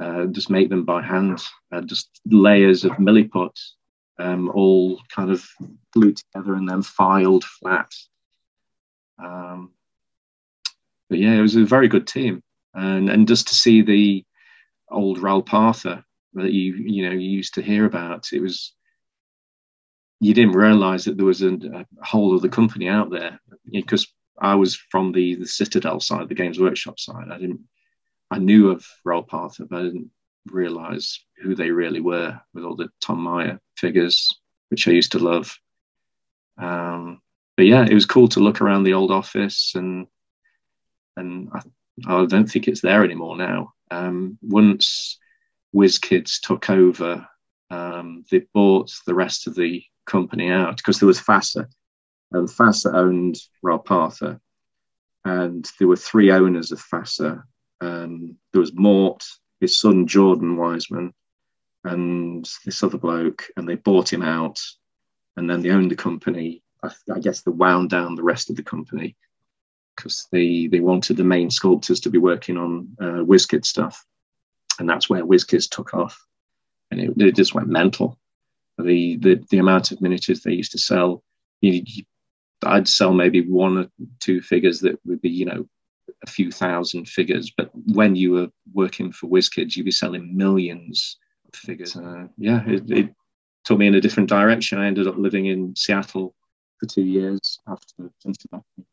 [0.00, 1.42] uh, just make them by hand,
[1.72, 3.56] uh, just layers of milliput,
[4.20, 5.44] um, all kind of
[5.92, 7.92] glued together and then filed flat.
[9.18, 9.72] Um,
[11.10, 12.42] but yeah, it was a very good team,
[12.74, 14.24] and and just to see the
[14.92, 16.04] old Ral Partha
[16.34, 18.74] that you you know you used to hear about, it was
[20.20, 23.40] you didn't realize that there was a, a whole other company out there
[23.70, 24.06] because
[24.38, 27.28] I was from the the Citadel side, the Games Workshop side.
[27.30, 27.60] I didn't
[28.30, 30.10] I knew of Ral Partha, but I didn't
[30.46, 34.40] realize who they really were with all the Tom Meier figures,
[34.70, 35.56] which I used to love.
[36.56, 37.20] Um,
[37.56, 40.06] but yeah, it was cool to look around the old office and
[41.16, 41.60] and I,
[42.06, 43.74] I don't think it's there anymore now.
[43.92, 45.18] Um, once
[45.74, 47.26] WizKids took over,
[47.70, 51.66] um, they bought the rest of the company out because there was FASA,
[52.32, 54.40] and FASA owned Ral Partha,
[55.24, 57.42] and there were three owners of FASA.
[57.80, 59.24] Um, there was Mort,
[59.60, 61.12] his son Jordan Weisman,
[61.84, 64.58] and this other bloke, and they bought him out,
[65.36, 66.62] and then they owned the company.
[66.82, 69.16] I, I guess they wound down the rest of the company
[69.96, 74.04] because they they wanted the main sculptors to be working on uh, WizKid stuff,
[74.78, 76.24] and that's where WizKids took off,
[76.90, 78.18] and it, it, just went mental.
[78.78, 81.22] The, the the amount of miniatures they used to sell,
[81.60, 82.04] you, you,
[82.64, 83.90] I'd sell maybe one or
[84.20, 85.66] two figures that would be you know
[86.24, 91.18] a few thousand figures, but when you were working for WizKids, you'd be selling millions
[91.46, 91.96] of figures.
[91.96, 93.14] Uh, yeah, it, it
[93.64, 94.78] took me in a different direction.
[94.78, 96.34] I ended up living in Seattle
[96.78, 98.84] for two years after Cincinnati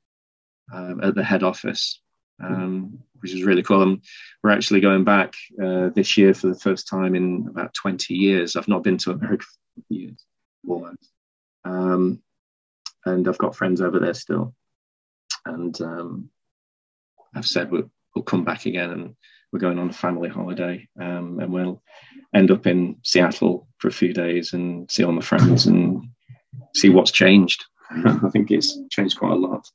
[0.73, 2.01] um, at the head office,
[2.41, 3.81] um, which is really cool.
[3.81, 4.01] And
[4.43, 8.55] we're actually going back uh, this year for the first time in about 20 years.
[8.55, 10.23] I've not been to America for years,
[10.67, 11.09] almost.
[11.65, 12.21] Um,
[13.05, 14.53] and I've got friends over there still.
[15.45, 16.29] And um,
[17.35, 19.15] I've said we'll, we'll come back again and
[19.51, 21.81] we're going on a family holiday um, and we'll
[22.33, 26.03] end up in Seattle for a few days and see all my friends and
[26.75, 27.65] see what's changed.
[27.89, 29.67] I think it's changed quite a lot.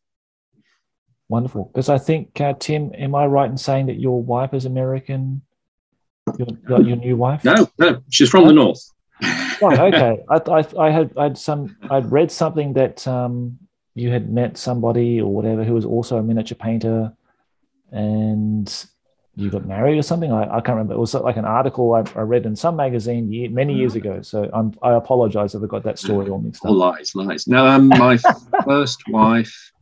[1.28, 1.70] Wonderful.
[1.72, 5.42] Because I think, uh, Tim, am I right in saying that your wife is American?
[6.38, 6.48] Your,
[6.82, 7.44] your new wife?
[7.44, 8.80] No, no, she's from the north.
[9.22, 9.78] right.
[9.94, 10.22] Okay.
[10.28, 13.58] I, I, I had I had some I'd read something that um,
[13.94, 17.12] you had met somebody or whatever who was also a miniature painter,
[17.92, 18.86] and
[19.36, 20.32] you got married or something.
[20.32, 20.94] I, I can't remember.
[20.94, 24.22] It was like an article I, I read in some magazine year, many years ago.
[24.22, 26.70] So I'm, I apologize if I got that story all mixed up.
[26.70, 27.46] All lies, lies.
[27.46, 28.18] No, um, my
[28.64, 29.72] first wife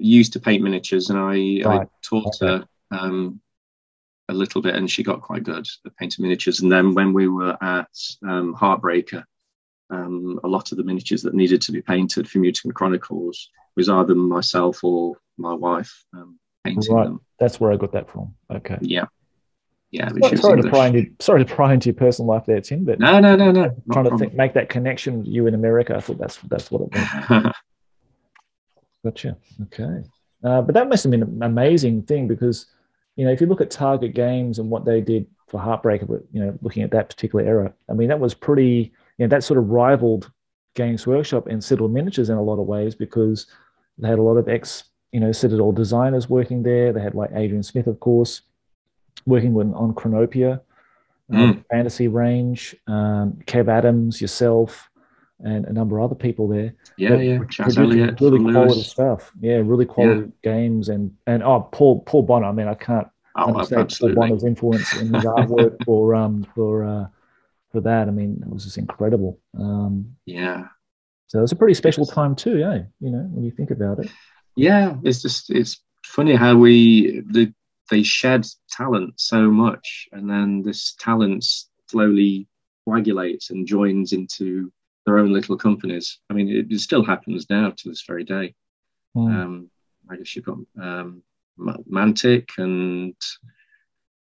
[0.00, 1.82] used to paint miniatures, and I, right.
[1.82, 2.64] I taught okay.
[2.90, 3.40] her um,
[4.28, 6.60] a little bit, and she got quite good at painting miniatures.
[6.60, 7.88] And then when we were at
[8.22, 9.24] um, Heartbreaker,
[9.90, 13.88] um, a lot of the miniatures that needed to be painted for Mutant Chronicles was
[13.88, 17.04] either myself or my wife um, painting right.
[17.04, 17.20] them.
[17.38, 18.34] That's where I got that from.
[18.50, 18.78] Okay.
[18.80, 19.06] Yeah.
[19.90, 20.08] Yeah.
[20.22, 22.84] Sorry, sorry to pry into sorry to pry into your personal life there, Tim.
[22.84, 23.74] But no, no, no, no.
[23.92, 25.18] Trying to think, make that connection.
[25.18, 27.52] With you in America, I thought that's that's what it was.
[29.04, 29.36] Gotcha.
[29.62, 30.04] Okay.
[30.42, 32.66] Uh, but that must have been an amazing thing because,
[33.16, 36.22] you know, if you look at Target Games and what they did for Heartbreaker, but
[36.32, 39.44] you know, looking at that particular era, I mean, that was pretty, you know, that
[39.44, 40.30] sort of rivaled
[40.74, 43.46] Games Workshop and Citadel Miniatures in a lot of ways because
[43.98, 46.92] they had a lot of ex, you know, Citadel designers working there.
[46.92, 48.42] They had like Adrian Smith, of course,
[49.26, 50.60] working with, on Chronopia,
[51.30, 51.36] mm.
[51.38, 54.89] um, fantasy range, um, Kev Adams, yourself,
[55.42, 56.74] and a number of other people there.
[56.96, 57.38] Yeah, yeah,
[57.76, 58.90] Elliott, really quality Lewis.
[58.90, 59.32] stuff.
[59.40, 60.52] Yeah, really quality yeah.
[60.52, 62.46] games and and oh, Paul Paul Bonner.
[62.46, 66.84] I mean, I can't oh, understand Paul Bonner's influence in his artwork for um for
[66.84, 67.06] uh
[67.72, 68.08] for that.
[68.08, 69.38] I mean, it was just incredible.
[69.58, 70.66] Um, yeah.
[71.28, 72.82] So it's a pretty special time too, yeah.
[73.00, 74.10] You know, when you think about it.
[74.56, 77.52] Yeah, it's just it's funny how we the
[77.88, 81.44] they shed talent so much, and then this talent
[81.88, 82.46] slowly
[82.84, 84.72] coagulates and joins into
[85.06, 86.18] their own little companies.
[86.28, 88.54] I mean, it, it still happens now to this very day.
[89.16, 89.34] Mm.
[89.34, 89.70] Um,
[90.10, 91.22] I guess you've got um,
[91.58, 93.14] Mantic and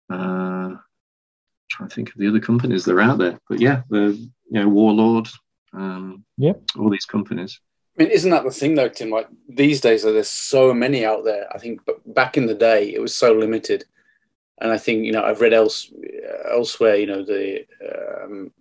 [0.09, 0.75] uh,
[1.69, 3.39] trying to think of the other companies that are out there.
[3.49, 4.11] But yeah, the
[4.49, 5.27] you know Warlord,
[5.73, 7.59] um, yeah, all these companies.
[7.97, 9.09] I mean, isn't that the thing though, Tim?
[9.09, 11.47] Like these days, there's so many out there.
[11.53, 13.85] I think, but back in the day, it was so limited.
[14.59, 15.91] And I think you know, I've read else
[16.49, 17.65] elsewhere, you know, the
[18.23, 18.51] um,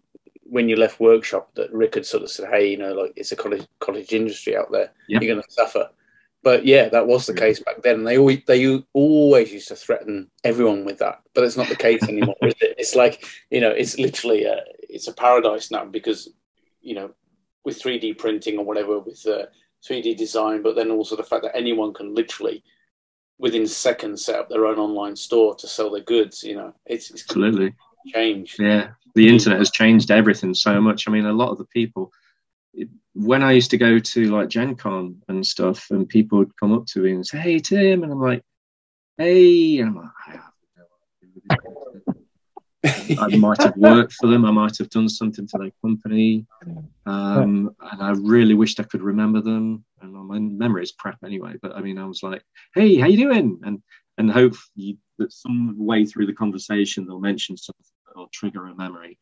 [0.51, 3.32] when you left workshop, that Rick had sort of said, "Hey, you know, like it's
[3.32, 4.93] a college college industry out there.
[5.09, 5.22] Yep.
[5.22, 5.89] You're going to suffer."
[6.43, 8.05] But yeah, that was the case back then.
[8.05, 12.02] They always they always used to threaten everyone with that, but it's not the case
[12.09, 12.74] anymore, is it?
[12.78, 16.28] It's like you know, it's literally a it's a paradise now because
[16.81, 17.10] you know
[17.64, 19.47] with 3D printing or whatever with uh,
[19.89, 22.62] 3D design, but then also the fact that anyone can literally
[23.39, 26.43] within seconds set up their own online store to sell their goods.
[26.43, 27.74] You know, it's, it's absolutely
[28.14, 28.59] changed.
[28.59, 31.06] Yeah, the internet has changed everything so much.
[31.06, 32.12] I mean, a lot of the people.
[33.14, 36.72] When I used to go to like Gen Con and stuff, and people would come
[36.72, 38.42] up to me and say, "Hey, Tim," and I'm like,
[39.18, 40.84] "Hey," and I'm like, "I have no
[41.22, 44.44] idea." I might have worked for them.
[44.44, 46.46] I might have done something for their company,
[47.06, 49.84] um, and I really wished I could remember them.
[50.00, 51.56] And my memory is crap anyway.
[51.60, 52.42] But I mean, I was like,
[52.74, 53.82] "Hey, how you doing?" And
[54.16, 57.84] and hope you, that some way through the conversation they'll mention something
[58.14, 59.18] or trigger a memory.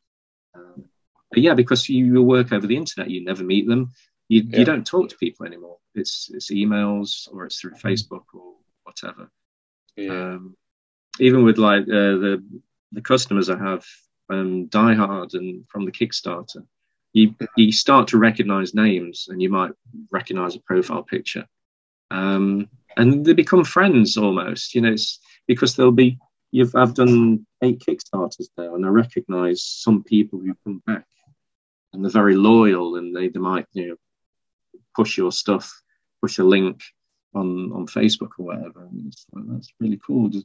[0.54, 0.84] Um,
[1.30, 3.92] but yeah, because you work over the internet, you never meet them.
[4.28, 4.58] You, yeah.
[4.58, 5.78] you don't talk to people anymore.
[5.94, 7.72] It's it's emails or it's through.
[7.72, 8.54] Facebook or
[8.84, 9.30] whatever.
[9.96, 10.10] Yeah.
[10.10, 10.56] Um,
[11.18, 12.44] even with like uh, the
[12.92, 13.84] the customers I have
[14.30, 16.64] um, DieHard and from the Kickstarter,
[17.12, 19.72] you you start to recognize names and you might
[20.10, 21.46] recognize a profile picture,
[22.10, 24.74] um, and they become friends almost.
[24.74, 26.18] You know, it's because they'll be.
[26.50, 31.06] You've I've done eight Kickstarters there, and I recognize some people who come back,
[31.92, 33.96] and they're very loyal, and they, they might you know
[34.96, 35.70] push your stuff,
[36.20, 36.82] push a link
[37.34, 38.86] on on Facebook or whatever.
[38.86, 40.42] And it's like, that's really cool to,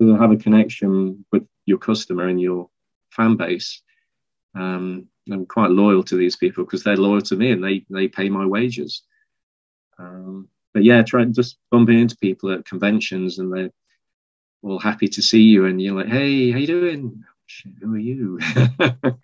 [0.00, 2.68] to have a connection with your customer and your
[3.10, 3.82] fan base.
[4.54, 8.08] Um, I'm quite loyal to these people because they're loyal to me and they they
[8.08, 9.02] pay my wages.
[9.98, 13.70] Um, but yeah, trying just bumping into people at conventions and they're
[14.64, 17.24] all happy to see you and you're like, hey, how you doing?
[17.80, 18.38] Who are you?
[18.88, 19.16] well,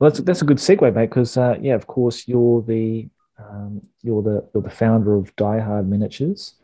[0.00, 1.08] that's that's a good segue, mate.
[1.08, 3.08] Because uh, yeah, of course, you're the
[3.38, 6.54] um, you're the you're the founder of DieHard Miniatures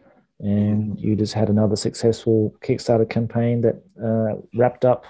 [0.40, 5.04] and you just had another successful Kickstarter campaign that uh, wrapped up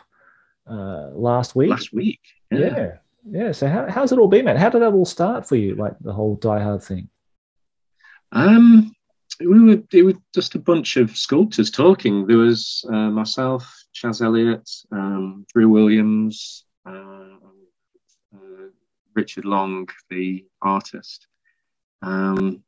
[0.70, 1.70] uh, last week.
[1.70, 2.20] Last week,
[2.50, 2.58] yeah.
[2.58, 2.92] yeah,
[3.28, 3.52] yeah.
[3.52, 4.56] So how, how's it all been, man?
[4.56, 7.08] How did that all start for you, like the whole DieHard thing?
[8.32, 8.93] Um,
[9.40, 12.26] we were it was just a bunch of sculptors talking.
[12.26, 17.36] There was uh, myself, Chaz Elliott, um, Drew Williams, uh,
[18.34, 18.68] uh,
[19.14, 21.26] Richard Long, the artist,
[22.02, 22.62] um,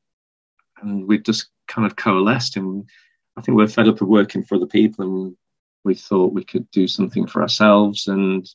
[0.82, 2.88] and we just kind of coalesced and
[3.36, 5.36] I think we're fed up of working for other people and
[5.84, 8.48] we thought we could do something for ourselves and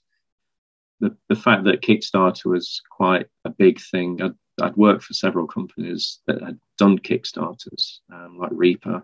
[0.99, 4.21] the, the fact that Kickstarter was quite a big thing.
[4.21, 9.03] I'd, I'd worked for several companies that had done Kickstarters, um, like Reaper,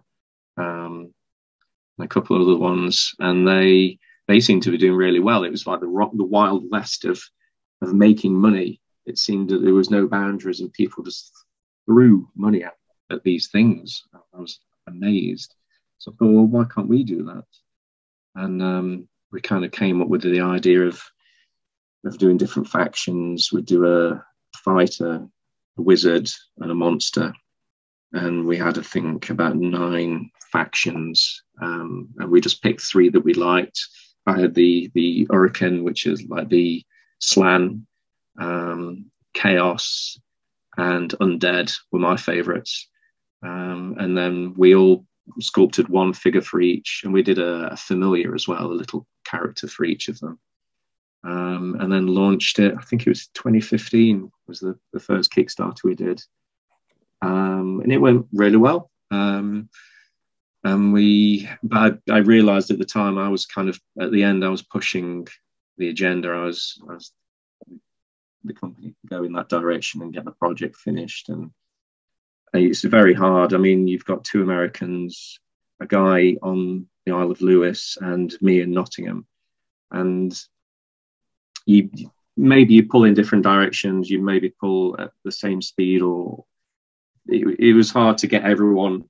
[0.58, 1.14] um,
[1.98, 5.44] and a couple of other ones, and they they seemed to be doing really well.
[5.44, 7.22] It was like the rock, the wild west of
[7.84, 8.82] of making money.
[9.06, 11.32] It seemed that there was no boundaries, and people just
[11.86, 12.74] threw money at
[13.12, 14.02] at these things.
[14.12, 15.54] I was amazed.
[16.00, 17.46] So I thought, well, why can't we do that?
[18.34, 21.00] And um, we kind of came up with the idea of
[22.06, 23.52] of doing different factions.
[23.54, 24.26] We'd do a
[24.64, 25.28] fighter,
[25.78, 26.28] a wizard,
[26.58, 27.34] and a monster.
[28.14, 31.44] And we had, I think, about nine factions.
[31.62, 33.80] Um, and we just picked three that we liked.
[34.26, 36.84] I had the the Uriken, which is like the
[37.20, 37.86] Slann,
[38.40, 40.20] um, Chaos,
[40.78, 42.88] and Undead were my favorites.
[43.44, 45.06] Um, and then we all
[45.40, 49.06] sculpted one figure for each, and we did a, a familiar as well, a little
[49.26, 50.40] character for each of them.
[51.24, 52.74] Um, and then launched it.
[52.78, 56.22] I think it was 2015 was the, the first Kickstarter we did,
[57.22, 58.90] um, and it went really well.
[59.12, 59.70] Um,
[60.64, 64.24] and we, but I, I, realized at the time I was kind of at the
[64.24, 64.44] end.
[64.44, 65.28] I was pushing
[65.78, 66.30] the agenda.
[66.30, 67.14] I was, I was
[68.44, 71.30] the company to go in that direction and get the project finished.
[71.30, 71.52] And
[72.54, 73.54] it's very hard.
[73.54, 75.40] I mean, you've got two Americans,
[75.80, 79.26] a guy on the Isle of Lewis, and me in Nottingham,
[79.92, 80.38] and
[81.66, 81.90] you
[82.36, 84.10] maybe you pull in different directions.
[84.10, 86.46] You maybe pull at the same speed, or
[87.28, 89.06] it, it was hard to get everyone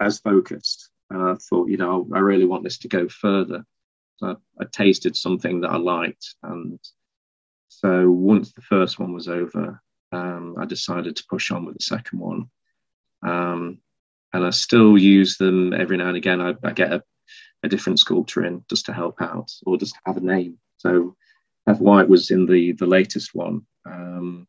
[0.00, 0.90] as focused.
[1.10, 3.64] And I thought, you know, I really want this to go further.
[4.16, 6.78] So I, I tasted something that I liked, and
[7.68, 9.80] so once the first one was over,
[10.12, 12.50] um, I decided to push on with the second one.
[13.22, 13.78] Um,
[14.32, 16.40] and I still use them every now and again.
[16.40, 17.02] I, I get a,
[17.62, 20.58] a, different sculptor in just to help out or just have a name.
[20.78, 21.16] So
[21.66, 21.80] F.
[21.80, 24.46] White was in the the latest one, um,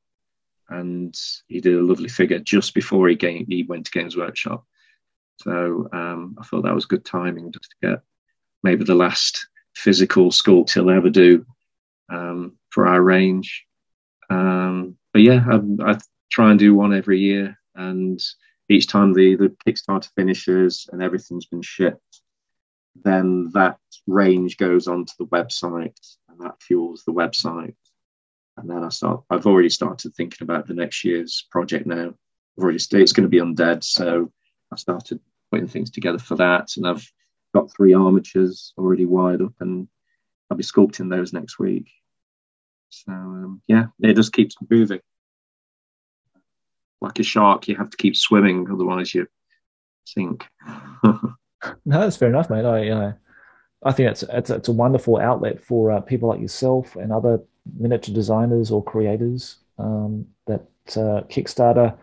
[0.69, 1.15] and
[1.47, 4.65] he did a lovely figure just before he, game, he went to Games Workshop.
[5.37, 7.99] So um, I thought that was good timing just to get
[8.63, 11.45] maybe the last physical sculpt he'll ever do
[12.09, 13.65] um, for our range.
[14.29, 15.97] Um, but yeah, I, I,
[16.31, 18.21] try and do one every year, and
[18.69, 22.21] each time the the Kickstarter finishes and everything's been shipped,
[23.03, 25.97] then that range goes onto the website,
[26.29, 27.73] and that fuels the website.
[28.60, 29.23] And then I start.
[29.30, 32.10] I've already started thinking about the next year's project now.
[32.57, 34.31] I've already it's going to be undead, so
[34.72, 35.19] I started
[35.52, 37.10] putting things together for that, and I've
[37.53, 39.88] got three armatures already wired up, and
[40.49, 41.90] I'll be sculpting those next week.
[42.90, 44.99] So um, yeah, it just keeps moving.
[47.02, 49.27] Like a shark, you have to keep swimming, otherwise you
[50.06, 50.45] sink.
[51.03, 51.31] no,
[51.86, 52.65] that's fair enough, mate.
[52.65, 53.14] I
[53.84, 57.40] I think it's it's, it's a wonderful outlet for uh, people like yourself and other
[57.77, 60.61] miniature designers or creators um, that
[60.91, 61.98] uh, Kickstarter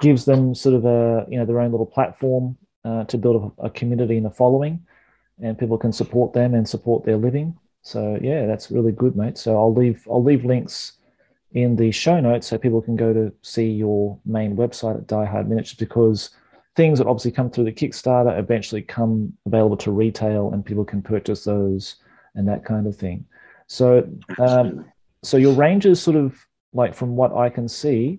[0.00, 3.64] gives them sort of a you know their own little platform uh, to build a,
[3.64, 4.84] a, community and a following,
[5.40, 7.56] and people can support them and support their living.
[7.82, 9.38] So yeah, that's really good, mate.
[9.38, 10.92] So I'll leave I'll leave links
[11.52, 15.48] in the show notes so people can go to see your main website at DieHard
[15.48, 16.30] Miniatures because
[16.74, 21.02] things that obviously come through the Kickstarter eventually come available to retail and people can
[21.02, 21.96] purchase those
[22.34, 23.26] and that kind of thing.
[23.72, 24.06] So
[24.38, 24.84] um,
[25.22, 26.36] so your range is sort of
[26.74, 28.18] like from what I can see,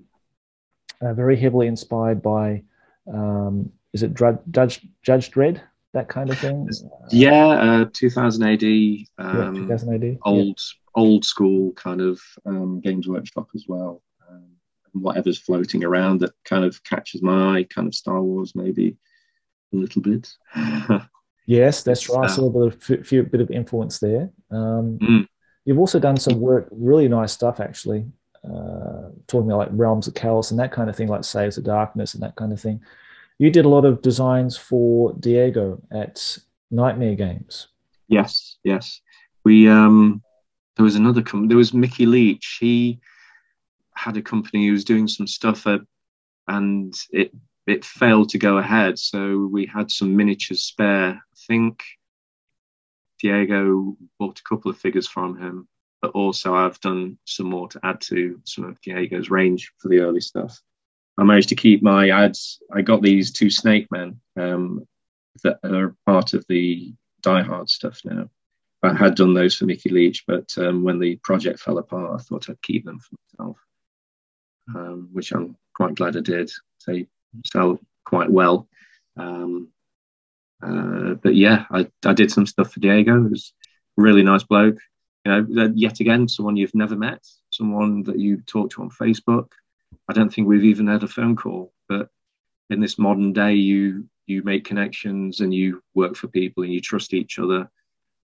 [0.99, 2.63] uh, very heavily inspired by
[3.05, 5.61] um, is it Judge Judge Dredd
[5.93, 6.67] that kind of thing?
[7.11, 8.63] Yeah, uh, 2000 AD.
[9.19, 10.17] Um, yeah, 2000 AD.
[10.23, 10.53] Old, yeah.
[10.95, 14.01] old school kind of um, Games Workshop as well.
[14.27, 14.53] Um,
[14.93, 18.97] whatever's floating around that kind of catches my eye, kind of Star Wars maybe
[19.71, 20.33] a little bit.
[21.45, 22.27] yes, that's right.
[22.27, 24.31] I saw a bit of, few, bit of influence there.
[24.49, 25.27] Um, mm.
[25.65, 28.05] You've also done some work, really nice stuff actually.
[28.43, 31.61] Uh, talking about like realms of chaos and that kind of thing, like Slaves to
[31.61, 32.81] Darkness and that kind of thing
[33.39, 36.37] you did a lot of designs for Diego at
[36.71, 37.67] Knightmare Games.
[38.07, 39.01] Yes, yes.
[39.43, 40.21] We um,
[40.75, 41.49] there was another company.
[41.49, 42.57] There was Mickey Leach.
[42.59, 42.99] He
[43.95, 45.81] had a company who was doing some stuff, at,
[46.47, 47.31] and it
[47.65, 48.99] it failed to go ahead.
[48.99, 51.09] So we had some miniatures spare.
[51.09, 51.83] I think
[53.23, 55.67] Diego bought a couple of figures from him,
[56.01, 60.01] but also I've done some more to add to some of Diego's range for the
[60.01, 60.61] early stuff.
[61.17, 62.59] I managed to keep my ads.
[62.71, 64.85] I got these two Snake Men um,
[65.43, 68.29] that are part of the DieHard stuff now.
[68.83, 72.21] I had done those for Mickey Leach, but um, when the project fell apart, I
[72.21, 73.57] thought I'd keep them for myself,
[74.75, 76.51] um, which I'm quite glad I did.
[76.85, 77.07] They
[77.45, 78.67] sell quite well.
[79.15, 79.69] Um,
[80.63, 83.25] uh, but yeah, I, I did some stuff for Diego.
[83.25, 83.53] It was
[83.97, 84.77] really nice bloke.
[85.25, 89.47] You know, yet again, someone you've never met, someone that you talk to on Facebook,
[90.09, 91.73] I don't think we've even had a phone call.
[91.87, 92.09] But
[92.69, 96.81] in this modern day, you you make connections and you work for people and you
[96.81, 97.69] trust each other,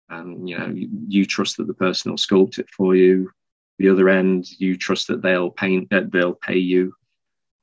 [0.08, 3.30] and you know you, you trust that the person will sculpt it for you.
[3.78, 6.94] The other end, you trust that they'll paint that they'll pay you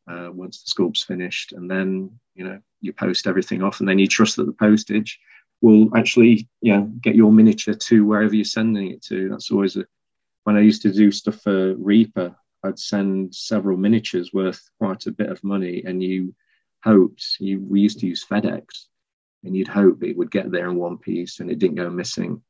[0.09, 3.99] uh, once the sculpt's finished, and then you know you post everything off, and then
[3.99, 5.19] you trust that the postage
[5.61, 9.29] will actually you know get your miniature to wherever you're sending it to.
[9.29, 9.85] That's always a
[10.43, 15.11] when I used to do stuff for Reaper, I'd send several miniatures worth quite a
[15.11, 16.33] bit of money, and you
[16.83, 18.85] hoped you we used to use FedEx,
[19.43, 22.41] and you'd hope it would get there in one piece, and it didn't go missing.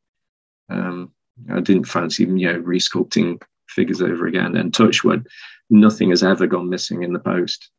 [0.69, 1.11] Um,
[1.51, 5.27] I didn't fancy you know resculpting figures over again, and touchwood,
[5.69, 7.69] nothing has ever gone missing in the post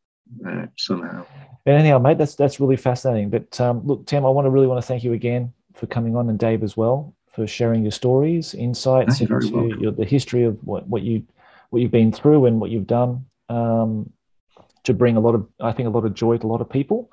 [0.47, 1.25] uh, somehow.
[1.65, 3.29] Anyhow, mate, that's that's really fascinating.
[3.29, 6.15] But um, look, Tim, I want to really want to thank you again for coming
[6.15, 10.57] on, and Dave as well for sharing your stories, insights into your, the history of
[10.63, 11.23] what, what you
[11.69, 14.11] what you've been through and what you've done um,
[14.83, 16.69] to bring a lot of, I think, a lot of joy to a lot of
[16.69, 17.09] people.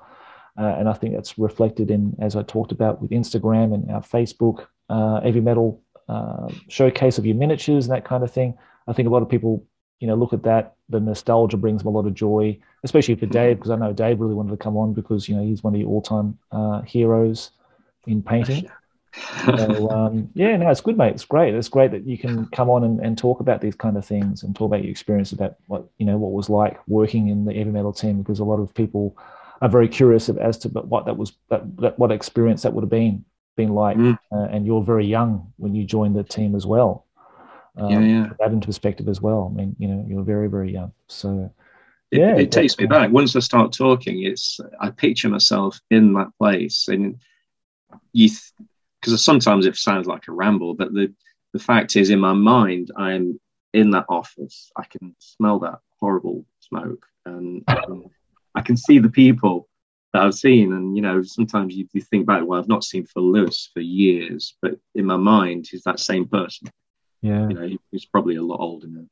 [0.59, 4.01] Uh, and I think that's reflected in, as I talked about with Instagram and our
[4.01, 8.57] Facebook, uh, Heavy Metal uh, showcase of your miniatures and that kind of thing.
[8.89, 9.65] I think a lot of people
[9.99, 10.75] you know, look at that.
[10.87, 14.19] The nostalgia brings me a lot of joy, especially for Dave, because I know Dave
[14.19, 17.51] really wanted to come on because you know he's one of the all-time uh, heroes
[18.07, 18.69] in painting.
[19.45, 21.13] so um, yeah, no, it's good, mate.
[21.13, 21.53] It's great.
[21.53, 24.43] It's great that you can come on and, and talk about these kind of things
[24.43, 27.53] and talk about your experience about what you know what was like working in the
[27.53, 29.17] heavy metal team because a lot of people
[29.61, 32.89] are very curious as to what that was that, that what experience that would have
[32.89, 33.25] been
[33.57, 33.97] been like.
[33.97, 34.17] Mm.
[34.31, 37.05] Uh, and you're very young when you joined the team as well.
[37.79, 38.29] Um, yeah, yeah.
[38.39, 39.51] That into perspective as well.
[39.51, 40.91] I mean, you know, you're very very young.
[41.07, 41.51] So
[42.11, 43.11] it, yeah, it takes me back.
[43.11, 47.19] Once I start talking, it's I picture myself in that place, and
[48.13, 48.29] you.
[48.29, 48.69] Th-
[49.01, 51.13] because sometimes it sounds like a ramble, but the,
[51.53, 53.39] the fact is, in my mind, I'm
[53.73, 54.71] in that office.
[54.75, 58.09] I can smell that horrible smoke, and, and
[58.55, 59.67] I can see the people
[60.13, 60.73] that I've seen.
[60.73, 63.79] And you know, sometimes you, you think back, well, I've not seen Phil Lewis for
[63.79, 66.69] years, but in my mind, he's that same person.
[67.21, 69.05] Yeah, you know, he's probably a lot older now.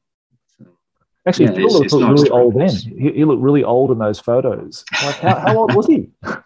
[1.27, 2.69] Actually, yeah, Phil looked really old then.
[2.69, 4.85] He, he, looked really old in those photos.
[5.03, 6.09] Like, how, how old was he?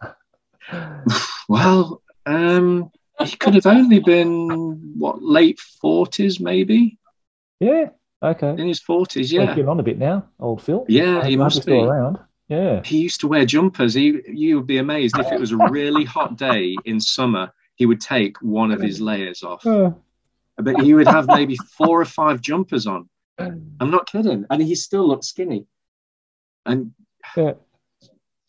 [1.47, 2.91] well, um,
[3.23, 6.97] he could have only been what late forties, maybe.
[7.59, 7.89] Yeah.
[8.23, 8.49] Okay.
[8.49, 9.47] In his forties, yeah.
[9.47, 10.85] getting on a bit now, old Phil.
[10.88, 12.19] Yeah, he must be around.
[12.47, 12.81] Yeah.
[12.83, 13.93] He used to wear jumpers.
[13.93, 17.51] He, you would be amazed if it was a really hot day in summer.
[17.75, 19.91] He would take one of his layers off, uh,
[20.57, 23.09] but he would have maybe four or five jumpers on.
[23.39, 25.65] I'm not kidding, and he still looked skinny.
[26.65, 26.93] And
[27.35, 27.53] yeah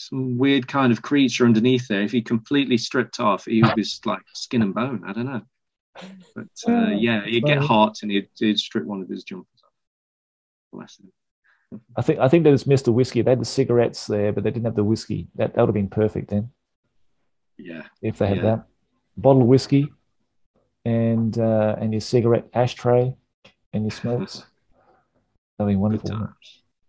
[0.03, 2.03] some weird kind of creature underneath there.
[2.03, 5.03] If he completely stripped off, he would be like skin and bone.
[5.07, 5.43] I don't know.
[6.35, 9.71] But uh, yeah, he'd get hot and he'd, he'd strip one of his jumpers off.
[10.73, 11.13] Bless him.
[11.97, 13.23] I think I think they just missed the whiskey.
[13.23, 15.29] They had the cigarettes there, but they didn't have the whiskey.
[15.37, 16.51] That that would have been perfect then.
[17.57, 17.83] Yeah.
[18.03, 18.43] If they had yeah.
[18.43, 18.65] that.
[19.17, 19.91] Bottle of whiskey
[20.85, 23.15] and uh, and your cigarette ashtray
[23.73, 24.45] and your smokes.
[25.59, 26.29] That'd be wonderful.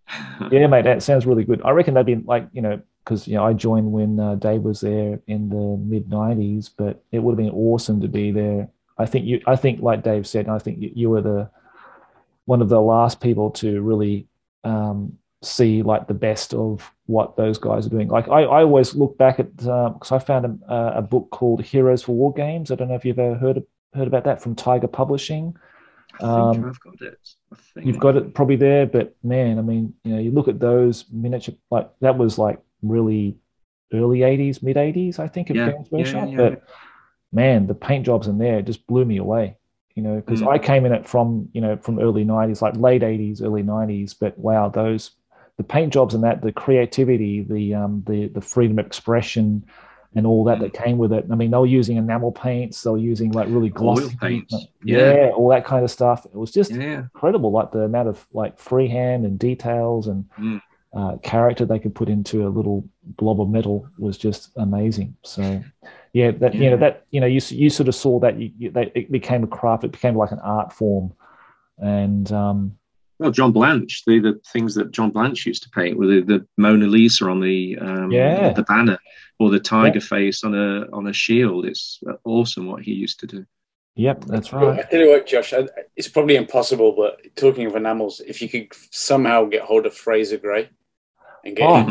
[0.52, 1.62] yeah, mate, that sounds really good.
[1.64, 4.62] I reckon they'd be like, you know, because you know I joined when uh, Dave
[4.62, 8.70] was there in the mid '90s, but it would have been awesome to be there.
[8.98, 11.50] I think you, I think like Dave said, I think you, you were the
[12.46, 14.28] one of the last people to really
[14.64, 18.08] um, see like the best of what those guys are doing.
[18.08, 21.64] Like I, I always look back at because uh, I found a, a, book called
[21.64, 22.72] Heroes for War Games.
[22.72, 23.64] I don't know if you've ever heard
[23.94, 25.56] heard about that from Tiger Publishing.
[26.20, 27.20] Um, I've got it.
[27.76, 31.06] You've got it probably there, but man, I mean, you know, you look at those
[31.12, 33.38] miniature like that was like really
[33.94, 36.30] early 80s, mid 80s, I think, of yeah, Games Workshop.
[36.30, 36.64] Yeah, yeah, but
[37.32, 39.58] man, the paint jobs in there just blew me away.
[39.96, 40.48] You know, because mm.
[40.48, 44.16] I came in it from you know from early 90s, like late 80s, early 90s.
[44.20, 45.12] But wow, those
[45.58, 49.66] the paint jobs and that, the creativity, the um, the the freedom of expression,
[50.16, 50.62] and all that mm.
[50.62, 51.26] that came with it.
[51.32, 54.54] I mean, they were using enamel paints, they were using like really glossy paints,
[54.84, 55.14] yeah.
[55.14, 55.30] yeah.
[55.30, 56.26] all that kind of stuff.
[56.26, 57.00] It was just yeah.
[57.00, 60.62] incredible, like the amount of like freehand and details and mm
[60.96, 62.88] uh, character they could put into a little
[63.18, 65.16] blob of metal was just amazing.
[65.24, 65.64] So,
[66.14, 66.62] yeah, that yeah.
[66.62, 69.12] you know that you know you you sort of saw that you, you, that it
[69.12, 71.14] became a craft, it became like an art form,
[71.80, 72.78] and um,
[73.20, 76.48] well, John Blanche, the the things that John Blanche used to paint with the, the
[76.58, 78.54] Mona Lisa on the um, yeah.
[78.54, 79.00] the banner
[79.40, 80.06] or the tiger yeah.
[80.06, 81.66] face on a on a shield.
[81.66, 83.46] It's awesome what he used to do.
[83.96, 84.80] Yep, that's right.
[84.80, 85.54] I tell you what, Josh,
[85.96, 90.38] it's probably impossible, but talking of enamels, if you could somehow get hold of Fraser
[90.38, 90.70] Gray,
[91.46, 91.90] and get oh,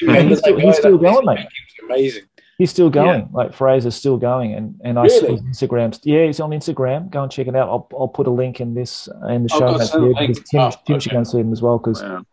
[0.00, 1.46] Yeah, he's, still, he's still going, mate.
[1.84, 2.24] Amazing.
[2.58, 3.20] He's still going.
[3.20, 3.26] Yeah.
[3.32, 5.36] Like Fraser's still going, and and I really?
[5.38, 5.96] see Instagram.
[6.02, 7.08] Yeah, he's on Instagram.
[7.08, 7.68] Go and check it out.
[7.68, 9.90] I'll, I'll put a link in this in the show notes.
[9.90, 10.98] Tim, oh, Tim okay.
[10.98, 12.26] should go and see him as well because wow.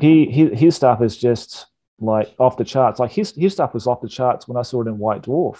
[0.00, 1.66] he, he his stuff is just
[2.00, 2.98] like off the charts.
[2.98, 5.58] Like his his stuff was off the charts when I saw it in White Dwarf.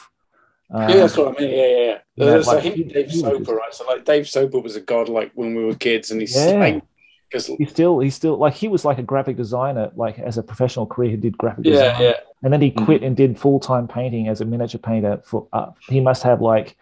[0.71, 1.51] Um, yeah, that's what I mean.
[1.51, 1.99] Yeah, yeah.
[2.17, 2.35] yeah.
[2.37, 3.75] yeah so like, him, Dave Soper, right?
[3.75, 6.53] So like Dave Soper was a god like when we were kids, and he's yeah.
[6.53, 6.83] like
[7.31, 10.43] because he's still he's still like he was like a graphic designer like as a
[10.43, 12.03] professional career he did graphic yeah, design.
[12.03, 12.13] yeah.
[12.43, 12.85] And then he mm-hmm.
[12.85, 13.07] quit mm-hmm.
[13.09, 16.77] and did full-time painting as a miniature painter for uh, he must have like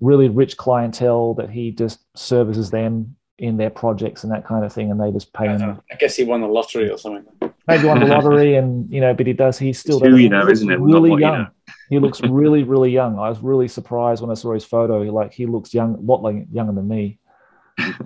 [0.00, 4.72] really rich clientele that he just services them in their projects and that kind of
[4.72, 5.80] thing and they just pay him.
[5.92, 7.24] i guess he won the lottery or something.
[7.68, 10.48] Maybe won the lottery and you know but he does he's still who you know
[10.48, 10.80] isn't it?
[10.80, 11.48] Really young you know.
[11.90, 13.18] he looks really really young.
[13.18, 15.02] I was really surprised when i saw his photo.
[15.02, 17.18] Like he looks young a lot like younger than me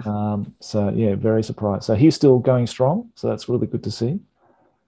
[0.04, 1.84] um, so yeah, very surprised.
[1.84, 3.10] So he's still going strong.
[3.14, 4.20] So that's really good to see.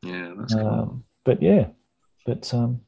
[0.02, 0.66] Yeah, that's cool.
[0.66, 1.66] Um, but yeah,
[2.26, 2.80] but um,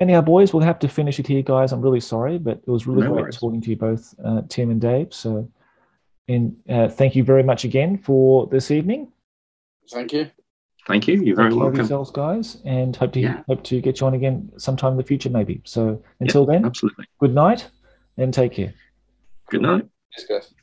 [0.00, 1.72] anyhow, boys, we'll have to finish it here, guys.
[1.72, 3.36] I'm really sorry, but it was really no great worries.
[3.38, 5.14] talking to you both, uh, Tim and Dave.
[5.14, 5.50] So,
[6.28, 9.12] and uh, thank you very much again for this evening.
[9.90, 10.30] Thank you.
[10.86, 11.20] Thank you.
[11.20, 11.76] You're very Take welcome.
[11.78, 13.42] yourselves, guys, and hope to yeah.
[13.48, 15.60] hope to get you on again sometime in the future, maybe.
[15.64, 17.06] So until then, absolutely.
[17.18, 17.68] Good night,
[18.16, 18.72] and take care.
[19.50, 19.86] Good night.
[20.16, 20.54] Yes, guys.